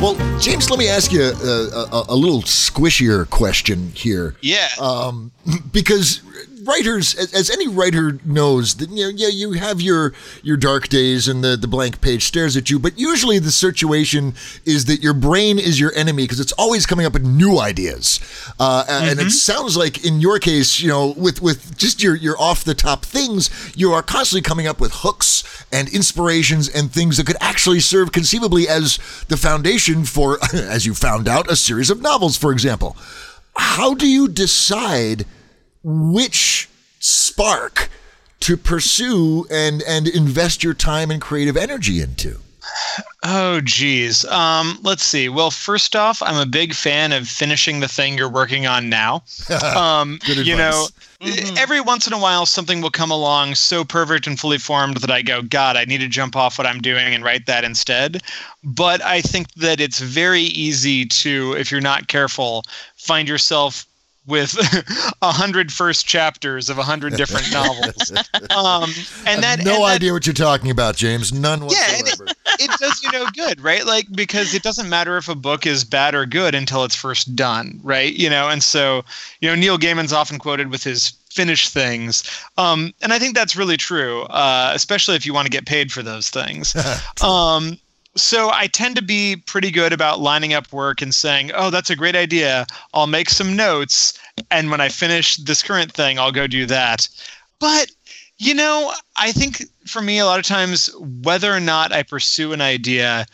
Well, 0.00 0.16
James, 0.40 0.68
let 0.68 0.78
me 0.80 0.88
ask 0.88 1.12
you 1.12 1.22
a, 1.22 1.26
a, 1.26 2.04
a 2.08 2.16
little 2.16 2.42
squishier 2.42 3.28
question 3.30 3.92
here. 3.94 4.34
Yeah. 4.40 4.68
Um, 4.80 5.30
because 5.72 6.22
writers, 6.64 7.14
as 7.14 7.50
any 7.50 7.68
writer 7.68 8.18
knows, 8.24 8.74
that 8.76 8.90
you 8.90 9.04
know, 9.04 9.08
yeah, 9.14 9.28
you 9.28 9.52
have 9.52 9.80
your 9.80 10.12
your 10.42 10.56
dark 10.56 10.88
days 10.88 11.28
and 11.28 11.42
the 11.42 11.56
the 11.56 11.68
blank 11.68 12.00
page 12.00 12.24
stares 12.24 12.56
at 12.56 12.70
you, 12.70 12.78
but 12.78 12.98
usually 12.98 13.38
the 13.38 13.50
situation 13.50 14.34
is 14.64 14.84
that 14.86 15.02
your 15.02 15.14
brain 15.14 15.58
is 15.58 15.80
your 15.80 15.92
enemy 15.94 16.24
because 16.24 16.40
it's 16.40 16.52
always 16.52 16.86
coming 16.86 17.06
up 17.06 17.12
with 17.12 17.24
new 17.24 17.58
ideas. 17.58 18.20
Uh, 18.58 18.84
mm-hmm. 18.84 19.10
And 19.10 19.20
it 19.20 19.30
sounds 19.30 19.76
like 19.76 20.04
in 20.04 20.20
your 20.20 20.38
case, 20.38 20.80
you 20.80 20.88
know, 20.88 21.14
with 21.16 21.42
with 21.42 21.76
just 21.76 22.02
your 22.02 22.14
your 22.14 22.40
off 22.40 22.64
the 22.64 22.74
top 22.74 23.04
things, 23.04 23.50
you 23.76 23.92
are 23.92 24.02
constantly 24.02 24.42
coming 24.42 24.66
up 24.66 24.80
with 24.80 24.92
hooks 24.96 25.66
and 25.72 25.88
inspirations 25.88 26.68
and 26.68 26.92
things 26.92 27.16
that 27.16 27.26
could 27.26 27.36
actually 27.40 27.80
serve 27.80 28.12
conceivably 28.12 28.68
as 28.68 28.98
the 29.28 29.36
foundation 29.36 30.04
for, 30.04 30.38
as 30.52 30.86
you 30.86 30.94
found 30.94 31.28
out, 31.28 31.50
a 31.50 31.56
series 31.56 31.90
of 31.90 32.00
novels, 32.00 32.36
for 32.36 32.52
example. 32.52 32.96
How 33.56 33.94
do 33.94 34.06
you 34.08 34.28
decide? 34.28 35.26
which 35.82 36.68
spark 37.00 37.88
to 38.40 38.56
pursue 38.56 39.46
and 39.50 39.82
and 39.82 40.08
invest 40.08 40.62
your 40.62 40.74
time 40.74 41.10
and 41.10 41.20
creative 41.20 41.56
energy 41.56 42.00
into? 42.00 42.38
Oh, 43.22 43.60
geez. 43.60 44.24
Um, 44.24 44.78
let's 44.82 45.04
see. 45.04 45.28
Well, 45.28 45.50
first 45.50 45.94
off, 45.94 46.22
I'm 46.22 46.36
a 46.36 46.46
big 46.46 46.74
fan 46.74 47.12
of 47.12 47.28
finishing 47.28 47.80
the 47.80 47.88
thing 47.88 48.18
you're 48.18 48.28
working 48.28 48.66
on 48.66 48.88
now. 48.88 49.22
Um, 49.72 50.18
you 50.26 50.56
know, 50.56 50.88
mm-hmm. 51.20 51.56
every 51.56 51.80
once 51.80 52.06
in 52.06 52.12
a 52.12 52.18
while, 52.18 52.46
something 52.46 52.80
will 52.80 52.90
come 52.90 53.10
along 53.10 53.54
so 53.54 53.84
perfect 53.84 54.26
and 54.26 54.38
fully 54.38 54.58
formed 54.58 54.98
that 54.98 55.10
I 55.10 55.22
go, 55.22 55.40
God, 55.40 55.76
I 55.76 55.84
need 55.84 55.98
to 55.98 56.08
jump 56.08 56.36
off 56.36 56.58
what 56.58 56.66
I'm 56.66 56.80
doing 56.80 57.14
and 57.14 57.24
write 57.24 57.46
that 57.46 57.64
instead. 57.64 58.22
But 58.62 59.02
I 59.02 59.22
think 59.22 59.52
that 59.54 59.80
it's 59.80 59.98
very 59.98 60.42
easy 60.42 61.06
to, 61.06 61.54
if 61.58 61.70
you're 61.70 61.80
not 61.80 62.08
careful, 62.08 62.64
find 62.96 63.28
yourself 63.28 63.86
with 64.26 64.56
a 65.22 65.32
hundred 65.32 65.72
first 65.72 66.06
chapters 66.06 66.68
of 66.68 66.78
a 66.78 66.82
hundred 66.82 67.16
different 67.16 67.50
novels. 67.52 68.12
Um, 68.50 68.90
and 69.26 69.42
that 69.42 69.60
no 69.64 69.76
and 69.76 69.84
idea 69.84 70.10
that, 70.10 70.14
what 70.14 70.26
you're 70.26 70.34
talking 70.34 70.70
about, 70.70 70.96
James. 70.96 71.32
None 71.32 71.64
whatsoever. 71.64 72.24
Yeah, 72.26 72.32
it, 72.58 72.70
it, 72.70 72.78
does 72.78 73.02
you 73.02 73.10
no 73.12 73.26
good, 73.34 73.60
right? 73.60 73.86
Like 73.86 74.06
because 74.12 74.52
it 74.52 74.62
doesn't 74.62 74.88
matter 74.88 75.16
if 75.16 75.28
a 75.28 75.34
book 75.34 75.64
is 75.64 75.84
bad 75.84 76.14
or 76.14 76.26
good 76.26 76.54
until 76.54 76.84
it's 76.84 76.94
first 76.94 77.34
done, 77.34 77.80
right? 77.82 78.12
You 78.12 78.28
know, 78.28 78.48
and 78.48 78.62
so 78.62 79.04
you 79.40 79.48
know 79.48 79.54
Neil 79.54 79.78
Gaiman's 79.78 80.12
often 80.12 80.38
quoted 80.38 80.70
with 80.70 80.82
his 80.82 81.10
finish 81.30 81.68
things, 81.68 82.24
um, 82.58 82.92
and 83.00 83.12
I 83.12 83.18
think 83.18 83.34
that's 83.34 83.56
really 83.56 83.76
true, 83.76 84.22
uh, 84.24 84.72
especially 84.74 85.16
if 85.16 85.24
you 85.24 85.32
want 85.32 85.46
to 85.46 85.50
get 85.50 85.64
paid 85.64 85.90
for 85.90 86.02
those 86.02 86.28
things. 86.28 86.74
um, 87.22 87.78
so 88.16 88.50
I 88.52 88.66
tend 88.66 88.96
to 88.96 89.02
be 89.02 89.36
pretty 89.36 89.70
good 89.70 89.92
about 89.92 90.20
lining 90.20 90.54
up 90.54 90.72
work 90.72 91.00
and 91.02 91.14
saying, 91.14 91.50
"Oh, 91.54 91.70
that's 91.70 91.90
a 91.90 91.96
great 91.96 92.16
idea. 92.16 92.66
I'll 92.92 93.06
make 93.06 93.30
some 93.30 93.56
notes, 93.56 94.14
and 94.50 94.70
when 94.70 94.80
I 94.80 94.88
finish 94.88 95.36
this 95.36 95.62
current 95.62 95.92
thing, 95.92 96.18
I'll 96.18 96.32
go 96.32 96.46
do 96.46 96.66
that." 96.66 97.08
But 97.58 97.90
you 98.38 98.54
know, 98.54 98.92
I 99.16 99.30
think 99.32 99.62
for 99.86 100.02
me, 100.02 100.18
a 100.18 100.26
lot 100.26 100.40
of 100.40 100.44
times, 100.44 100.90
whether 100.98 101.54
or 101.54 101.60
not 101.60 101.92
I 101.92 102.02
pursue 102.02 102.52
an 102.52 102.60
idea 102.60 103.26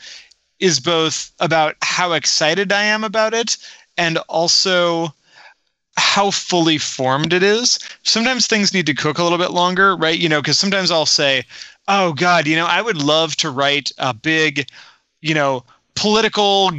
is 0.61 0.81
both 0.81 1.31
about 1.41 1.77
how 1.83 2.13
excited 2.13 2.73
I 2.73 2.83
am 2.83 3.05
about 3.05 3.33
it 3.33 3.57
and 3.97 4.19
also 4.29 5.15
how 5.97 6.31
fully 6.31 6.79
formed 6.79 7.33
it 7.33 7.43
is. 7.43 7.79
Sometimes 8.03 8.47
things 8.47 8.75
need 8.75 8.87
to 8.87 8.95
cook 8.95 9.19
a 9.19 9.23
little 9.23 9.39
bit 9.39 9.51
longer, 9.51 9.97
right? 9.97 10.19
You 10.19 10.29
know, 10.29 10.41
because 10.41 10.59
sometimes 10.59 10.91
I'll 10.91 11.07
say, 11.07 11.45
oh 11.89 12.13
god 12.13 12.47
you 12.47 12.55
know 12.55 12.67
i 12.67 12.81
would 12.81 13.03
love 13.03 13.35
to 13.35 13.51
write 13.51 13.91
a 13.99 14.15
big 14.15 14.69
you 15.21 15.35
know 15.35 15.65
political 15.95 16.71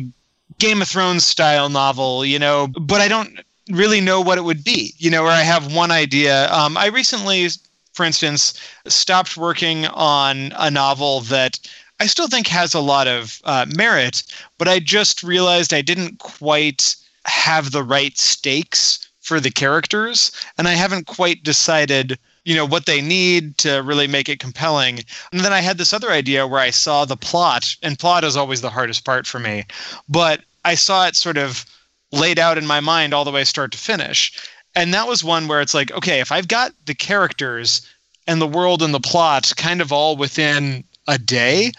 game 0.60 0.82
of 0.82 0.88
thrones 0.88 1.26
style 1.26 1.68
novel 1.68 2.24
you 2.24 2.40
know 2.40 2.68
but 2.80 3.02
i 3.02 3.08
don't 3.08 3.40
really 3.72 4.00
know 4.00 4.22
what 4.22 4.38
it 4.38 4.44
would 4.44 4.64
be 4.64 4.94
you 4.98 5.10
know 5.10 5.24
where 5.24 5.32
i 5.32 5.42
have 5.42 5.74
one 5.76 5.92
idea. 5.92 6.52
Um, 6.52 6.78
i 6.78 6.88
recently 6.88 7.50
for 7.94 8.06
instance 8.06 8.60
stopped 8.88 9.36
working 9.36 9.86
on 9.88 10.54
a 10.58 10.72
novel 10.72 11.22
that 11.22 11.60
i 12.00 12.06
still 12.06 12.28
think 12.28 12.48
has 12.48 12.74
a 12.74 12.80
lot 12.80 13.08
of 13.08 13.42
uh, 13.44 13.66
merit 13.76 14.24
but 14.58 14.68
i 14.68 14.80
just 14.80 15.24
realized 15.24 15.74
i 15.74 15.82
didn't 15.82 16.20
quite 16.20 16.96
have 17.26 17.72
the 17.72 17.84
right 17.84 18.18
stakes 18.18 19.08
for 19.20 19.40
the 19.40 19.52
characters 19.52 20.32
and 20.58 20.68
i 20.68 20.74
haven't 20.74 21.08
quite 21.08 21.44
decided 21.44 22.18
you 22.50 22.56
know 22.56 22.66
what 22.66 22.88
they 22.88 23.00
need 23.00 23.56
to 23.60 23.84
really 23.84 24.08
make 24.08 24.28
it 24.28 24.40
compelling. 24.40 25.02
And 25.32 25.42
then 25.42 25.54
i 25.54 25.62
had 25.62 25.78
this 25.78 25.94
other 25.94 26.10
idea 26.10 26.48
where 26.48 26.60
i 26.60 26.72
saw 26.72 27.06
the 27.06 27.16
plot 27.16 27.76
and 27.84 28.00
plot 28.00 28.24
is 28.24 28.36
always 28.36 28.62
the 28.62 28.72
hardest 28.72 29.06
part 29.06 29.28
for 29.28 29.40
me 29.40 29.66
but 30.10 30.42
i 30.66 30.74
saw 30.74 31.06
it 31.06 31.16
sort 31.16 31.38
of 31.38 31.64
laid 32.12 32.40
out 32.40 32.58
in 32.58 32.66
my 32.66 32.80
mind 32.80 33.14
all 33.14 33.24
the 33.24 33.32
way 33.32 33.44
start 33.44 33.72
to 33.74 33.78
finish. 33.78 34.34
And 34.76 34.92
that 34.96 35.08
was 35.08 35.24
one 35.24 35.48
where 35.48 35.62
it's 35.62 35.76
like 35.76 35.92
okay 35.92 36.20
if 36.22 36.32
i've 36.32 36.48
got 36.48 36.74
the 36.88 36.96
characters 36.96 37.88
and 38.26 38.42
the 38.42 38.48
world 38.58 38.82
and 38.82 38.96
the 38.96 39.00
plot 39.00 39.54
kind 39.56 39.80
of 39.80 39.94
all 39.94 40.18
within 40.18 40.84
a 41.08 41.20
day 41.20 41.72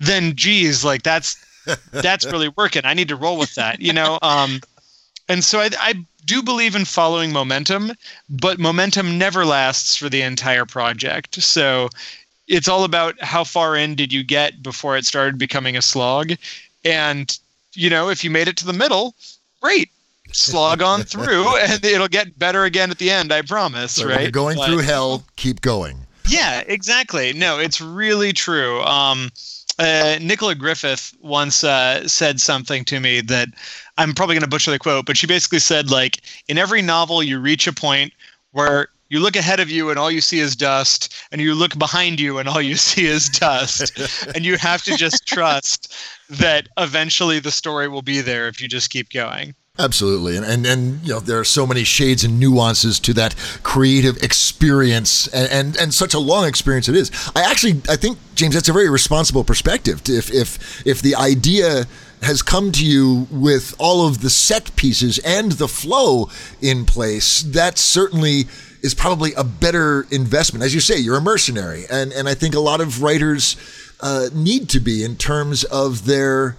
then 0.00 0.34
geez 0.34 0.84
like 0.84 1.04
that's 1.04 1.36
that's 1.92 2.24
really 2.24 2.48
working. 2.56 2.82
I 2.84 2.94
need 2.94 3.08
to 3.08 3.16
roll 3.16 3.38
with 3.38 3.54
that 3.54 3.80
you 3.80 3.92
know 3.92 4.18
um 4.22 4.60
and 5.28 5.44
so 5.44 5.60
I, 5.60 5.70
I 5.78 5.94
do 6.28 6.42
believe 6.42 6.76
in 6.76 6.84
following 6.84 7.32
momentum, 7.32 7.92
but 8.28 8.58
momentum 8.58 9.16
never 9.16 9.44
lasts 9.46 9.96
for 9.96 10.08
the 10.08 10.20
entire 10.20 10.66
project. 10.66 11.42
So 11.42 11.88
it's 12.46 12.68
all 12.68 12.84
about 12.84 13.20
how 13.20 13.44
far 13.44 13.74
in 13.74 13.94
did 13.94 14.12
you 14.12 14.22
get 14.22 14.62
before 14.62 14.96
it 14.96 15.06
started 15.06 15.38
becoming 15.38 15.76
a 15.76 15.82
slog. 15.82 16.32
And, 16.84 17.36
you 17.72 17.88
know, 17.88 18.10
if 18.10 18.22
you 18.22 18.30
made 18.30 18.46
it 18.46 18.56
to 18.58 18.66
the 18.66 18.72
middle, 18.72 19.14
great. 19.62 19.90
Slog 20.30 20.82
on 20.82 21.02
through 21.04 21.56
and 21.62 21.82
it'll 21.82 22.08
get 22.08 22.38
better 22.38 22.64
again 22.64 22.90
at 22.90 22.98
the 22.98 23.10
end, 23.10 23.32
I 23.32 23.40
promise, 23.42 23.92
so 23.92 24.06
right? 24.06 24.22
You're 24.22 24.30
going 24.30 24.58
but, 24.58 24.66
through 24.66 24.82
hell, 24.82 25.24
keep 25.36 25.62
going. 25.62 26.06
Yeah, 26.28 26.62
exactly. 26.66 27.32
No, 27.32 27.58
it's 27.58 27.80
really 27.80 28.34
true. 28.34 28.82
Um, 28.82 29.30
uh, 29.78 30.18
Nicola 30.20 30.54
Griffith 30.54 31.14
once 31.20 31.62
uh, 31.62 32.06
said 32.08 32.40
something 32.40 32.84
to 32.86 33.00
me 33.00 33.20
that 33.22 33.48
I'm 33.96 34.14
probably 34.14 34.34
going 34.34 34.42
to 34.42 34.48
butcher 34.48 34.70
the 34.70 34.78
quote, 34.78 35.06
but 35.06 35.16
she 35.16 35.26
basically 35.26 35.60
said 35.60 35.90
like 35.90 36.20
in 36.48 36.58
every 36.58 36.82
novel 36.82 37.22
you 37.22 37.38
reach 37.38 37.66
a 37.66 37.72
point 37.72 38.12
where 38.52 38.88
you 39.08 39.20
look 39.20 39.36
ahead 39.36 39.60
of 39.60 39.70
you 39.70 39.90
and 39.90 39.98
all 39.98 40.10
you 40.10 40.20
see 40.20 40.38
is 40.38 40.54
dust 40.54 41.14
and 41.32 41.40
you 41.40 41.54
look 41.54 41.78
behind 41.78 42.20
you 42.20 42.38
and 42.38 42.48
all 42.48 42.60
you 42.60 42.76
see 42.88 43.06
is 43.06 43.28
dust 43.28 43.98
and 44.34 44.44
you 44.44 44.56
have 44.56 44.82
to 44.82 44.96
just 44.96 45.26
trust 45.26 45.94
that 46.28 46.68
eventually 46.76 47.38
the 47.38 47.50
story 47.50 47.88
will 47.88 48.02
be 48.02 48.20
there 48.20 48.48
if 48.48 48.60
you 48.60 48.68
just 48.68 48.90
keep 48.90 49.10
going 49.10 49.54
Absolutely, 49.80 50.36
and, 50.36 50.44
and 50.44 50.66
and 50.66 51.06
you 51.06 51.12
know 51.12 51.20
there 51.20 51.38
are 51.38 51.44
so 51.44 51.64
many 51.64 51.84
shades 51.84 52.24
and 52.24 52.40
nuances 52.40 52.98
to 52.98 53.14
that 53.14 53.36
creative 53.62 54.20
experience, 54.24 55.28
and, 55.28 55.48
and 55.52 55.76
and 55.76 55.94
such 55.94 56.14
a 56.14 56.18
long 56.18 56.46
experience 56.46 56.88
it 56.88 56.96
is. 56.96 57.12
I 57.36 57.42
actually 57.42 57.80
I 57.88 57.94
think 57.94 58.18
James 58.34 58.54
that's 58.54 58.68
a 58.68 58.72
very 58.72 58.90
responsible 58.90 59.44
perspective. 59.44 60.02
If 60.08 60.32
if 60.32 60.84
if 60.84 61.00
the 61.00 61.14
idea 61.14 61.86
has 62.22 62.42
come 62.42 62.72
to 62.72 62.84
you 62.84 63.28
with 63.30 63.76
all 63.78 64.04
of 64.04 64.20
the 64.20 64.30
set 64.30 64.74
pieces 64.74 65.20
and 65.20 65.52
the 65.52 65.68
flow 65.68 66.28
in 66.60 66.84
place, 66.84 67.42
that 67.42 67.78
certainly 67.78 68.46
is 68.82 68.94
probably 68.94 69.32
a 69.34 69.44
better 69.44 70.08
investment. 70.10 70.64
As 70.64 70.74
you 70.74 70.80
say, 70.80 70.98
you're 70.98 71.18
a 71.18 71.20
mercenary, 71.20 71.84
and 71.88 72.12
and 72.12 72.28
I 72.28 72.34
think 72.34 72.56
a 72.56 72.60
lot 72.60 72.80
of 72.80 73.00
writers 73.00 73.54
uh, 74.00 74.28
need 74.34 74.68
to 74.70 74.80
be 74.80 75.04
in 75.04 75.14
terms 75.14 75.62
of 75.62 76.04
their 76.04 76.56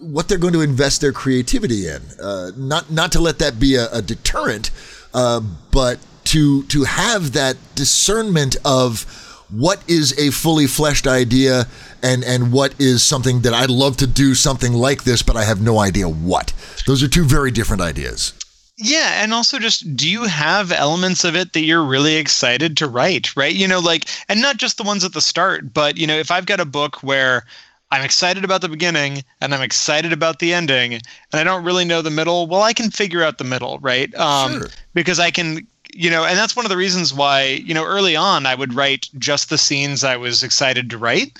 what 0.00 0.28
they're 0.28 0.38
going 0.38 0.52
to 0.52 0.60
invest 0.60 1.00
their 1.00 1.12
creativity 1.12 1.88
in. 1.88 2.02
Uh, 2.20 2.52
not 2.56 2.90
not 2.90 3.12
to 3.12 3.20
let 3.20 3.38
that 3.38 3.58
be 3.58 3.74
a, 3.74 3.90
a 3.92 4.02
deterrent, 4.02 4.70
uh, 5.14 5.40
but 5.70 5.98
to 6.24 6.62
to 6.64 6.84
have 6.84 7.32
that 7.32 7.56
discernment 7.74 8.56
of 8.64 9.04
what 9.50 9.82
is 9.88 10.16
a 10.18 10.30
fully 10.30 10.66
fleshed 10.66 11.06
idea 11.06 11.66
and 12.02 12.22
and 12.24 12.52
what 12.52 12.78
is 12.78 13.02
something 13.02 13.40
that 13.40 13.54
I'd 13.54 13.70
love 13.70 13.96
to 13.98 14.06
do 14.06 14.34
something 14.34 14.72
like 14.72 15.04
this, 15.04 15.22
but 15.22 15.36
I 15.36 15.44
have 15.44 15.60
no 15.60 15.78
idea 15.78 16.08
what. 16.08 16.52
Those 16.86 17.02
are 17.02 17.08
two 17.08 17.24
very 17.24 17.50
different 17.50 17.82
ideas. 17.82 18.32
Yeah, 18.80 19.22
and 19.24 19.34
also 19.34 19.58
just 19.58 19.96
do 19.96 20.08
you 20.08 20.24
have 20.24 20.70
elements 20.70 21.24
of 21.24 21.34
it 21.34 21.52
that 21.52 21.62
you're 21.62 21.84
really 21.84 22.14
excited 22.14 22.76
to 22.76 22.86
write, 22.86 23.34
right? 23.34 23.54
You 23.54 23.66
know, 23.66 23.80
like 23.80 24.04
and 24.28 24.40
not 24.40 24.58
just 24.58 24.76
the 24.76 24.84
ones 24.84 25.04
at 25.04 25.14
the 25.14 25.20
start, 25.20 25.74
but 25.74 25.96
you 25.96 26.06
know, 26.06 26.16
if 26.16 26.30
I've 26.30 26.46
got 26.46 26.60
a 26.60 26.64
book 26.64 27.02
where 27.02 27.44
I'm 27.90 28.04
excited 28.04 28.44
about 28.44 28.60
the 28.60 28.68
beginning 28.68 29.24
and 29.40 29.54
I'm 29.54 29.62
excited 29.62 30.12
about 30.12 30.38
the 30.38 30.52
ending 30.52 30.94
and 30.94 31.02
I 31.32 31.44
don't 31.44 31.64
really 31.64 31.84
know 31.84 32.02
the 32.02 32.10
middle, 32.10 32.46
well 32.46 32.62
I 32.62 32.72
can 32.72 32.90
figure 32.90 33.22
out 33.22 33.38
the 33.38 33.44
middle, 33.44 33.78
right? 33.80 34.14
Um, 34.14 34.60
sure. 34.60 34.68
because 34.94 35.18
I 35.18 35.30
can 35.30 35.66
you 35.94 36.10
know, 36.10 36.24
and 36.24 36.36
that's 36.36 36.54
one 36.54 36.66
of 36.66 36.70
the 36.70 36.76
reasons 36.76 37.14
why, 37.14 37.44
you 37.64 37.72
know, 37.72 37.84
early 37.84 38.14
on 38.14 38.46
I 38.46 38.54
would 38.54 38.74
write 38.74 39.08
just 39.18 39.48
the 39.48 39.58
scenes 39.58 40.04
I 40.04 40.16
was 40.16 40.42
excited 40.42 40.90
to 40.90 40.98
write. 40.98 41.38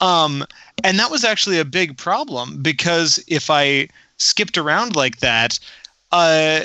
Um, 0.00 0.44
and 0.82 0.98
that 0.98 1.10
was 1.10 1.24
actually 1.24 1.58
a 1.58 1.64
big 1.64 1.96
problem 1.98 2.62
because 2.62 3.22
if 3.28 3.50
I 3.50 3.88
skipped 4.16 4.56
around 4.56 4.96
like 4.96 5.18
that, 5.18 5.58
uh, 6.12 6.62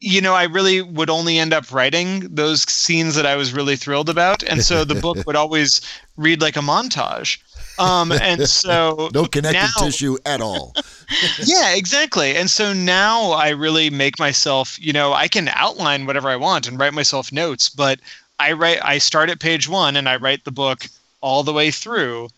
you 0.00 0.20
know, 0.20 0.34
I 0.34 0.44
really 0.44 0.82
would 0.82 1.10
only 1.10 1.38
end 1.38 1.52
up 1.52 1.72
writing 1.72 2.20
those 2.20 2.62
scenes 2.62 3.14
that 3.14 3.24
I 3.24 3.36
was 3.36 3.52
really 3.52 3.76
thrilled 3.76 4.08
about, 4.08 4.42
and 4.42 4.62
so 4.62 4.84
the 4.84 4.96
book 4.96 5.18
would 5.26 5.36
always 5.36 5.80
read 6.16 6.42
like 6.42 6.56
a 6.56 6.60
montage. 6.60 7.38
Um, 7.78 8.12
and 8.12 8.48
so 8.48 9.10
no 9.14 9.26
connective 9.26 9.70
now, 9.76 9.84
tissue 9.84 10.16
at 10.24 10.40
all. 10.40 10.74
yeah, 11.44 11.74
exactly. 11.74 12.36
And 12.36 12.50
so 12.50 12.72
now 12.72 13.32
I 13.32 13.50
really 13.50 13.90
make 13.90 14.18
myself, 14.18 14.78
you 14.80 14.92
know, 14.92 15.12
I 15.12 15.28
can 15.28 15.48
outline 15.48 16.06
whatever 16.06 16.28
I 16.28 16.36
want 16.36 16.68
and 16.68 16.78
write 16.78 16.94
myself 16.94 17.32
notes, 17.32 17.68
but 17.68 18.00
I 18.38 18.52
write, 18.52 18.84
I 18.84 18.98
start 18.98 19.30
at 19.30 19.40
page 19.40 19.68
one 19.68 19.96
and 19.96 20.08
I 20.08 20.16
write 20.16 20.44
the 20.44 20.50
book 20.50 20.86
all 21.20 21.42
the 21.42 21.52
way 21.52 21.70
through 21.70 22.28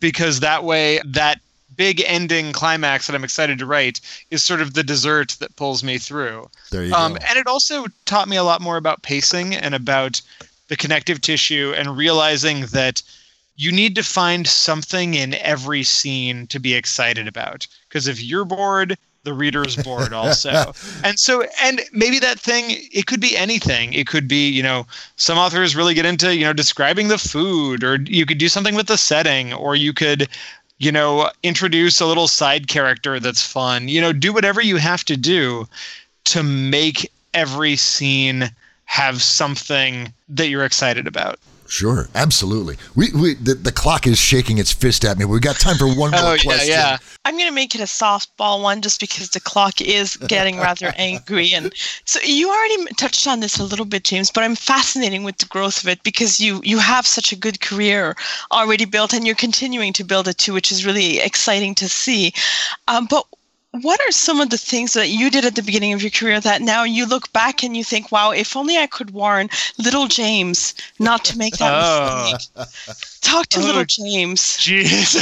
because 0.00 0.40
that 0.40 0.64
way 0.64 1.00
that 1.04 1.40
big 1.76 2.02
ending 2.06 2.52
climax 2.52 3.06
that 3.06 3.16
I'm 3.16 3.24
excited 3.24 3.58
to 3.58 3.66
write 3.66 4.00
is 4.30 4.42
sort 4.42 4.60
of 4.60 4.74
the 4.74 4.82
dessert 4.82 5.36
that 5.40 5.56
pulls 5.56 5.82
me 5.82 5.98
through. 5.98 6.48
There 6.70 6.84
you 6.84 6.94
um, 6.94 7.14
go. 7.14 7.18
And 7.28 7.38
it 7.38 7.46
also 7.46 7.86
taught 8.04 8.28
me 8.28 8.36
a 8.36 8.44
lot 8.44 8.60
more 8.60 8.76
about 8.76 9.02
pacing 9.02 9.54
and 9.54 9.74
about 9.74 10.20
the 10.68 10.76
connective 10.76 11.20
tissue 11.20 11.74
and 11.76 11.96
realizing 11.96 12.66
that 12.66 13.02
you 13.56 13.72
need 13.72 13.94
to 13.96 14.02
find 14.02 14.46
something 14.46 15.14
in 15.14 15.34
every 15.34 15.82
scene 15.82 16.46
to 16.48 16.58
be 16.58 16.74
excited 16.74 17.28
about. 17.28 17.66
Because 17.88 18.08
if 18.08 18.22
you're 18.22 18.44
bored, 18.44 18.96
the 19.24 19.34
reader's 19.34 19.76
bored 19.76 20.12
also. 20.12 20.72
and 21.04 21.18
so, 21.18 21.44
and 21.62 21.80
maybe 21.92 22.18
that 22.18 22.40
thing, 22.40 22.64
it 22.92 23.06
could 23.06 23.20
be 23.20 23.36
anything. 23.36 23.92
It 23.92 24.06
could 24.06 24.26
be, 24.26 24.48
you 24.48 24.62
know, 24.62 24.86
some 25.16 25.38
authors 25.38 25.76
really 25.76 25.94
get 25.94 26.06
into, 26.06 26.34
you 26.34 26.44
know, 26.44 26.52
describing 26.52 27.08
the 27.08 27.18
food, 27.18 27.84
or 27.84 28.00
you 28.06 28.26
could 28.26 28.38
do 28.38 28.48
something 28.48 28.74
with 28.74 28.86
the 28.86 28.98
setting, 28.98 29.52
or 29.52 29.76
you 29.76 29.92
could 29.92 30.28
you 30.78 30.90
know, 30.90 31.30
introduce 31.44 32.00
a 32.00 32.06
little 32.06 32.26
side 32.26 32.66
character 32.66 33.20
that's 33.20 33.46
fun. 33.46 33.86
You 33.86 34.00
know, 34.00 34.12
do 34.12 34.32
whatever 34.32 34.60
you 34.60 34.78
have 34.78 35.04
to 35.04 35.16
do 35.16 35.68
to 36.24 36.42
make 36.42 37.08
every 37.34 37.76
scene 37.76 38.50
have 38.86 39.22
something 39.22 40.12
that 40.28 40.48
you're 40.48 40.64
excited 40.64 41.06
about. 41.06 41.38
Sure, 41.72 42.10
absolutely. 42.14 42.76
We, 42.94 43.12
we 43.12 43.32
the, 43.32 43.54
the 43.54 43.72
clock 43.72 44.06
is 44.06 44.18
shaking 44.18 44.58
its 44.58 44.70
fist 44.70 45.06
at 45.06 45.16
me. 45.16 45.24
We 45.24 45.40
got 45.40 45.56
time 45.56 45.78
for 45.78 45.86
one 45.86 46.10
more 46.10 46.34
oh, 46.34 46.36
question. 46.38 46.68
Yeah, 46.68 46.90
yeah. 46.90 46.98
I'm 47.24 47.34
going 47.38 47.48
to 47.48 47.54
make 47.54 47.74
it 47.74 47.80
a 47.80 47.84
softball 47.84 48.62
one 48.62 48.82
just 48.82 49.00
because 49.00 49.30
the 49.30 49.40
clock 49.40 49.80
is 49.80 50.18
getting 50.18 50.58
rather 50.58 50.92
angry. 50.98 51.54
And 51.54 51.72
so 52.04 52.20
you 52.26 52.50
already 52.50 52.84
touched 52.98 53.26
on 53.26 53.40
this 53.40 53.58
a 53.58 53.64
little 53.64 53.86
bit, 53.86 54.04
James, 54.04 54.30
but 54.30 54.44
I'm 54.44 54.54
fascinated 54.54 55.24
with 55.24 55.38
the 55.38 55.46
growth 55.46 55.82
of 55.82 55.88
it 55.88 56.02
because 56.02 56.42
you 56.42 56.60
you 56.62 56.76
have 56.76 57.06
such 57.06 57.32
a 57.32 57.36
good 57.36 57.62
career 57.62 58.16
already 58.52 58.84
built 58.84 59.14
and 59.14 59.24
you're 59.26 59.34
continuing 59.34 59.94
to 59.94 60.04
build 60.04 60.28
it 60.28 60.36
too, 60.36 60.52
which 60.52 60.70
is 60.70 60.84
really 60.84 61.20
exciting 61.20 61.74
to 61.76 61.88
see. 61.88 62.34
Um, 62.86 63.06
but 63.08 63.26
what 63.80 64.00
are 64.00 64.10
some 64.10 64.40
of 64.40 64.50
the 64.50 64.58
things 64.58 64.92
that 64.92 65.08
you 65.08 65.30
did 65.30 65.44
at 65.44 65.54
the 65.54 65.62
beginning 65.62 65.94
of 65.94 66.02
your 66.02 66.10
career 66.10 66.40
that 66.40 66.60
now 66.60 66.84
you 66.84 67.06
look 67.06 67.32
back 67.32 67.62
and 67.62 67.76
you 67.76 67.82
think, 67.82 68.12
wow, 68.12 68.30
if 68.30 68.56
only 68.56 68.76
I 68.76 68.86
could 68.86 69.12
warn 69.12 69.48
little 69.78 70.06
James 70.06 70.74
not 70.98 71.24
to 71.26 71.38
make 71.38 71.56
that 71.56 71.72
oh. 71.72 72.32
mistake? 72.32 73.20
Talk 73.22 73.46
to 73.48 73.60
oh, 73.60 73.64
little 73.64 73.84
James. 73.84 74.40
Jeez. 74.58 75.16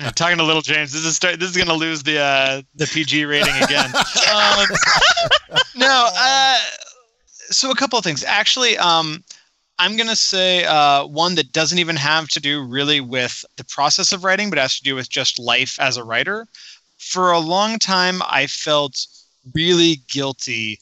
talking 0.14 0.38
to 0.38 0.44
little 0.44 0.62
James, 0.62 0.92
this 0.92 1.04
is 1.04 1.16
start, 1.16 1.40
this 1.40 1.50
is 1.50 1.56
gonna 1.56 1.74
lose 1.74 2.02
the 2.04 2.18
uh, 2.18 2.62
the 2.76 2.86
PG 2.86 3.24
rating 3.24 3.54
again. 3.62 3.86
um, 4.32 4.66
no, 5.76 6.08
uh, 6.16 6.58
so 7.50 7.70
a 7.70 7.74
couple 7.74 7.98
of 7.98 8.04
things. 8.04 8.22
Actually, 8.24 8.78
um, 8.78 9.24
I'm 9.80 9.96
going 9.96 10.10
to 10.10 10.16
say 10.16 10.64
uh, 10.64 11.06
one 11.06 11.36
that 11.36 11.52
doesn't 11.52 11.78
even 11.78 11.96
have 11.96 12.28
to 12.28 12.40
do 12.40 12.62
really 12.62 13.00
with 13.00 13.46
the 13.56 13.64
process 13.64 14.12
of 14.12 14.24
writing, 14.24 14.50
but 14.50 14.58
has 14.58 14.76
to 14.76 14.82
do 14.82 14.94
with 14.94 15.08
just 15.08 15.38
life 15.38 15.80
as 15.80 15.96
a 15.96 16.04
writer. 16.04 16.46
For 16.98 17.32
a 17.32 17.38
long 17.38 17.78
time, 17.78 18.20
I 18.28 18.46
felt 18.46 19.06
really 19.54 20.02
guilty 20.06 20.80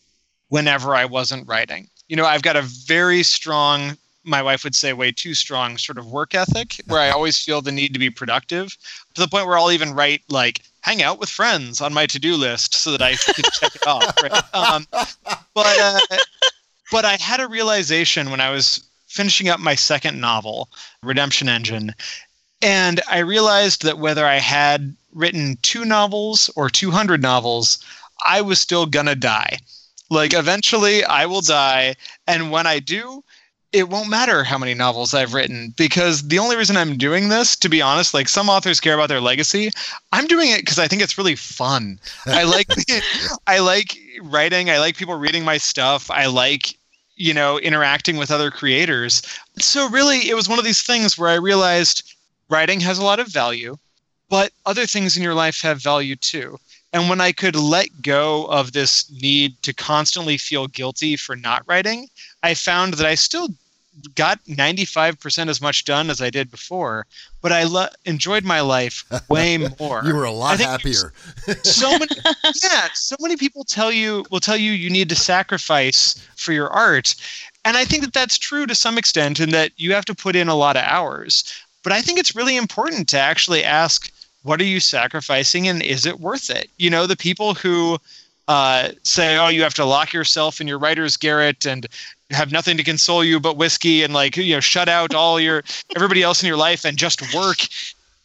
whenever 0.49 0.97
I 0.97 1.05
wasn't 1.05 1.47
writing. 1.47 1.89
You 2.09 2.17
know, 2.17 2.25
I've 2.25 2.43
got 2.43 2.57
a 2.57 2.63
very 2.63 3.23
strong, 3.23 3.97
my 4.25 4.43
wife 4.43 4.65
would 4.65 4.75
say, 4.75 4.93
way 4.93 5.13
too 5.13 5.33
strong 5.35 5.79
sort 5.79 5.99
of 5.99 6.11
work 6.11 6.35
ethic 6.35 6.81
where 6.89 7.01
I 7.01 7.11
always 7.11 7.39
feel 7.39 7.63
the 7.63 7.71
need 7.71 7.93
to 7.93 8.01
be 8.01 8.11
productive 8.11 8.77
to 9.15 9.21
the 9.21 9.29
point 9.29 9.47
where 9.47 9.57
I'll 9.57 9.71
even 9.71 9.95
write 9.95 10.23
like, 10.29 10.63
hang 10.81 11.03
out 11.05 11.21
with 11.21 11.29
friends 11.29 11.81
on 11.81 11.95
my 11.95 12.07
to-do 12.07 12.35
list 12.35 12.75
so 12.75 12.91
that 12.91 13.03
I 13.03 13.15
can 13.15 13.45
check 13.53 13.77
it 13.77 13.87
off. 13.87 14.23
Right? 14.23 14.55
Um, 14.55 14.87
but 15.55 15.79
uh, 15.79 16.01
but 16.91 17.05
I 17.05 17.17
had 17.17 17.39
a 17.39 17.47
realization 17.47 18.31
when 18.31 18.41
I 18.41 18.51
was 18.51 18.88
finishing 19.19 19.49
up 19.49 19.59
my 19.59 19.75
second 19.75 20.21
novel, 20.21 20.71
Redemption 21.03 21.49
Engine, 21.49 21.93
and 22.63 23.01
I 23.11 23.19
realized 23.19 23.83
that 23.83 23.99
whether 23.99 24.25
I 24.25 24.37
had 24.39 24.95
written 25.13 25.59
two 25.63 25.85
novels 25.85 26.49
or 26.55 26.71
200 26.71 27.21
novels, 27.21 27.79
I 28.25 28.41
was 28.41 28.61
still 28.61 28.87
gonna 28.87 29.17
die. 29.17 29.59
Like, 30.09 30.35
eventually, 30.35 31.03
I 31.03 31.27
will 31.27 31.41
die. 31.41 31.97
And 32.29 32.53
when 32.53 32.69
I 32.69 32.79
do, 32.79 33.25
it 33.73 33.89
won't 33.89 34.09
matter 34.09 34.45
how 34.45 34.57
many 34.57 34.73
novels 34.73 35.15
I've 35.15 35.35
written 35.35 35.75
because 35.77 36.29
the 36.29 36.39
only 36.39 36.57
reason 36.57 36.77
I'm 36.77 36.97
doing 36.97 37.29
this, 37.29 37.57
to 37.57 37.69
be 37.69 37.83
honest, 37.83 38.15
like 38.15 38.29
some 38.29 38.49
authors 38.49 38.79
care 38.79 38.95
about 38.95 39.09
their 39.09 39.21
legacy. 39.21 39.71
I'm 40.13 40.29
doing 40.29 40.51
it 40.51 40.61
because 40.61 40.79
I 40.79 40.87
think 40.87 41.03
it's 41.03 41.19
really 41.19 41.35
fun. 41.35 41.99
I 42.27 42.45
like, 42.45 42.69
I 43.49 43.59
like 43.59 43.99
writing. 44.23 44.71
I 44.71 44.79
like 44.79 44.97
people 44.97 45.17
reading 45.17 45.45
my 45.45 45.59
stuff. 45.59 46.09
I 46.09 46.27
like 46.27 46.78
you 47.19 47.35
know, 47.35 47.59
interacting 47.59 48.17
with 48.17 48.31
other 48.31 48.51
creators. 48.51 49.23
So 49.59 49.89
really, 49.91 50.29
it 50.29 50.35
was 50.35 50.49
one 50.49 50.59
of 50.59 50.65
these 50.65 50.83
things 50.83 51.19
where 51.19 51.29
I 51.29 51.35
realized 51.35 52.15
writing 52.49 52.81
has 52.81 52.99
a 52.99 53.05
lot 53.05 53.19
of 53.19 53.27
value, 53.27 53.77
but 54.31 54.53
other 54.65 54.87
things 54.87 55.17
in 55.17 55.23
your 55.23 55.35
life 55.35 55.61
have 55.61 55.83
value 55.83 56.17
too. 56.17 56.59
And 56.93 57.11
when 57.11 57.21
I 57.21 57.33
could 57.33 57.57
let 57.57 57.89
go 58.01 58.47
of 58.47 58.73
this 58.73 59.11
need 59.21 59.61
to 59.63 59.75
constantly 59.75 60.39
feel 60.39 60.69
guilty 60.69 61.17
for 61.17 61.37
not 61.37 61.63
writing, 61.67 62.09
I 62.43 62.55
found 62.55 62.95
that 62.95 63.07
I 63.07 63.15
still 63.15 63.49
got 64.15 64.43
95% 64.45 65.49
as 65.49 65.61
much 65.61 65.85
done 65.85 66.11
as 66.11 66.21
I 66.21 66.31
did 66.31 66.51
before, 66.51 67.07
but 67.41 67.53
I 67.53 67.65
lo- 67.65 67.89
enjoyed 68.05 68.45
my 68.45 68.61
life 68.61 69.05
way 69.29 69.59
more. 69.81 70.03
you 70.05 70.15
were 70.15 70.25
a 70.25 70.31
lot 70.31 70.61
happier. 70.61 71.13
so 71.63 71.91
many, 71.91 72.07
yeah, 72.63 72.89
so 72.95 73.17
many 73.21 73.37
people 73.37 73.65
tell 73.65 73.91
you 73.93 74.25
will 74.31 74.41
tell 74.41 74.57
you 74.57 74.73
you 74.73 74.91
need 74.91 75.09
to 75.09 75.17
sacrifice 75.17 76.15
for 76.37 76.53
your 76.53 76.69
art, 76.69 77.15
and 77.65 77.77
I 77.77 77.85
think 77.85 78.05
that 78.05 78.13
that's 78.13 78.39
true 78.39 78.67
to 78.67 78.75
some 78.75 78.99
extent, 78.99 79.41
in 79.41 79.51
that 79.51 79.73
you 79.77 79.93
have 79.93 80.05
to 80.07 80.15
put 80.15 80.37
in 80.37 80.49
a 80.49 80.55
lot 80.55 80.77
of 80.77 80.83
hours. 80.85 81.45
But 81.85 81.93
I 81.93 82.03
think 82.03 82.19
it's 82.19 82.35
really 82.37 82.57
important 82.57 83.09
to 83.11 83.19
actually 83.19 83.65
ask, 83.65 84.11
what 84.43 84.61
are 84.61 84.65
you 84.65 84.81
sacrificing, 84.81 85.69
and 85.69 85.83
is 85.83 86.07
it 86.07 86.21
worth 86.21 86.51
it? 86.51 86.71
You 86.79 86.91
know, 86.91 87.07
the 87.07 87.17
people 87.17 87.55
who 87.55 87.99
uh, 88.49 88.91
say, 89.03 89.37
"Oh, 89.37 89.49
you 89.49 89.63
have 89.63 89.75
to 89.75 89.85
lock 89.85 90.13
yourself 90.13 90.61
in 90.61 90.67
your 90.67 90.79
writer's 90.79 91.17
garret 91.17 91.67
and 91.67 91.87
have 92.31 92.53
nothing 92.53 92.77
to 92.77 92.85
console 92.85 93.25
you 93.25 93.41
but 93.41 93.57
whiskey 93.57 94.03
and 94.03 94.13
like 94.13 94.37
you 94.37 94.55
know 94.55 94.61
shut 94.61 94.89
out 94.89 95.15
all 95.15 95.41
your 95.41 95.63
everybody 95.97 96.23
else 96.23 96.43
in 96.43 96.47
your 96.47 96.57
life 96.57 96.85
and 96.85 96.97
just 96.99 97.23
work. 97.35 97.59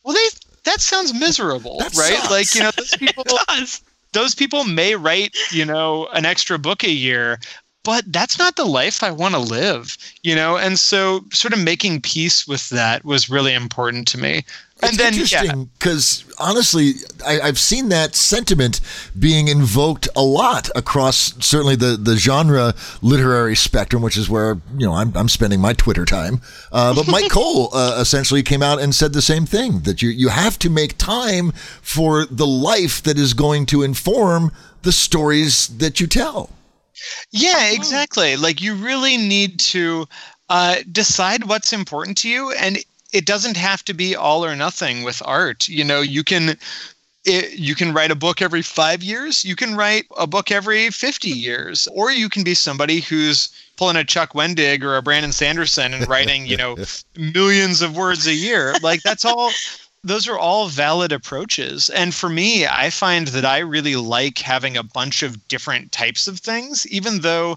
Well 0.04 0.14
they 0.14 0.28
that 0.66 0.82
sounds 0.82 1.14
miserable 1.14 1.80
That 1.80 1.96
right? 1.96 2.14
sucks. 2.18 2.32
like 2.32 2.56
you 2.56 2.62
know 2.64 2.72
those 2.76 2.92
people 2.98 3.24
those 4.12 4.36
people 4.36 4.64
may 4.66 4.96
write 4.96 5.36
you 5.52 5.66
know 5.66 6.08
an 6.08 6.26
extra 6.26 6.60
book 6.60 6.84
a 6.84 6.92
year 6.92 7.40
but 7.84 8.12
that's 8.12 8.40
not 8.40 8.56
the 8.56 8.66
life 8.66 9.04
I 9.04 9.12
want 9.12 9.36
to 9.36 9.40
live, 9.40 9.98
you 10.22 10.36
know? 10.36 10.58
And 10.58 10.80
so 10.80 11.26
sort 11.32 11.54
of 11.54 11.64
making 11.64 12.02
peace 12.02 12.48
with 12.48 12.70
that 12.70 13.04
was 13.04 13.30
really 13.30 13.54
important 13.54 14.08
to 14.10 14.18
me. 14.18 14.44
And 14.82 14.94
It's 14.94 14.98
then 14.98 15.14
yeah, 15.14 15.20
interesting 15.22 15.70
because 15.80 16.26
honestly, 16.40 16.94
I, 17.26 17.40
I've 17.40 17.60
seen 17.60 17.90
that 17.90 18.16
sentiment 18.16 18.82
being 19.18 19.48
invoked 19.48 20.10
a 20.16 20.24
lot 20.24 20.70
across 20.76 21.34
certainly 21.46 21.76
the, 21.76 21.96
the 21.96 22.18
genre 22.18 22.74
literary 23.02 23.56
spectrum, 23.56 24.02
which 24.02 24.18
is 24.18 24.30
where 24.30 24.58
you 24.78 24.86
know 24.86 24.94
I'm, 24.94 25.16
I'm 25.16 25.30
spending 25.30 25.62
my 25.62 25.74
Twitter 25.74 26.04
time. 26.04 26.42
Uh, 26.72 26.94
but 26.94 27.06
Myke 27.06 27.30
Cole 27.32 27.70
uh, 27.74 27.98
essentially 28.00 28.44
came 28.44 28.62
out 28.62 28.82
and 28.82 28.94
said 28.94 29.14
the 29.14 29.22
same 29.22 29.46
thing 29.46 29.82
that 29.82 30.02
you 30.02 30.10
you 30.10 30.30
have 30.30 30.60
to 30.60 30.70
make 30.70 30.98
time 30.98 31.52
for 31.82 32.26
the 32.26 32.48
life 32.48 33.02
that 33.04 33.18
is 33.18 33.34
going 33.34 33.66
to 33.68 33.84
inform 33.84 34.52
the 34.82 34.92
stories 34.92 35.70
that 35.78 36.02
you 36.02 36.08
tell. 36.08 36.50
Yeah, 37.32 37.72
exactly. 37.72 38.36
Like 38.36 38.62
you 38.62 38.76
really 38.76 39.18
need 39.18 39.60
to 39.60 40.08
uh, 40.50 40.78
decide 40.92 41.46
what's 41.46 41.74
important 41.74 42.18
to 42.20 42.30
you, 42.30 42.52
and 42.52 42.78
it 43.12 43.26
doesn't 43.26 43.58
have 43.58 43.84
to 43.86 43.94
be 43.94 44.16
all 44.16 44.44
or 44.46 44.56
nothing 44.56 45.04
with 45.04 45.22
art. 45.26 45.68
You 45.68 45.84
know, 45.84 46.02
you 46.02 46.24
can. 46.24 46.58
It, 47.26 47.54
you 47.58 47.74
can 47.74 47.94
write 47.94 48.12
a 48.12 48.16
book 48.16 48.42
every 48.42 48.62
five 48.62 49.02
years. 49.02 49.46
You 49.46 49.56
can 49.56 49.76
write 49.76 50.04
a 50.18 50.28
book 50.28 50.52
every 50.52 50.90
50 50.90 51.30
years. 51.30 51.88
Or 51.94 52.12
you 52.12 52.28
can 52.28 52.44
be 52.44 52.54
somebody 52.54 53.00
who's 53.00 53.48
pulling 53.78 53.96
a 53.96 54.04
Chuck 54.04 54.34
Wendig 54.34 54.84
or 54.84 54.98
a 54.98 55.02
Brandon 55.02 55.32
Sanderson 55.32 55.94
and 55.94 56.06
writing, 56.10 56.46
you 56.46 56.58
know, 56.58 56.76
millions 57.16 57.82
of 57.82 57.96
words 57.96 58.28
a 58.28 58.34
year. 58.34 58.74
Like 58.82 59.04
that's 59.04 59.24
all 59.24 59.52
those 60.04 60.28
are 60.28 60.38
all 60.38 60.68
valid 60.68 61.12
approaches. 61.12 61.90
And 61.90 62.14
for 62.14 62.30
me, 62.30 62.68
I 62.68 62.90
find 62.90 63.28
that 63.30 63.46
I 63.46 63.60
really 63.60 63.96
like 63.96 64.40
having 64.40 64.76
a 64.76 64.84
bunch 64.84 65.24
of 65.24 65.48
different 65.48 65.92
types 65.92 66.28
of 66.28 66.40
things, 66.40 66.86
even 66.88 67.22
though 67.22 67.56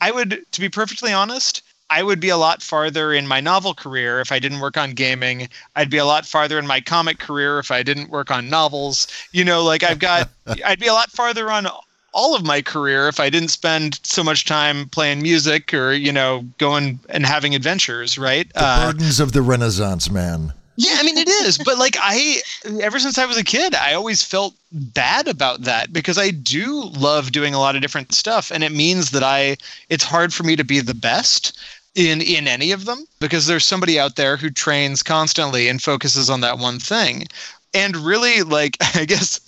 I 0.00 0.12
would, 0.12 0.44
to 0.52 0.60
be 0.60 0.68
perfectly 0.68 1.12
honest, 1.12 1.62
I 1.90 2.02
would 2.02 2.20
be 2.20 2.28
a 2.28 2.36
lot 2.36 2.62
farther 2.62 3.12
in 3.12 3.26
my 3.26 3.40
novel 3.40 3.74
career 3.74 4.20
if 4.20 4.30
I 4.30 4.38
didn't 4.38 4.60
work 4.60 4.76
on 4.76 4.92
gaming. 4.92 5.48
I'd 5.74 5.90
be 5.90 5.96
a 5.96 6.04
lot 6.04 6.26
farther 6.26 6.58
in 6.58 6.66
my 6.66 6.80
comic 6.80 7.18
career 7.18 7.58
if 7.58 7.70
I 7.70 7.82
didn't 7.82 8.10
work 8.10 8.30
on 8.30 8.50
novels. 8.50 9.08
You 9.32 9.44
know, 9.44 9.64
like 9.64 9.82
I've 9.82 9.98
got, 9.98 10.28
I'd 10.64 10.78
be 10.78 10.86
a 10.86 10.92
lot 10.92 11.10
farther 11.10 11.50
on 11.50 11.66
all 12.12 12.36
of 12.36 12.44
my 12.44 12.60
career 12.62 13.08
if 13.08 13.18
I 13.18 13.30
didn't 13.30 13.48
spend 13.48 14.00
so 14.02 14.22
much 14.22 14.44
time 14.44 14.88
playing 14.90 15.22
music 15.22 15.72
or, 15.72 15.92
you 15.92 16.12
know, 16.12 16.44
going 16.58 17.00
and 17.08 17.24
having 17.24 17.54
adventures, 17.54 18.18
right? 18.18 18.52
The 18.52 18.64
uh, 18.64 18.92
burdens 18.92 19.18
of 19.18 19.32
the 19.32 19.42
Renaissance 19.42 20.10
man. 20.10 20.52
Yeah, 20.80 20.94
I 20.94 21.02
mean 21.02 21.18
it 21.18 21.28
is, 21.28 21.58
but 21.58 21.76
like 21.76 21.96
I 22.00 22.40
ever 22.80 23.00
since 23.00 23.18
I 23.18 23.26
was 23.26 23.36
a 23.36 23.42
kid, 23.42 23.74
I 23.74 23.94
always 23.94 24.22
felt 24.22 24.54
bad 24.70 25.26
about 25.26 25.62
that 25.62 25.92
because 25.92 26.16
I 26.18 26.30
do 26.30 26.84
love 26.96 27.32
doing 27.32 27.52
a 27.52 27.58
lot 27.58 27.74
of 27.74 27.82
different 27.82 28.14
stuff 28.14 28.52
and 28.52 28.62
it 28.62 28.70
means 28.70 29.10
that 29.10 29.24
I 29.24 29.56
it's 29.88 30.04
hard 30.04 30.32
for 30.32 30.44
me 30.44 30.54
to 30.54 30.62
be 30.62 30.78
the 30.78 30.94
best 30.94 31.58
in 31.96 32.20
in 32.20 32.46
any 32.46 32.70
of 32.70 32.84
them 32.84 33.04
because 33.18 33.46
there's 33.48 33.64
somebody 33.64 33.98
out 33.98 34.14
there 34.14 34.36
who 34.36 34.50
trains 34.50 35.02
constantly 35.02 35.66
and 35.66 35.82
focuses 35.82 36.30
on 36.30 36.42
that 36.42 36.58
one 36.58 36.78
thing. 36.78 37.26
And 37.74 37.96
really 37.96 38.42
like 38.42 38.76
I 38.94 39.04
guess 39.04 39.40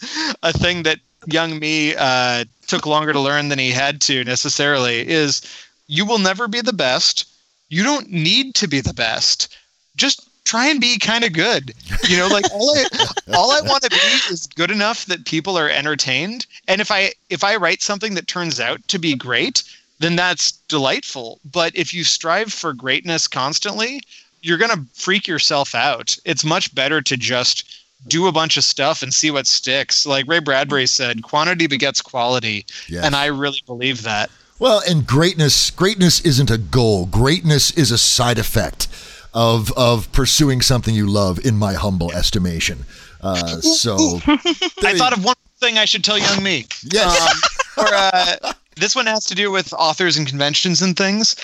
a 0.42 0.52
thing 0.52 0.82
that 0.82 0.98
young 1.26 1.60
me 1.60 1.94
uh, 1.96 2.44
took 2.66 2.86
longer 2.86 3.12
to 3.12 3.20
learn 3.20 3.50
than 3.50 3.60
he 3.60 3.70
had 3.70 4.00
to 4.00 4.24
necessarily 4.24 5.08
is 5.08 5.42
you 5.86 6.04
will 6.04 6.18
never 6.18 6.48
be 6.48 6.60
the 6.60 6.72
best. 6.72 7.24
You 7.68 7.84
don't 7.84 8.10
need 8.10 8.56
to 8.56 8.66
be 8.66 8.80
the 8.80 8.94
best. 8.94 9.56
Just 9.94 10.29
try 10.44 10.66
and 10.66 10.80
be 10.80 10.98
kind 10.98 11.24
of 11.24 11.32
good. 11.32 11.72
You 12.08 12.16
know, 12.16 12.28
like 12.28 12.50
all 12.52 12.76
I 12.76 12.84
all 13.34 13.50
I 13.50 13.60
want 13.62 13.82
to 13.84 13.90
be 13.90 14.32
is 14.32 14.46
good 14.54 14.70
enough 14.70 15.06
that 15.06 15.24
people 15.24 15.56
are 15.58 15.68
entertained. 15.68 16.46
And 16.68 16.80
if 16.80 16.90
I 16.90 17.12
if 17.28 17.44
I 17.44 17.56
write 17.56 17.82
something 17.82 18.14
that 18.14 18.26
turns 18.26 18.60
out 18.60 18.86
to 18.88 18.98
be 18.98 19.14
great, 19.14 19.62
then 19.98 20.16
that's 20.16 20.52
delightful. 20.68 21.40
But 21.50 21.76
if 21.76 21.94
you 21.94 22.04
strive 22.04 22.52
for 22.52 22.72
greatness 22.72 23.28
constantly, 23.28 24.02
you're 24.42 24.58
going 24.58 24.70
to 24.70 24.84
freak 24.94 25.28
yourself 25.28 25.74
out. 25.74 26.16
It's 26.24 26.44
much 26.44 26.74
better 26.74 27.02
to 27.02 27.16
just 27.16 27.82
do 28.08 28.26
a 28.26 28.32
bunch 28.32 28.56
of 28.56 28.64
stuff 28.64 29.02
and 29.02 29.12
see 29.12 29.30
what 29.30 29.46
sticks. 29.46 30.06
Like 30.06 30.26
Ray 30.26 30.40
Bradbury 30.40 30.86
said, 30.86 31.22
quantity 31.22 31.66
begets 31.66 32.00
quality. 32.00 32.64
Yes. 32.88 33.04
And 33.04 33.14
I 33.14 33.26
really 33.26 33.62
believe 33.66 34.02
that. 34.02 34.30
Well, 34.58 34.82
and 34.88 35.06
greatness 35.06 35.70
greatness 35.70 36.20
isn't 36.20 36.50
a 36.50 36.58
goal. 36.58 37.06
Greatness 37.06 37.70
is 37.72 37.90
a 37.90 37.98
side 37.98 38.38
effect 38.38 38.88
of 39.32 39.72
of 39.72 40.10
pursuing 40.12 40.60
something 40.60 40.94
you 40.94 41.06
love 41.06 41.44
in 41.44 41.56
my 41.56 41.74
humble 41.74 42.12
estimation. 42.12 42.84
Uh, 43.20 43.60
so 43.60 44.20
I 44.26 44.94
thought 44.96 45.16
of 45.16 45.24
one 45.24 45.34
thing 45.58 45.78
I 45.78 45.84
should 45.84 46.04
tell 46.04 46.18
young 46.18 46.42
me. 46.42 46.66
Yes. 46.90 47.20
Um, 47.20 47.84
or, 47.84 47.94
uh, 47.94 48.52
this 48.76 48.96
one 48.96 49.06
has 49.06 49.26
to 49.26 49.34
do 49.34 49.50
with 49.50 49.72
authors 49.74 50.16
and 50.16 50.26
conventions 50.26 50.80
and 50.82 50.96
things. 50.96 51.36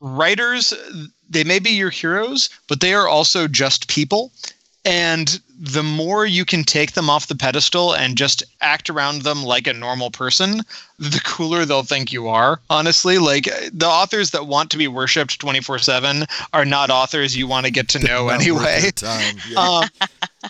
Writers, 0.00 0.74
they 1.28 1.44
may 1.44 1.58
be 1.58 1.70
your 1.70 1.90
heroes, 1.90 2.50
but 2.68 2.80
they 2.80 2.94
are 2.94 3.06
also 3.06 3.46
just 3.46 3.88
people. 3.88 4.32
And 4.84 5.40
the 5.62 5.82
more 5.82 6.24
you 6.24 6.46
can 6.46 6.64
take 6.64 6.92
them 6.92 7.10
off 7.10 7.26
the 7.26 7.34
pedestal 7.34 7.94
and 7.94 8.16
just 8.16 8.42
act 8.62 8.88
around 8.88 9.22
them 9.22 9.42
like 9.44 9.66
a 9.66 9.74
normal 9.74 10.10
person, 10.10 10.62
the 10.98 11.20
cooler 11.22 11.66
they'll 11.66 11.82
think 11.82 12.14
you 12.14 12.28
are. 12.28 12.58
Honestly, 12.70 13.18
like 13.18 13.44
the 13.70 13.86
authors 13.86 14.30
that 14.30 14.46
want 14.46 14.70
to 14.70 14.78
be 14.78 14.88
worshipped 14.88 15.38
24 15.38 15.78
7 15.78 16.24
are 16.54 16.64
not 16.64 16.88
authors 16.88 17.36
you 17.36 17.46
want 17.46 17.66
to 17.66 17.72
get 17.72 17.88
to 17.90 17.98
know 17.98 18.30
anyway. 18.30 18.90
Yeah. 19.02 19.32
Um, 19.56 19.84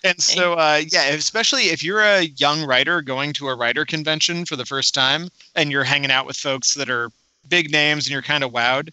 and 0.05 0.21
so, 0.23 0.53
uh, 0.53 0.83
yeah, 0.89 1.09
especially 1.09 1.63
if 1.63 1.83
you're 1.83 2.03
a 2.03 2.27
young 2.37 2.65
writer 2.65 3.03
going 3.03 3.33
to 3.33 3.49
a 3.49 3.57
writer 3.57 3.85
convention 3.85 4.45
for 4.45 4.55
the 4.55 4.67
first 4.67 4.95
time 4.95 5.29
and 5.57 5.73
you're 5.73 5.83
hanging 5.83 6.13
out 6.13 6.27
with 6.27 6.37
folks 6.37 6.75
that 6.75 6.89
are 6.89 7.11
big 7.49 7.73
names 7.73 8.07
and 8.07 8.13
you're 8.13 8.23
kind 8.23 8.45
of 8.45 8.53
wowed, 8.53 8.91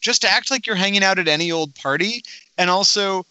just 0.00 0.24
act 0.24 0.50
like 0.50 0.66
you're 0.66 0.76
hanging 0.76 1.04
out 1.04 1.18
at 1.18 1.28
any 1.28 1.52
old 1.52 1.74
party. 1.74 2.22
And 2.56 2.70
also, 2.70 3.26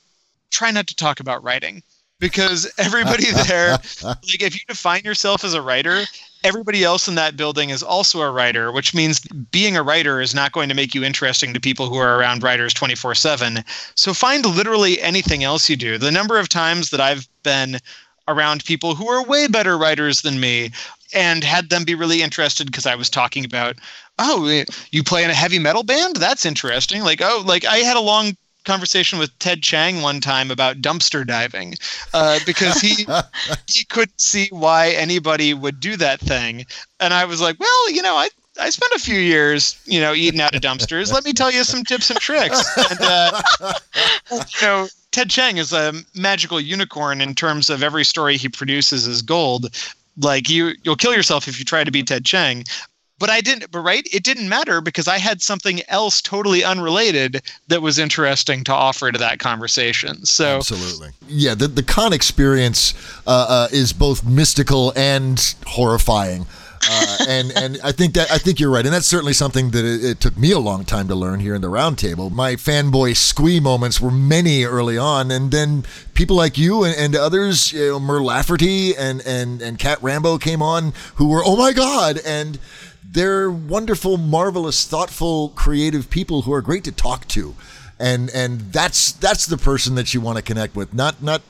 try 0.51 0.69
not 0.69 0.85
to 0.87 0.95
talk 0.95 1.19
about 1.19 1.43
writing 1.43 1.81
because 2.19 2.71
everybody 2.78 3.32
there 3.47 3.78
like 4.04 4.41
if 4.41 4.54
you 4.54 4.62
define 4.67 5.04
yourself 5.04 5.43
as 5.43 5.54
a 5.54 5.62
writer 5.62 6.04
everybody 6.43 6.84
else 6.84 7.08
in 7.08 7.15
that 7.15 7.36
building 7.36 7.71
is 7.71 7.82
also 7.82 8.21
a 8.21 8.32
writer 8.32 8.71
which 8.71 8.93
means 8.93 9.19
being 9.51 9.75
a 9.75 9.84
writer 9.84 10.21
is 10.21 10.36
not 10.36 10.51
going 10.51 10.69
to 10.69 10.75
make 10.75 10.93
you 10.93 11.04
interesting 11.04 11.54
to 11.54 11.60
people 11.60 11.88
who 11.89 11.97
are 11.97 12.19
around 12.19 12.43
writers 12.43 12.73
24/7 12.73 13.63
so 13.95 14.13
find 14.13 14.45
literally 14.45 15.01
anything 15.01 15.43
else 15.43 15.69
you 15.69 15.75
do. 15.75 15.97
The 15.97 16.12
number 16.12 16.38
of 16.38 16.49
times 16.49 16.89
that 16.89 17.01
I've 17.01 17.28
been 17.43 17.80
around 18.28 18.65
people 18.65 18.95
who 18.95 19.08
are 19.08 19.23
way 19.23 19.47
better 19.47 19.78
writers 19.78 20.21
than 20.21 20.39
me 20.39 20.71
and 21.13 21.43
had 21.43 21.69
them 21.69 21.84
be 21.84 21.95
really 21.95 22.21
interested 22.21 22.65
because 22.65 22.86
I 22.86 22.95
was 22.95 23.10
talking 23.10 23.45
about 23.45 23.78
oh 24.17 24.63
you 24.91 25.04
play 25.04 25.23
in 25.23 25.30
a 25.30 25.36
heavy 25.36 25.60
metal 25.60 25.84
band? 25.84 26.15
That's 26.15 26.45
interesting. 26.45 27.04
Like 27.04 27.21
oh 27.21 27.43
like 27.45 27.65
I 27.65 27.78
had 27.78 27.97
a 27.97 28.01
long 28.01 28.36
conversation 28.65 29.19
with 29.19 29.38
Ted 29.39 29.63
Chiang 29.63 30.01
one 30.01 30.19
time 30.19 30.51
about 30.51 30.82
dumpster 30.82 31.25
diving 31.25 31.75
uh, 32.13 32.39
because 32.45 32.80
he 32.82 33.06
he 33.67 33.86
couldn't 33.86 34.19
see 34.19 34.47
why 34.51 34.89
anybody 34.89 35.54
would 35.54 35.80
do 35.80 35.95
that 35.97 36.19
thing, 36.19 36.65
and 36.99 37.13
I 37.13 37.25
was 37.25 37.41
like, 37.41 37.60
well, 37.60 37.91
you 37.91 38.01
know, 38.01 38.15
I. 38.15 38.30
I 38.58 38.69
spent 38.69 38.93
a 38.93 38.99
few 38.99 39.19
years, 39.19 39.78
you 39.84 39.99
know, 39.99 40.13
eating 40.13 40.39
out 40.39 40.56
of 40.56 40.62
dumpsters. 40.62 41.12
Let 41.12 41.25
me 41.25 41.34
tell 41.34 41.51
you 41.51 41.65
some 41.65 41.84
tips 41.84 42.10
and 42.10 42.17
tricks. 42.21 42.65
And, 42.89 42.99
uh, 43.01 43.41
you 44.32 44.38
know, 44.62 44.88
Ted 45.12 45.30
Chiang 45.30 45.58
is 45.58 45.73
a 45.73 45.91
magical 46.15 46.62
unicorn 46.62 47.19
in 47.19 47.36
terms 47.36 47.69
of 47.69 47.84
every 47.84 48.06
story 48.06 48.38
he 48.38 48.47
produces 48.47 49.08
is 49.08 49.21
gold. 49.21 49.75
Like 50.21 50.49
you, 50.49 50.71
you'll 50.84 50.95
kill 50.95 51.13
yourself 51.13 51.49
if 51.49 51.60
you 51.60 51.65
try 51.65 51.84
to 51.84 51.91
be 51.91 52.01
Ted 52.01 52.23
Chiang 52.23 52.63
but 53.19 53.30
I 53.30 53.41
didn't. 53.41 53.71
But 53.71 53.82
right, 53.82 54.08
it 54.13 54.23
didn't 54.23 54.49
matter 54.49 54.82
because 54.82 55.08
I 55.08 55.17
had 55.17 55.41
something 55.41 55.82
else 55.88 56.21
totally 56.21 56.63
unrelated 56.63 57.41
that 57.67 57.82
was 57.82 57.99
interesting 57.99 58.63
to 58.65 58.73
offer 58.73 59.12
to 59.12 59.19
that 59.19 59.39
conversation. 59.39 60.25
So 60.25 60.58
absolutely, 60.58 61.10
yeah. 61.28 61.56
The 61.56 61.67
the 61.67 61.84
con 61.84 62.13
experience 62.13 62.93
uh, 63.25 63.45
uh, 63.47 63.67
is 63.71 63.93
both 63.93 64.25
mystical 64.25 64.93
and 64.95 65.56
horrifying. 65.65 66.45
Uh, 66.88 67.17
and 67.28 67.51
and 67.56 67.80
I 67.84 67.91
think 67.91 68.13
that 68.13 68.32
I 68.32 68.38
think 68.38 68.60
you're 68.60 68.69
right, 68.69 68.86
and 68.86 68.93
that's 68.93 69.08
certainly 69.08 69.34
something 69.34 69.71
that 69.71 69.86
it, 69.86 70.04
it, 70.04 70.19
took 70.19 70.38
me 70.38 70.51
a 70.51 70.60
long 70.60 70.86
time 70.86 71.08
to 71.08 71.15
learn 71.15 71.39
here 71.39 71.56
in 71.56 71.62
the 71.62 71.69
roundtable. 71.69 72.32
My 72.32 72.56
fanboy 72.56 73.15
squee 73.15 73.60
moments 73.60 73.99
were 73.99 74.12
many 74.12 74.65
early 74.65 74.97
on, 74.97 75.32
and 75.32 75.51
then 75.51 75.86
people 76.13 76.36
like 76.36 76.58
you 76.58 76.84
and, 76.84 76.95
and 76.95 77.15
others, 77.15 77.73
you 77.73 77.91
know, 77.91 77.99
Mur 77.99 78.21
Lafferty 78.21 78.95
and 78.95 79.21
and 79.25 79.62
and 79.62 79.80
Cat 79.80 79.99
Rambo 80.01 80.38
came 80.38 80.62
on, 80.62 80.93
who 81.15 81.30
were 81.30 81.41
oh 81.43 81.56
my 81.56 81.73
god, 81.73 82.19
and 82.25 82.60
they're 83.15 83.49
wonderful, 83.49 84.17
marvelous, 84.17 84.86
thoughtful, 84.86 85.49
creative 85.49 86.10
people 86.10 86.43
who 86.43 86.54
are 86.54 86.62
great 86.62 86.84
to 86.84 86.91
talk 86.91 87.28
to. 87.30 87.56
And 87.97 88.30
and 88.32 88.60
that's 88.73 89.13
that's 89.13 89.45
the 89.45 89.58
person 89.58 89.95
that 89.95 90.13
you 90.13 90.19
want 90.19 90.38
to 90.38 90.43
connect 90.43 90.75
with. 90.75 90.93
Not 90.93 91.23
not 91.23 91.41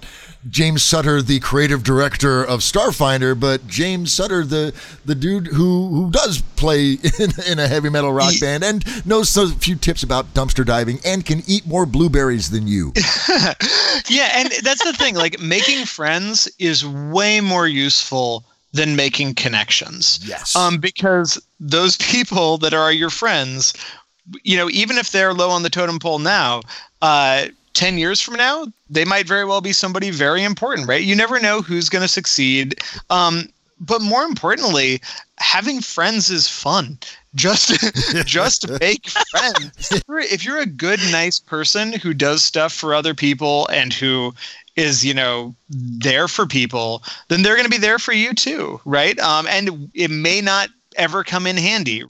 James 0.47 0.83
Sutter, 0.83 1.23
the 1.23 1.39
creative 1.39 1.81
director 1.81 2.43
of 2.43 2.59
Starfinder, 2.59 3.37
but 3.37 3.65
James 3.65 4.13
Sutter, 4.13 4.45
the 4.45 4.75
the 5.05 5.15
dude 5.15 5.47
who 5.47 5.87
who 5.87 6.11
does 6.11 6.43
play 6.55 6.91
in, 7.19 7.31
in 7.49 7.57
a 7.57 7.67
heavy 7.67 7.89
metal 7.89 8.13
rock 8.13 8.39
band 8.39 8.63
and 8.63 8.85
knows 9.07 9.35
a 9.35 9.47
few 9.47 9.75
tips 9.75 10.03
about 10.03 10.35
dumpster 10.35 10.63
diving 10.63 10.99
and 11.03 11.25
can 11.25 11.41
eat 11.47 11.65
more 11.65 11.87
blueberries 11.87 12.51
than 12.51 12.67
you. 12.67 12.93
yeah, 14.07 14.29
and 14.35 14.51
that's 14.61 14.83
the 14.83 14.93
thing. 14.95 15.15
Like 15.15 15.39
making 15.39 15.85
friends 15.85 16.47
is 16.59 16.85
way 16.85 17.41
more 17.41 17.67
useful 17.67 18.45
than 18.75 18.95
making 18.95 19.33
connections. 19.35 20.19
Yes. 20.23 20.55
Um, 20.55 20.77
because 20.77 21.41
those 21.59 21.95
people 21.97 22.57
that 22.57 22.73
are 22.73 22.91
your 22.91 23.09
friends, 23.09 23.73
you 24.43 24.57
know, 24.57 24.69
even 24.69 24.97
if 24.97 25.11
they're 25.11 25.33
low 25.33 25.49
on 25.49 25.63
the 25.63 25.69
totem 25.69 25.97
pole 25.97 26.19
now, 26.19 26.61
uh, 27.01 27.47
10 27.73 27.97
years 27.97 28.19
from 28.19 28.35
now, 28.35 28.67
they 28.89 29.05
might 29.05 29.27
very 29.27 29.45
well 29.45 29.61
be 29.61 29.71
somebody 29.71 30.11
very 30.11 30.43
important, 30.43 30.87
right? 30.87 31.03
You 31.03 31.15
never 31.15 31.39
know 31.39 31.61
who's 31.61 31.89
going 31.89 32.01
to 32.01 32.07
succeed. 32.07 32.75
Um, 33.09 33.47
but 33.79 34.01
more 34.01 34.23
importantly, 34.23 35.01
having 35.37 35.81
friends 35.81 36.29
is 36.29 36.47
fun. 36.47 36.97
Just 37.33 37.77
just 38.25 38.69
make 38.79 39.09
friends. 39.09 40.01
If 40.07 40.45
you're 40.45 40.61
a 40.61 40.65
good, 40.65 40.99
nice 41.11 41.39
person 41.39 41.93
who 41.93 42.13
does 42.13 42.43
stuff 42.43 42.73
for 42.73 42.93
other 42.93 43.13
people 43.13 43.67
and 43.67 43.93
who 43.93 44.33
is 44.75 45.05
you 45.05 45.13
know 45.13 45.55
there 45.69 46.27
for 46.27 46.45
people 46.45 47.03
then 47.27 47.41
they're 47.41 47.55
going 47.55 47.65
to 47.65 47.71
be 47.71 47.77
there 47.77 47.99
for 47.99 48.13
you 48.13 48.33
too 48.33 48.79
right? 48.85 49.19
Um, 49.19 49.47
and 49.47 49.89
it 49.93 50.11
may 50.11 50.41
not 50.41 50.69
ever 50.95 51.23
come 51.23 51.47
in 51.47 51.57
handy 51.57 52.03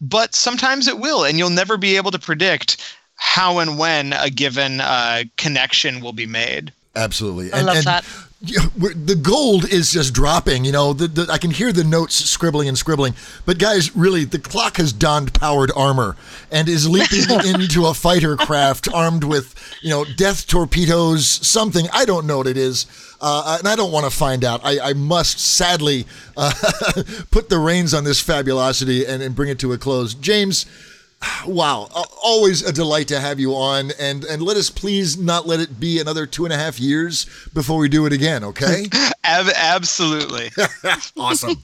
but 0.00 0.34
sometimes 0.34 0.88
it 0.88 0.98
will 0.98 1.24
and 1.24 1.38
you'll 1.38 1.50
never 1.50 1.76
be 1.76 1.96
able 1.96 2.10
to 2.10 2.18
predict 2.18 2.96
how 3.14 3.60
and 3.60 3.78
when 3.78 4.12
a 4.12 4.30
given 4.30 4.80
uh, 4.80 5.22
connection 5.36 6.00
will 6.00 6.12
be 6.12 6.26
made. 6.26 6.72
Absolutely. 6.96 7.52
I 7.52 7.58
and, 7.58 7.66
love 7.66 7.76
and 7.76 7.86
that 7.86 8.04
the 8.42 9.18
gold 9.20 9.68
is 9.68 9.92
just 9.92 10.12
dropping. 10.12 10.64
You 10.64 10.72
know, 10.72 10.92
the, 10.92 11.06
the, 11.06 11.32
I 11.32 11.38
can 11.38 11.50
hear 11.50 11.72
the 11.72 11.84
notes 11.84 12.14
scribbling 12.14 12.68
and 12.68 12.76
scribbling. 12.76 13.14
But 13.46 13.58
guys, 13.58 13.94
really, 13.94 14.24
the 14.24 14.38
clock 14.38 14.78
has 14.78 14.92
donned 14.92 15.32
powered 15.34 15.70
armor 15.76 16.16
and 16.50 16.68
is 16.68 16.88
leaping 16.88 17.30
into 17.46 17.86
a 17.86 17.94
fighter 17.94 18.36
craft 18.36 18.88
armed 18.92 19.24
with, 19.24 19.54
you 19.80 19.90
know, 19.90 20.04
death 20.04 20.46
torpedoes, 20.46 21.26
something 21.26 21.86
I 21.92 22.04
don't 22.04 22.26
know 22.26 22.38
what 22.38 22.48
it 22.48 22.56
is, 22.56 22.86
uh, 23.20 23.58
and 23.60 23.68
I 23.68 23.76
don't 23.76 23.92
want 23.92 24.06
to 24.06 24.16
find 24.16 24.44
out. 24.44 24.60
I, 24.64 24.90
I 24.90 24.92
must 24.94 25.38
sadly 25.38 26.06
uh, 26.36 26.52
put 27.30 27.48
the 27.48 27.58
reins 27.58 27.94
on 27.94 28.02
this 28.02 28.20
fabulosity 28.20 29.06
and, 29.06 29.22
and 29.22 29.36
bring 29.36 29.50
it 29.50 29.60
to 29.60 29.72
a 29.72 29.78
close. 29.78 30.14
James. 30.14 30.66
Wow, 31.46 31.88
always 32.22 32.62
a 32.62 32.72
delight 32.72 33.08
to 33.08 33.20
have 33.20 33.38
you 33.40 33.54
on, 33.54 33.90
and 33.98 34.24
and 34.24 34.42
let 34.42 34.56
us 34.56 34.70
please 34.70 35.18
not 35.18 35.46
let 35.46 35.60
it 35.60 35.78
be 35.80 36.00
another 36.00 36.26
two 36.26 36.44
and 36.44 36.52
a 36.52 36.56
half 36.56 36.80
years 36.80 37.26
before 37.52 37.78
we 37.78 37.88
do 37.88 38.06
it 38.06 38.12
again. 38.12 38.44
Okay? 38.44 38.86
Ab- 39.24 39.52
absolutely. 39.56 40.50
awesome, 41.16 41.56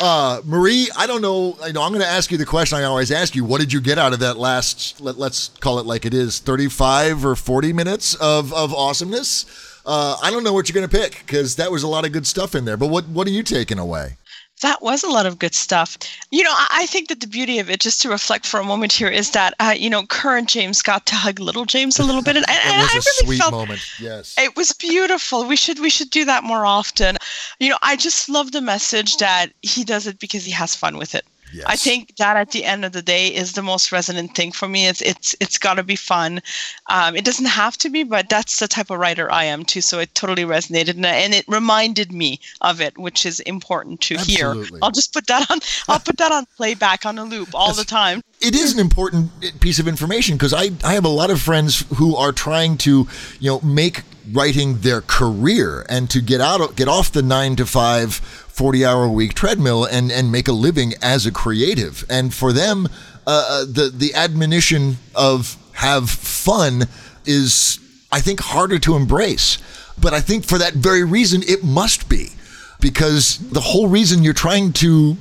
uh, 0.00 0.42
Marie. 0.44 0.88
I 0.96 1.06
don't 1.06 1.22
know. 1.22 1.56
I 1.62 1.72
know 1.72 1.82
I'm 1.82 1.92
going 1.92 2.02
to 2.02 2.08
ask 2.08 2.30
you 2.30 2.38
the 2.38 2.46
question 2.46 2.78
I 2.78 2.84
always 2.84 3.10
ask 3.10 3.34
you. 3.34 3.44
What 3.44 3.60
did 3.60 3.72
you 3.72 3.80
get 3.80 3.98
out 3.98 4.12
of 4.12 4.20
that 4.20 4.36
last? 4.38 5.00
Let, 5.00 5.18
let's 5.18 5.48
call 5.60 5.78
it 5.78 5.86
like 5.86 6.04
it 6.04 6.14
is, 6.14 6.38
35 6.38 7.24
or 7.24 7.36
40 7.36 7.72
minutes 7.72 8.14
of 8.16 8.52
of 8.52 8.74
awesomeness. 8.74 9.46
Uh, 9.86 10.16
I 10.22 10.30
don't 10.30 10.44
know 10.44 10.52
what 10.52 10.68
you're 10.68 10.74
going 10.74 10.88
to 10.88 10.98
pick 10.98 11.24
because 11.26 11.56
that 11.56 11.70
was 11.72 11.82
a 11.82 11.88
lot 11.88 12.04
of 12.04 12.12
good 12.12 12.26
stuff 12.26 12.54
in 12.54 12.64
there. 12.64 12.76
But 12.76 12.88
what 12.88 13.08
what 13.08 13.26
are 13.26 13.30
you 13.30 13.42
taking 13.42 13.78
away? 13.78 14.16
That 14.60 14.82
was 14.82 15.02
a 15.02 15.08
lot 15.08 15.26
of 15.26 15.38
good 15.38 15.54
stuff. 15.54 15.96
You 16.30 16.42
know, 16.42 16.52
I, 16.54 16.86
think 16.86 17.08
that 17.08 17.20
the 17.20 17.26
beauty 17.26 17.58
of 17.58 17.70
it, 17.70 17.80
just 17.80 18.02
to 18.02 18.08
reflect 18.08 18.46
for 18.46 18.60
a 18.60 18.64
moment 18.64 18.92
here, 18.92 19.08
is 19.08 19.30
that 19.30 19.54
uh, 19.60 19.74
you 19.76 19.88
know, 19.88 20.04
current 20.06 20.48
James 20.48 20.82
got 20.82 21.06
to 21.06 21.14
hug 21.14 21.40
little 21.40 21.64
James 21.64 21.98
a 21.98 22.04
little 22.04 22.22
bit, 22.22 22.36
and, 22.36 22.44
and 22.50 22.58
It 22.58 22.78
was 22.78 22.90
I 22.90 22.98
a 22.98 23.00
really 23.00 23.26
sweet 23.26 23.38
felt 23.38 23.52
moment. 23.52 23.80
Yes. 23.98 24.34
it 24.38 24.56
was 24.56 24.72
beautiful. 24.72 25.46
We 25.46 25.56
should 25.56 25.78
we 25.78 25.90
should 25.90 26.10
do 26.10 26.24
that 26.26 26.44
more 26.44 26.66
often. 26.66 27.16
You 27.58 27.70
know, 27.70 27.78
I 27.82 27.96
just 27.96 28.28
love 28.28 28.52
the 28.52 28.60
message 28.60 29.16
that 29.18 29.48
he 29.62 29.84
does 29.84 30.06
it 30.06 30.18
because 30.18 30.44
he 30.44 30.52
has 30.52 30.74
fun 30.74 30.96
with 30.96 31.14
it. 31.14 31.24
Yes. 31.52 31.64
I 31.66 31.76
think 31.76 32.16
that 32.16 32.36
at 32.36 32.52
the 32.52 32.64
end 32.64 32.84
of 32.84 32.92
the 32.92 33.02
day 33.02 33.28
is 33.28 33.52
the 33.52 33.62
most 33.62 33.92
resonant 33.92 34.34
thing 34.34 34.52
for 34.52 34.68
me. 34.68 34.86
It's 34.86 35.02
it's 35.02 35.34
it's 35.40 35.58
got 35.58 35.74
to 35.74 35.82
be 35.82 35.96
fun. 35.96 36.40
Um, 36.88 37.16
it 37.16 37.24
doesn't 37.24 37.46
have 37.46 37.76
to 37.78 37.90
be, 37.90 38.04
but 38.04 38.28
that's 38.28 38.58
the 38.60 38.68
type 38.68 38.90
of 38.90 38.98
writer 38.98 39.30
I 39.30 39.44
am 39.44 39.64
too. 39.64 39.80
So 39.80 39.98
it 39.98 40.14
totally 40.14 40.44
resonated, 40.44 40.90
and, 40.90 41.06
and 41.06 41.34
it 41.34 41.44
reminded 41.48 42.12
me 42.12 42.40
of 42.60 42.80
it, 42.80 42.96
which 42.98 43.26
is 43.26 43.40
important 43.40 44.00
to 44.02 44.16
Absolutely. 44.16 44.66
hear. 44.66 44.78
I'll 44.82 44.90
just 44.90 45.12
put 45.12 45.26
that 45.26 45.50
on. 45.50 45.58
I'll 45.88 46.00
put 46.00 46.18
that 46.18 46.32
on 46.32 46.46
playback 46.56 47.06
on 47.06 47.18
a 47.18 47.24
loop 47.24 47.54
all 47.54 47.74
the 47.74 47.84
time. 47.84 48.22
it 48.40 48.54
is 48.54 48.72
an 48.72 48.80
important 48.80 49.30
piece 49.60 49.78
of 49.78 49.86
information 49.86 50.36
because 50.36 50.54
I, 50.54 50.70
I 50.84 50.94
have 50.94 51.04
a 51.04 51.08
lot 51.08 51.30
of 51.30 51.40
friends 51.40 51.84
who 51.96 52.16
are 52.16 52.32
trying 52.32 52.78
to 52.78 53.06
you 53.38 53.50
know 53.50 53.60
make 53.60 54.02
writing 54.32 54.78
their 54.80 55.00
career 55.00 55.84
and 55.88 56.08
to 56.10 56.20
get 56.20 56.40
out 56.40 56.60
of, 56.60 56.76
get 56.76 56.88
off 56.88 57.12
the 57.12 57.22
9 57.22 57.56
to 57.56 57.66
5 57.66 58.39
40 58.50 58.84
hour 58.84 59.04
a 59.04 59.12
week 59.12 59.34
treadmill 59.34 59.84
and 59.84 60.10
and 60.12 60.30
make 60.30 60.48
a 60.48 60.52
living 60.52 60.94
as 61.02 61.26
a 61.26 61.32
creative. 61.32 62.04
And 62.10 62.34
for 62.34 62.52
them 62.52 62.88
uh, 63.26 63.46
uh, 63.48 63.64
the 63.64 63.92
the 63.94 64.14
admonition 64.14 64.98
of 65.14 65.56
have 65.72 66.10
fun 66.10 66.84
is 67.26 67.78
I 68.12 68.20
think 68.20 68.40
harder 68.40 68.78
to 68.80 68.96
embrace. 68.96 69.58
But 70.00 70.14
I 70.14 70.20
think 70.20 70.44
for 70.44 70.58
that 70.58 70.74
very 70.74 71.04
reason 71.04 71.42
it 71.46 71.62
must 71.62 72.08
be. 72.08 72.30
Because 72.80 73.36
the 73.50 73.60
whole 73.60 73.88
reason 73.88 74.24
you're 74.24 74.32
trying 74.32 74.72
to 74.74 75.16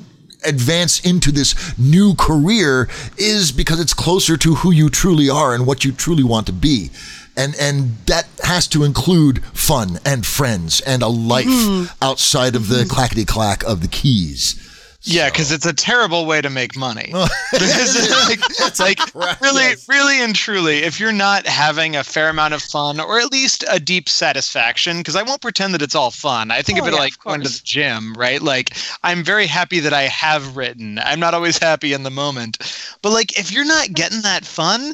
advance 0.46 1.02
into 1.02 1.32
this 1.32 1.78
new 1.78 2.16
career 2.16 2.88
is 3.18 3.52
because 3.52 3.80
it's 3.80 3.94
closer 3.94 4.38
to 4.38 4.56
who 4.56 4.72
you 4.72 4.90
truly 4.90 5.30
are 5.30 5.54
and 5.54 5.68
what 5.68 5.84
you 5.84 5.92
truly 5.92 6.24
want 6.24 6.48
to 6.48 6.54
be. 6.54 6.90
And 7.38 7.56
and 7.60 7.98
that 8.06 8.28
has 8.44 8.68
to 8.70 8.84
include 8.84 9.44
fun 9.46 10.00
and 10.06 10.26
friends 10.26 10.82
and 10.82 11.02
a 11.02 11.08
life 11.08 11.96
outside 12.02 12.56
of 12.56 12.68
the 12.68 12.86
clackety 12.90 13.26
clack 13.26 13.64
of 13.64 13.82
the 13.82 13.88
keys. 13.88 14.66
Yeah, 15.04 15.30
because 15.30 15.50
it's 15.54 15.66
a 15.66 15.72
terrible 15.72 16.26
way 16.26 16.42
to 16.42 16.50
make 16.50 16.76
money. 16.76 17.14
It's 17.54 18.80
like, 18.80 19.00
like 19.16 19.16
really, 19.42 19.74
really 19.88 20.22
and 20.22 20.36
truly, 20.36 20.80
if 20.80 21.00
you're 21.00 21.14
not 21.14 21.48
having 21.48 21.96
a 21.96 22.04
fair 22.04 22.30
amount 22.30 22.54
of 22.54 22.62
fun 22.62 23.00
or 23.00 23.18
at 23.20 23.32
least 23.32 23.64
a 23.70 23.80
deep 23.80 24.10
satisfaction, 24.10 24.98
because 24.98 25.16
I 25.16 25.24
won't 25.24 25.42
pretend 25.42 25.74
that 25.74 25.82
it's 25.82 25.96
all 25.96 26.12
fun. 26.12 26.52
I 26.52 26.62
think 26.62 26.80
Oh, 26.80 26.82
of 26.82 26.88
it 26.90 26.94
yeah, 26.94 27.00
like 27.00 27.14
of 27.14 27.20
going 27.20 27.42
to 27.42 27.50
the 27.50 27.62
gym, 27.64 28.14
right? 28.16 28.42
Like 28.42 28.76
I'm 29.04 29.24
very 29.24 29.48
happy 29.48 29.80
that 29.80 29.94
I 29.94 30.04
have 30.04 30.58
written. 30.58 31.00
I'm 31.00 31.20
not 31.20 31.34
always 31.34 31.58
happy 31.58 31.94
in 31.94 32.04
the 32.04 32.12
moment, 32.12 32.58
but 33.02 33.12
like 33.12 33.40
if 33.40 33.52
you're 33.54 33.66
not 33.66 33.94
getting 33.94 34.22
that 34.24 34.44
fun, 34.46 34.94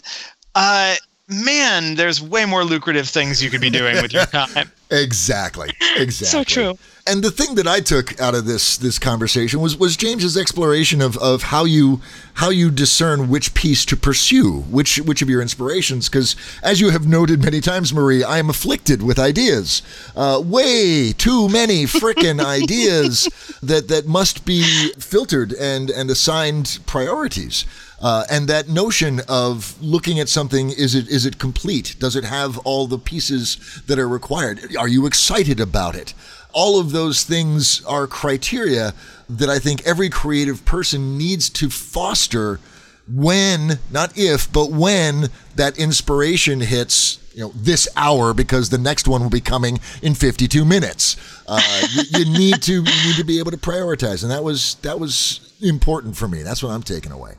uh, 0.53 0.95
man, 1.27 1.95
there's 1.95 2.21
way 2.21 2.45
more 2.45 2.63
lucrative 2.63 3.07
things 3.07 3.43
you 3.43 3.49
could 3.49 3.61
be 3.61 3.69
doing 3.69 4.01
with 4.01 4.13
your 4.13 4.25
time. 4.27 4.71
Exactly. 4.91 5.71
Exactly. 5.97 6.27
So 6.27 6.43
true. 6.43 6.77
And 7.07 7.23
the 7.23 7.29
thing 7.29 7.53
that 7.53 7.67
I 7.67 7.81
took 7.81 8.19
out 8.19 8.33
of 8.33 8.45
this 8.45 8.77
this 8.77 8.97
conversation 8.97 9.61
was 9.61 9.77
was 9.77 9.95
James's 9.95 10.35
exploration 10.35 11.03
of, 11.03 11.15
of 11.17 11.43
how 11.43 11.63
you 11.63 12.01
how 12.33 12.49
you 12.49 12.71
discern 12.71 13.29
which 13.29 13.53
piece 13.53 13.85
to 13.85 13.95
pursue, 13.95 14.61
which 14.61 14.97
which 14.97 15.21
of 15.21 15.29
your 15.29 15.39
inspirations. 15.39 16.09
Because 16.09 16.35
as 16.63 16.81
you 16.81 16.89
have 16.89 17.05
noted 17.05 17.43
many 17.43 17.61
times, 17.61 17.93
Marie, 17.93 18.23
I 18.23 18.39
am 18.39 18.49
afflicted 18.49 19.03
with 19.03 19.19
ideas, 19.19 19.83
uh, 20.15 20.41
way 20.43 21.13
too 21.13 21.47
many 21.47 21.83
frickin' 21.83 22.43
ideas 22.59 23.29
that 23.61 23.87
that 23.87 24.07
must 24.07 24.43
be 24.43 24.91
filtered 24.97 25.53
and 25.53 25.91
and 25.91 26.09
assigned 26.09 26.79
priorities. 26.87 27.65
Uh, 28.01 28.25
and 28.31 28.47
that 28.47 28.67
notion 28.67 29.21
of 29.29 29.81
looking 29.81 30.19
at 30.19 30.27
something 30.27 30.71
is 30.71 30.95
it 30.95 31.07
is 31.07 31.23
it 31.27 31.37
complete? 31.37 31.95
Does 31.99 32.15
it 32.15 32.23
have 32.23 32.57
all 32.59 32.87
the 32.87 32.97
pieces 32.97 33.83
that 33.85 33.99
are 33.99 34.09
required? 34.09 34.75
Are 34.75 34.87
you 34.87 35.05
excited 35.05 35.59
about 35.59 35.95
it? 35.95 36.15
All 36.55 36.79
of 36.79 36.91
those 36.91 37.23
things 37.23 37.83
are 37.85 38.07
criteria 38.07 38.93
that 39.29 39.49
I 39.49 39.59
think 39.59 39.85
every 39.85 40.09
creative 40.09 40.63
person 40.65 41.17
needs 41.17 41.49
to 41.51 41.69
foster 41.69 42.59
when, 43.07 43.77
not 43.91 44.17
if, 44.17 44.51
but 44.51 44.71
when 44.71 45.27
that 45.55 45.77
inspiration 45.77 46.61
hits, 46.61 47.19
you 47.35 47.41
know, 47.41 47.51
this 47.53 47.87
hour 47.97 48.33
because 48.33 48.69
the 48.69 48.77
next 48.77 49.07
one 49.07 49.21
will 49.21 49.29
be 49.29 49.41
coming 49.41 49.79
in 50.01 50.15
52 50.15 50.63
minutes. 50.65 51.17
Uh, 51.47 51.61
you, 51.91 52.03
you 52.19 52.25
need 52.25 52.61
to 52.63 52.73
you 52.75 52.81
need 52.81 53.15
to 53.17 53.23
be 53.25 53.37
able 53.39 53.51
to 53.51 53.57
prioritize, 53.57 54.23
and 54.23 54.31
that 54.31 54.43
was 54.43 54.75
that 54.81 54.99
was 54.99 55.53
important 55.61 56.15
for 56.15 56.27
me. 56.27 56.41
That's 56.41 56.63
what 56.63 56.69
I'm 56.71 56.81
taking 56.83 57.11
away. 57.11 57.33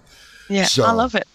Yeah, 0.48 0.64
So- 0.66 0.84
I 0.84 0.92
love 0.92 1.14
it. 1.14 1.26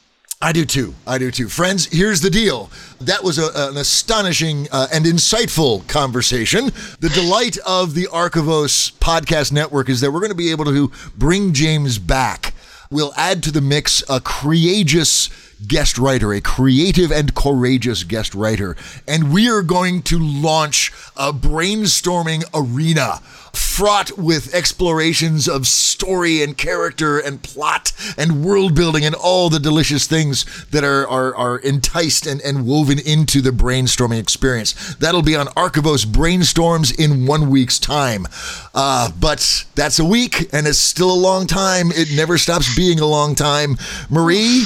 I 0.44 0.52
do 0.54 0.66
too. 0.66 0.96
I 1.06 1.20
do 1.20 1.30
too. 1.30 1.48
Friends, 1.48 1.86
here's 1.86 2.22
the 2.22 2.32
deal. 2.32 2.72
That 3.00 3.24
was 3.24 3.38
a, 3.38 3.52
an 3.70 3.78
astonishing 3.78 4.68
uh, 4.72 4.88
and 4.92 5.06
insightful 5.06 5.88
conversation. 5.88 6.72
The 7.00 7.10
delight 7.14 7.60
of 7.60 7.94
the 7.94 8.08
Archivos 8.08 8.92
podcast 8.94 9.52
network 9.52 9.88
is 9.88 10.02
that 10.02 10.12
we're 10.12 10.20
going 10.20 10.32
to 10.32 10.36
be 10.36 10.50
able 10.50 10.66
to 10.66 10.92
bring 11.16 11.54
James 11.54 12.00
back. 12.00 12.56
We'll 12.90 13.14
add 13.16 13.44
to 13.44 13.52
the 13.52 13.62
mix 13.62 14.04
a 14.10 14.20
courageous 14.20 15.30
guest 15.68 15.98
writer, 15.98 16.34
a 16.34 16.42
creative 16.42 17.12
and 17.12 17.34
courageous 17.36 18.04
guest 18.04 18.36
writer. 18.36 18.76
And 19.08 19.34
we 19.34 19.50
are 19.50 19.62
going 19.62 20.02
to 20.04 20.20
launch 20.20 20.92
a 21.16 21.32
brainstorming 21.34 22.44
arena 22.54 23.22
fraught 23.54 24.18
with 24.18 24.54
explorations 24.54 25.48
of 25.48 25.68
story 25.68 26.42
and 26.42 26.58
character 26.58 27.20
and 27.20 27.44
plot 27.44 27.92
and 28.18 28.44
world 28.44 28.76
building 28.76 29.06
and 29.06 29.16
all 29.16 29.50
the 29.50 29.60
delicious 29.60 30.08
things 30.08 30.66
that 30.68 30.84
are 30.84 31.08
are, 31.08 31.36
are 31.36 31.58
enticed 31.60 32.26
and, 32.26 32.42
and 32.42 32.66
woven 32.66 33.00
into 33.00 33.42
the 33.42 33.50
brainstorming 33.50 34.20
experience. 34.20 34.96
That'll 34.96 35.22
be 35.22 35.36
on 35.36 35.48
Archivos 35.48 36.06
Brainstorms 36.06 36.98
in 36.98 37.26
one 37.26 37.50
week's 37.50 37.80
time. 37.80 38.28
Uh, 38.74 39.12
but 39.20 39.66
that's 39.76 40.00
a 40.00 40.06
week 40.06 40.54
and 40.54 40.68
it's 40.68 40.80
still 40.80 41.12
a 41.12 41.16
long 41.16 41.48
time. 41.48 41.92
It 41.92 42.10
never 42.16 42.38
stops 42.38 42.74
being 42.76 43.00
a 43.00 43.06
long 43.06 43.36
time. 43.36 43.78
Marie, 44.10 44.66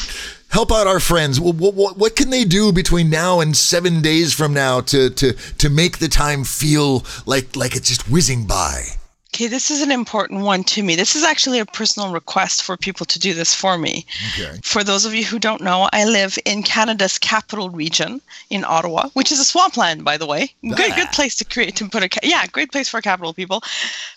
help 0.49 0.71
out 0.71 0.87
our 0.87 0.99
friends. 0.99 1.39
What, 1.39 1.55
what, 1.55 1.97
what 1.97 2.15
can 2.15 2.29
they 2.29 2.45
do 2.45 2.71
between 2.71 3.09
now 3.09 3.39
and 3.39 3.55
seven 3.55 4.01
days 4.01 4.33
from 4.33 4.53
now 4.53 4.81
to, 4.81 5.09
to, 5.09 5.33
to 5.33 5.69
make 5.69 5.97
the 5.97 6.07
time 6.07 6.43
feel 6.43 7.05
like, 7.25 7.55
like 7.55 7.75
it's 7.75 7.89
just 7.89 8.09
whizzing 8.09 8.45
by? 8.45 8.83
Okay, 9.35 9.47
this 9.47 9.69
is 9.69 9.81
an 9.81 9.91
important 9.91 10.43
one 10.43 10.63
to 10.63 10.81
me. 10.81 10.95
This 10.95 11.13
is 11.13 11.25
actually 11.25 11.59
a 11.59 11.65
personal 11.65 12.13
request 12.13 12.63
for 12.63 12.77
people 12.77 13.05
to 13.07 13.19
do 13.19 13.33
this 13.33 13.53
for 13.53 13.77
me. 13.77 14.05
Okay. 14.33 14.57
For 14.63 14.81
those 14.81 15.03
of 15.03 15.13
you 15.13 15.25
who 15.25 15.39
don't 15.39 15.61
know, 15.61 15.89
I 15.91 16.05
live 16.05 16.37
in 16.45 16.63
Canada's 16.63 17.17
capital 17.17 17.69
region 17.69 18.21
in 18.49 18.63
Ottawa, 18.63 19.09
which 19.11 19.33
is 19.33 19.39
a 19.41 19.43
swampland, 19.43 20.05
by 20.05 20.15
the 20.15 20.25
way. 20.25 20.53
Good, 20.61 20.95
good 20.95 21.11
place 21.11 21.35
to 21.35 21.43
create 21.43 21.75
to 21.75 21.89
put 21.89 22.01
a 22.01 22.09
yeah, 22.23 22.47
great 22.47 22.71
place 22.71 22.87
for 22.87 23.01
capital 23.01 23.33
people. 23.33 23.61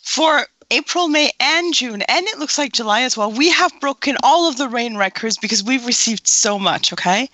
For 0.03 0.47
April, 0.71 1.09
May, 1.09 1.31
and 1.41 1.73
June, 1.73 2.03
and 2.03 2.27
it 2.27 2.39
looks 2.39 2.59
like 2.59 2.73
July 2.73 3.03
as 3.03 3.17
well. 3.17 3.33
We 3.33 3.49
have 3.51 3.81
broken 3.81 4.17
all 4.23 4.49
of 4.49 4.59
the 4.59 4.69
rain 4.69 4.97
records 4.97 5.39
because 5.39 5.65
we've 5.65 5.87
received 5.87 6.29
so 6.29 6.59
much. 6.59 6.93
Okay, 6.93 7.31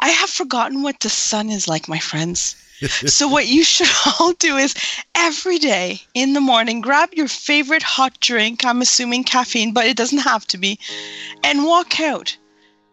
I 0.00 0.08
have 0.08 0.30
forgotten 0.30 0.82
what 0.82 1.00
the 1.00 1.10
sun 1.10 1.50
is 1.50 1.68
like, 1.68 1.88
my 1.88 1.98
friends. 1.98 2.56
so 3.06 3.28
what 3.28 3.46
you 3.46 3.64
should 3.64 3.88
all 4.20 4.32
do 4.32 4.56
is 4.56 4.74
every 5.14 5.58
day 5.58 6.00
in 6.14 6.34
the 6.34 6.40
morning 6.40 6.80
grab 6.80 7.12
your 7.14 7.28
favorite 7.28 7.82
hot 7.82 8.18
drink 8.20 8.66
i'm 8.66 8.82
assuming 8.82 9.24
caffeine 9.24 9.72
but 9.72 9.86
it 9.86 9.96
doesn't 9.96 10.18
have 10.18 10.46
to 10.46 10.58
be 10.58 10.78
and 11.42 11.64
walk 11.64 11.98
out 12.00 12.36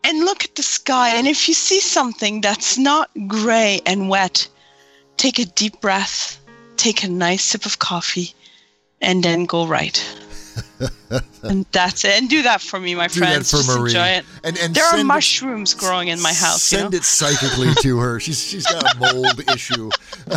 and 0.05 0.19
look 0.19 0.45
at 0.45 0.55
the 0.55 0.63
sky 0.63 1.09
and 1.09 1.27
if 1.27 1.49
you 1.49 1.53
see 1.53 1.81
something 1.81 2.39
that's 2.39 2.77
not 2.77 3.09
gray 3.27 3.81
and 3.85 4.07
wet 4.07 4.47
take 5.17 5.37
a 5.37 5.45
deep 5.45 5.81
breath 5.81 6.39
take 6.77 7.03
a 7.03 7.09
nice 7.09 7.43
sip 7.43 7.65
of 7.65 7.79
coffee 7.79 8.33
and 9.03 9.23
then 9.23 9.45
go 9.45 9.67
right 9.67 10.03
and 11.43 11.65
that's 11.71 12.03
it. 12.05 12.11
And 12.19 12.29
do 12.29 12.41
that 12.43 12.61
for 12.61 12.79
me, 12.79 12.93
my 12.95 13.07
Do 13.07 13.19
friends. 13.19 13.49
that 13.51 13.57
for 13.57 13.63
Just 13.63 13.77
Marie. 13.79 13.89
enjoy 13.91 14.07
it. 14.07 14.25
And 14.43 14.57
and 14.59 14.75
There 14.75 14.83
are 14.83 14.91
send 14.91 15.01
it- 15.01 15.05
mushrooms 15.05 15.73
growing 15.73 16.07
in 16.09 16.21
my 16.21 16.33
house. 16.33 16.71
You 16.71 16.77
know? 16.77 16.83
Send 16.85 16.93
it 16.95 17.03
psychically 17.03 17.73
to 17.81 17.97
her. 17.99 18.19
She's 18.19 18.39
she's 18.43 18.65
got 18.65 18.83
a 18.95 18.99
mold 18.99 19.39
issue. 19.49 19.89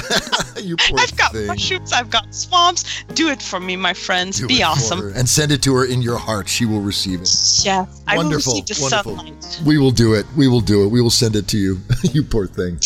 you 0.63 0.77
poor 0.77 0.99
I've 1.01 1.17
got 1.17 1.33
thing. 1.33 1.47
mushrooms. 1.49 1.93
I've 1.93 2.11
got 2.11 2.35
swamps. 2.35 2.85
Do 3.15 3.29
it 3.29 3.43
for 3.43 3.61
me, 3.61 3.77
my 3.77 3.93
friends. 3.95 4.39
Do 4.41 4.47
Be 4.47 4.63
awesome. 4.63 5.13
and 5.15 5.29
send 5.29 5.53
it 5.53 5.63
to 5.65 5.75
her 5.75 5.85
in 5.85 6.01
your 6.03 6.19
heart. 6.19 6.49
She 6.49 6.65
will 6.65 6.81
receive 6.81 7.21
it. 7.23 7.31
Yeah, 7.63 7.87
I 8.07 8.17
will 8.19 8.31
receive 8.31 8.67
the 8.67 8.79
wonderful. 8.81 9.17
sunlight. 9.17 9.61
We 9.67 9.79
will 9.79 9.91
do 9.93 10.15
it. 10.15 10.27
We 10.37 10.49
will 10.49 10.61
do 10.63 10.85
it. 10.85 10.89
We 10.89 11.01
will 11.03 11.11
send 11.11 11.37
it 11.37 11.47
to 11.49 11.59
you. 11.59 11.79
you 12.03 12.23
poor 12.23 12.47
thing. 12.47 12.79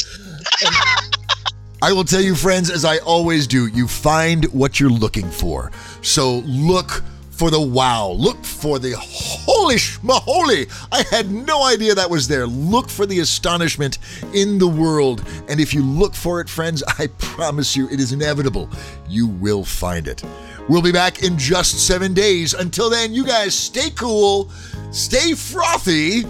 And 0.64 0.74
I 1.82 1.92
will 1.94 2.04
tell 2.04 2.20
you, 2.20 2.34
friends, 2.34 2.70
as 2.70 2.84
I 2.84 2.98
always 2.98 3.46
do, 3.46 3.66
you 3.68 3.88
find 3.88 4.44
what 4.52 4.78
you're 4.78 4.90
looking 4.90 5.30
for. 5.30 5.72
So 6.02 6.40
look 6.40 7.02
for 7.30 7.50
the 7.50 7.60
wow. 7.60 8.10
Look 8.10 8.44
for 8.44 8.78
the 8.78 8.94
holy 8.98 9.76
schmaholy. 9.76 10.70
I 10.92 11.04
had 11.10 11.30
no 11.30 11.64
idea 11.64 11.94
that 11.94 12.10
was 12.10 12.28
there. 12.28 12.46
Look 12.46 12.90
for 12.90 13.06
the 13.06 13.20
astonishment 13.20 13.96
in 14.34 14.58
the 14.58 14.68
world. 14.68 15.26
And 15.48 15.58
if 15.58 15.72
you 15.72 15.82
look 15.82 16.14
for 16.14 16.42
it, 16.42 16.50
friends, 16.50 16.82
I 16.98 17.06
promise 17.16 17.74
you 17.74 17.88
it 17.88 17.98
is 17.98 18.12
inevitable. 18.12 18.68
You 19.08 19.26
will 19.26 19.64
find 19.64 20.06
it. 20.06 20.22
We'll 20.68 20.82
be 20.82 20.92
back 20.92 21.22
in 21.22 21.38
just 21.38 21.86
seven 21.86 22.12
days. 22.12 22.52
Until 22.52 22.90
then, 22.90 23.14
you 23.14 23.24
guys 23.24 23.54
stay 23.54 23.88
cool, 23.88 24.50
stay 24.90 25.32
frothy, 25.32 26.24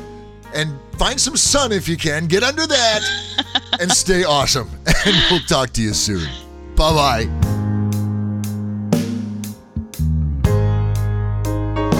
and 0.55 0.79
find 0.99 1.21
some 1.21 1.37
sun 1.37 1.73
if 1.73 1.89
you 1.89 1.97
can. 1.97 2.27
Get 2.27 2.43
under 2.43 2.67
that 2.67 3.03
and 3.81 3.91
stay 3.91 4.25
awesome. 4.25 4.71
And 5.07 5.17
we'll 5.31 5.41
talk 5.41 5.71
to 5.71 5.83
you 5.83 5.95
soon. 5.95 6.29
Bye 6.77 7.27
bye. 7.27 7.61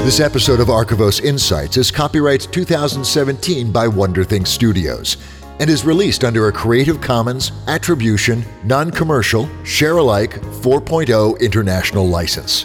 This 0.05 0.21
episode 0.21 0.61
of 0.61 0.69
Archivos 0.69 1.23
Insights 1.23 1.77
is 1.77 1.91
copyright 1.91 2.49
2017 2.51 3.71
by 3.71 3.87
Wonder 3.87 4.25
Think 4.25 4.47
Studios 4.47 5.17
and 5.61 5.69
is 5.69 5.85
released 5.85 6.25
under 6.25 6.49
a 6.49 6.53
Creative 6.53 7.01
Commons 7.01 7.53
Attribution, 7.69 8.43
Non 8.65 8.91
Commercial, 8.91 9.49
Share 9.63 9.99
Alike 9.99 10.33
4.0 10.63 11.39
International 11.41 12.09
License. 12.09 12.65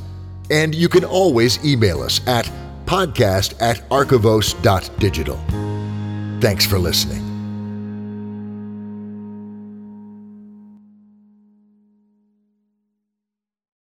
And 0.50 0.74
you 0.74 0.88
can 0.90 1.04
always 1.04 1.64
email 1.66 2.02
us 2.02 2.26
at 2.28 2.50
podcast 2.86 3.62
at 3.62 3.88
archivos.digital. 3.90 5.38
Thanks 6.42 6.66
for 6.66 6.80
listening. 6.80 7.31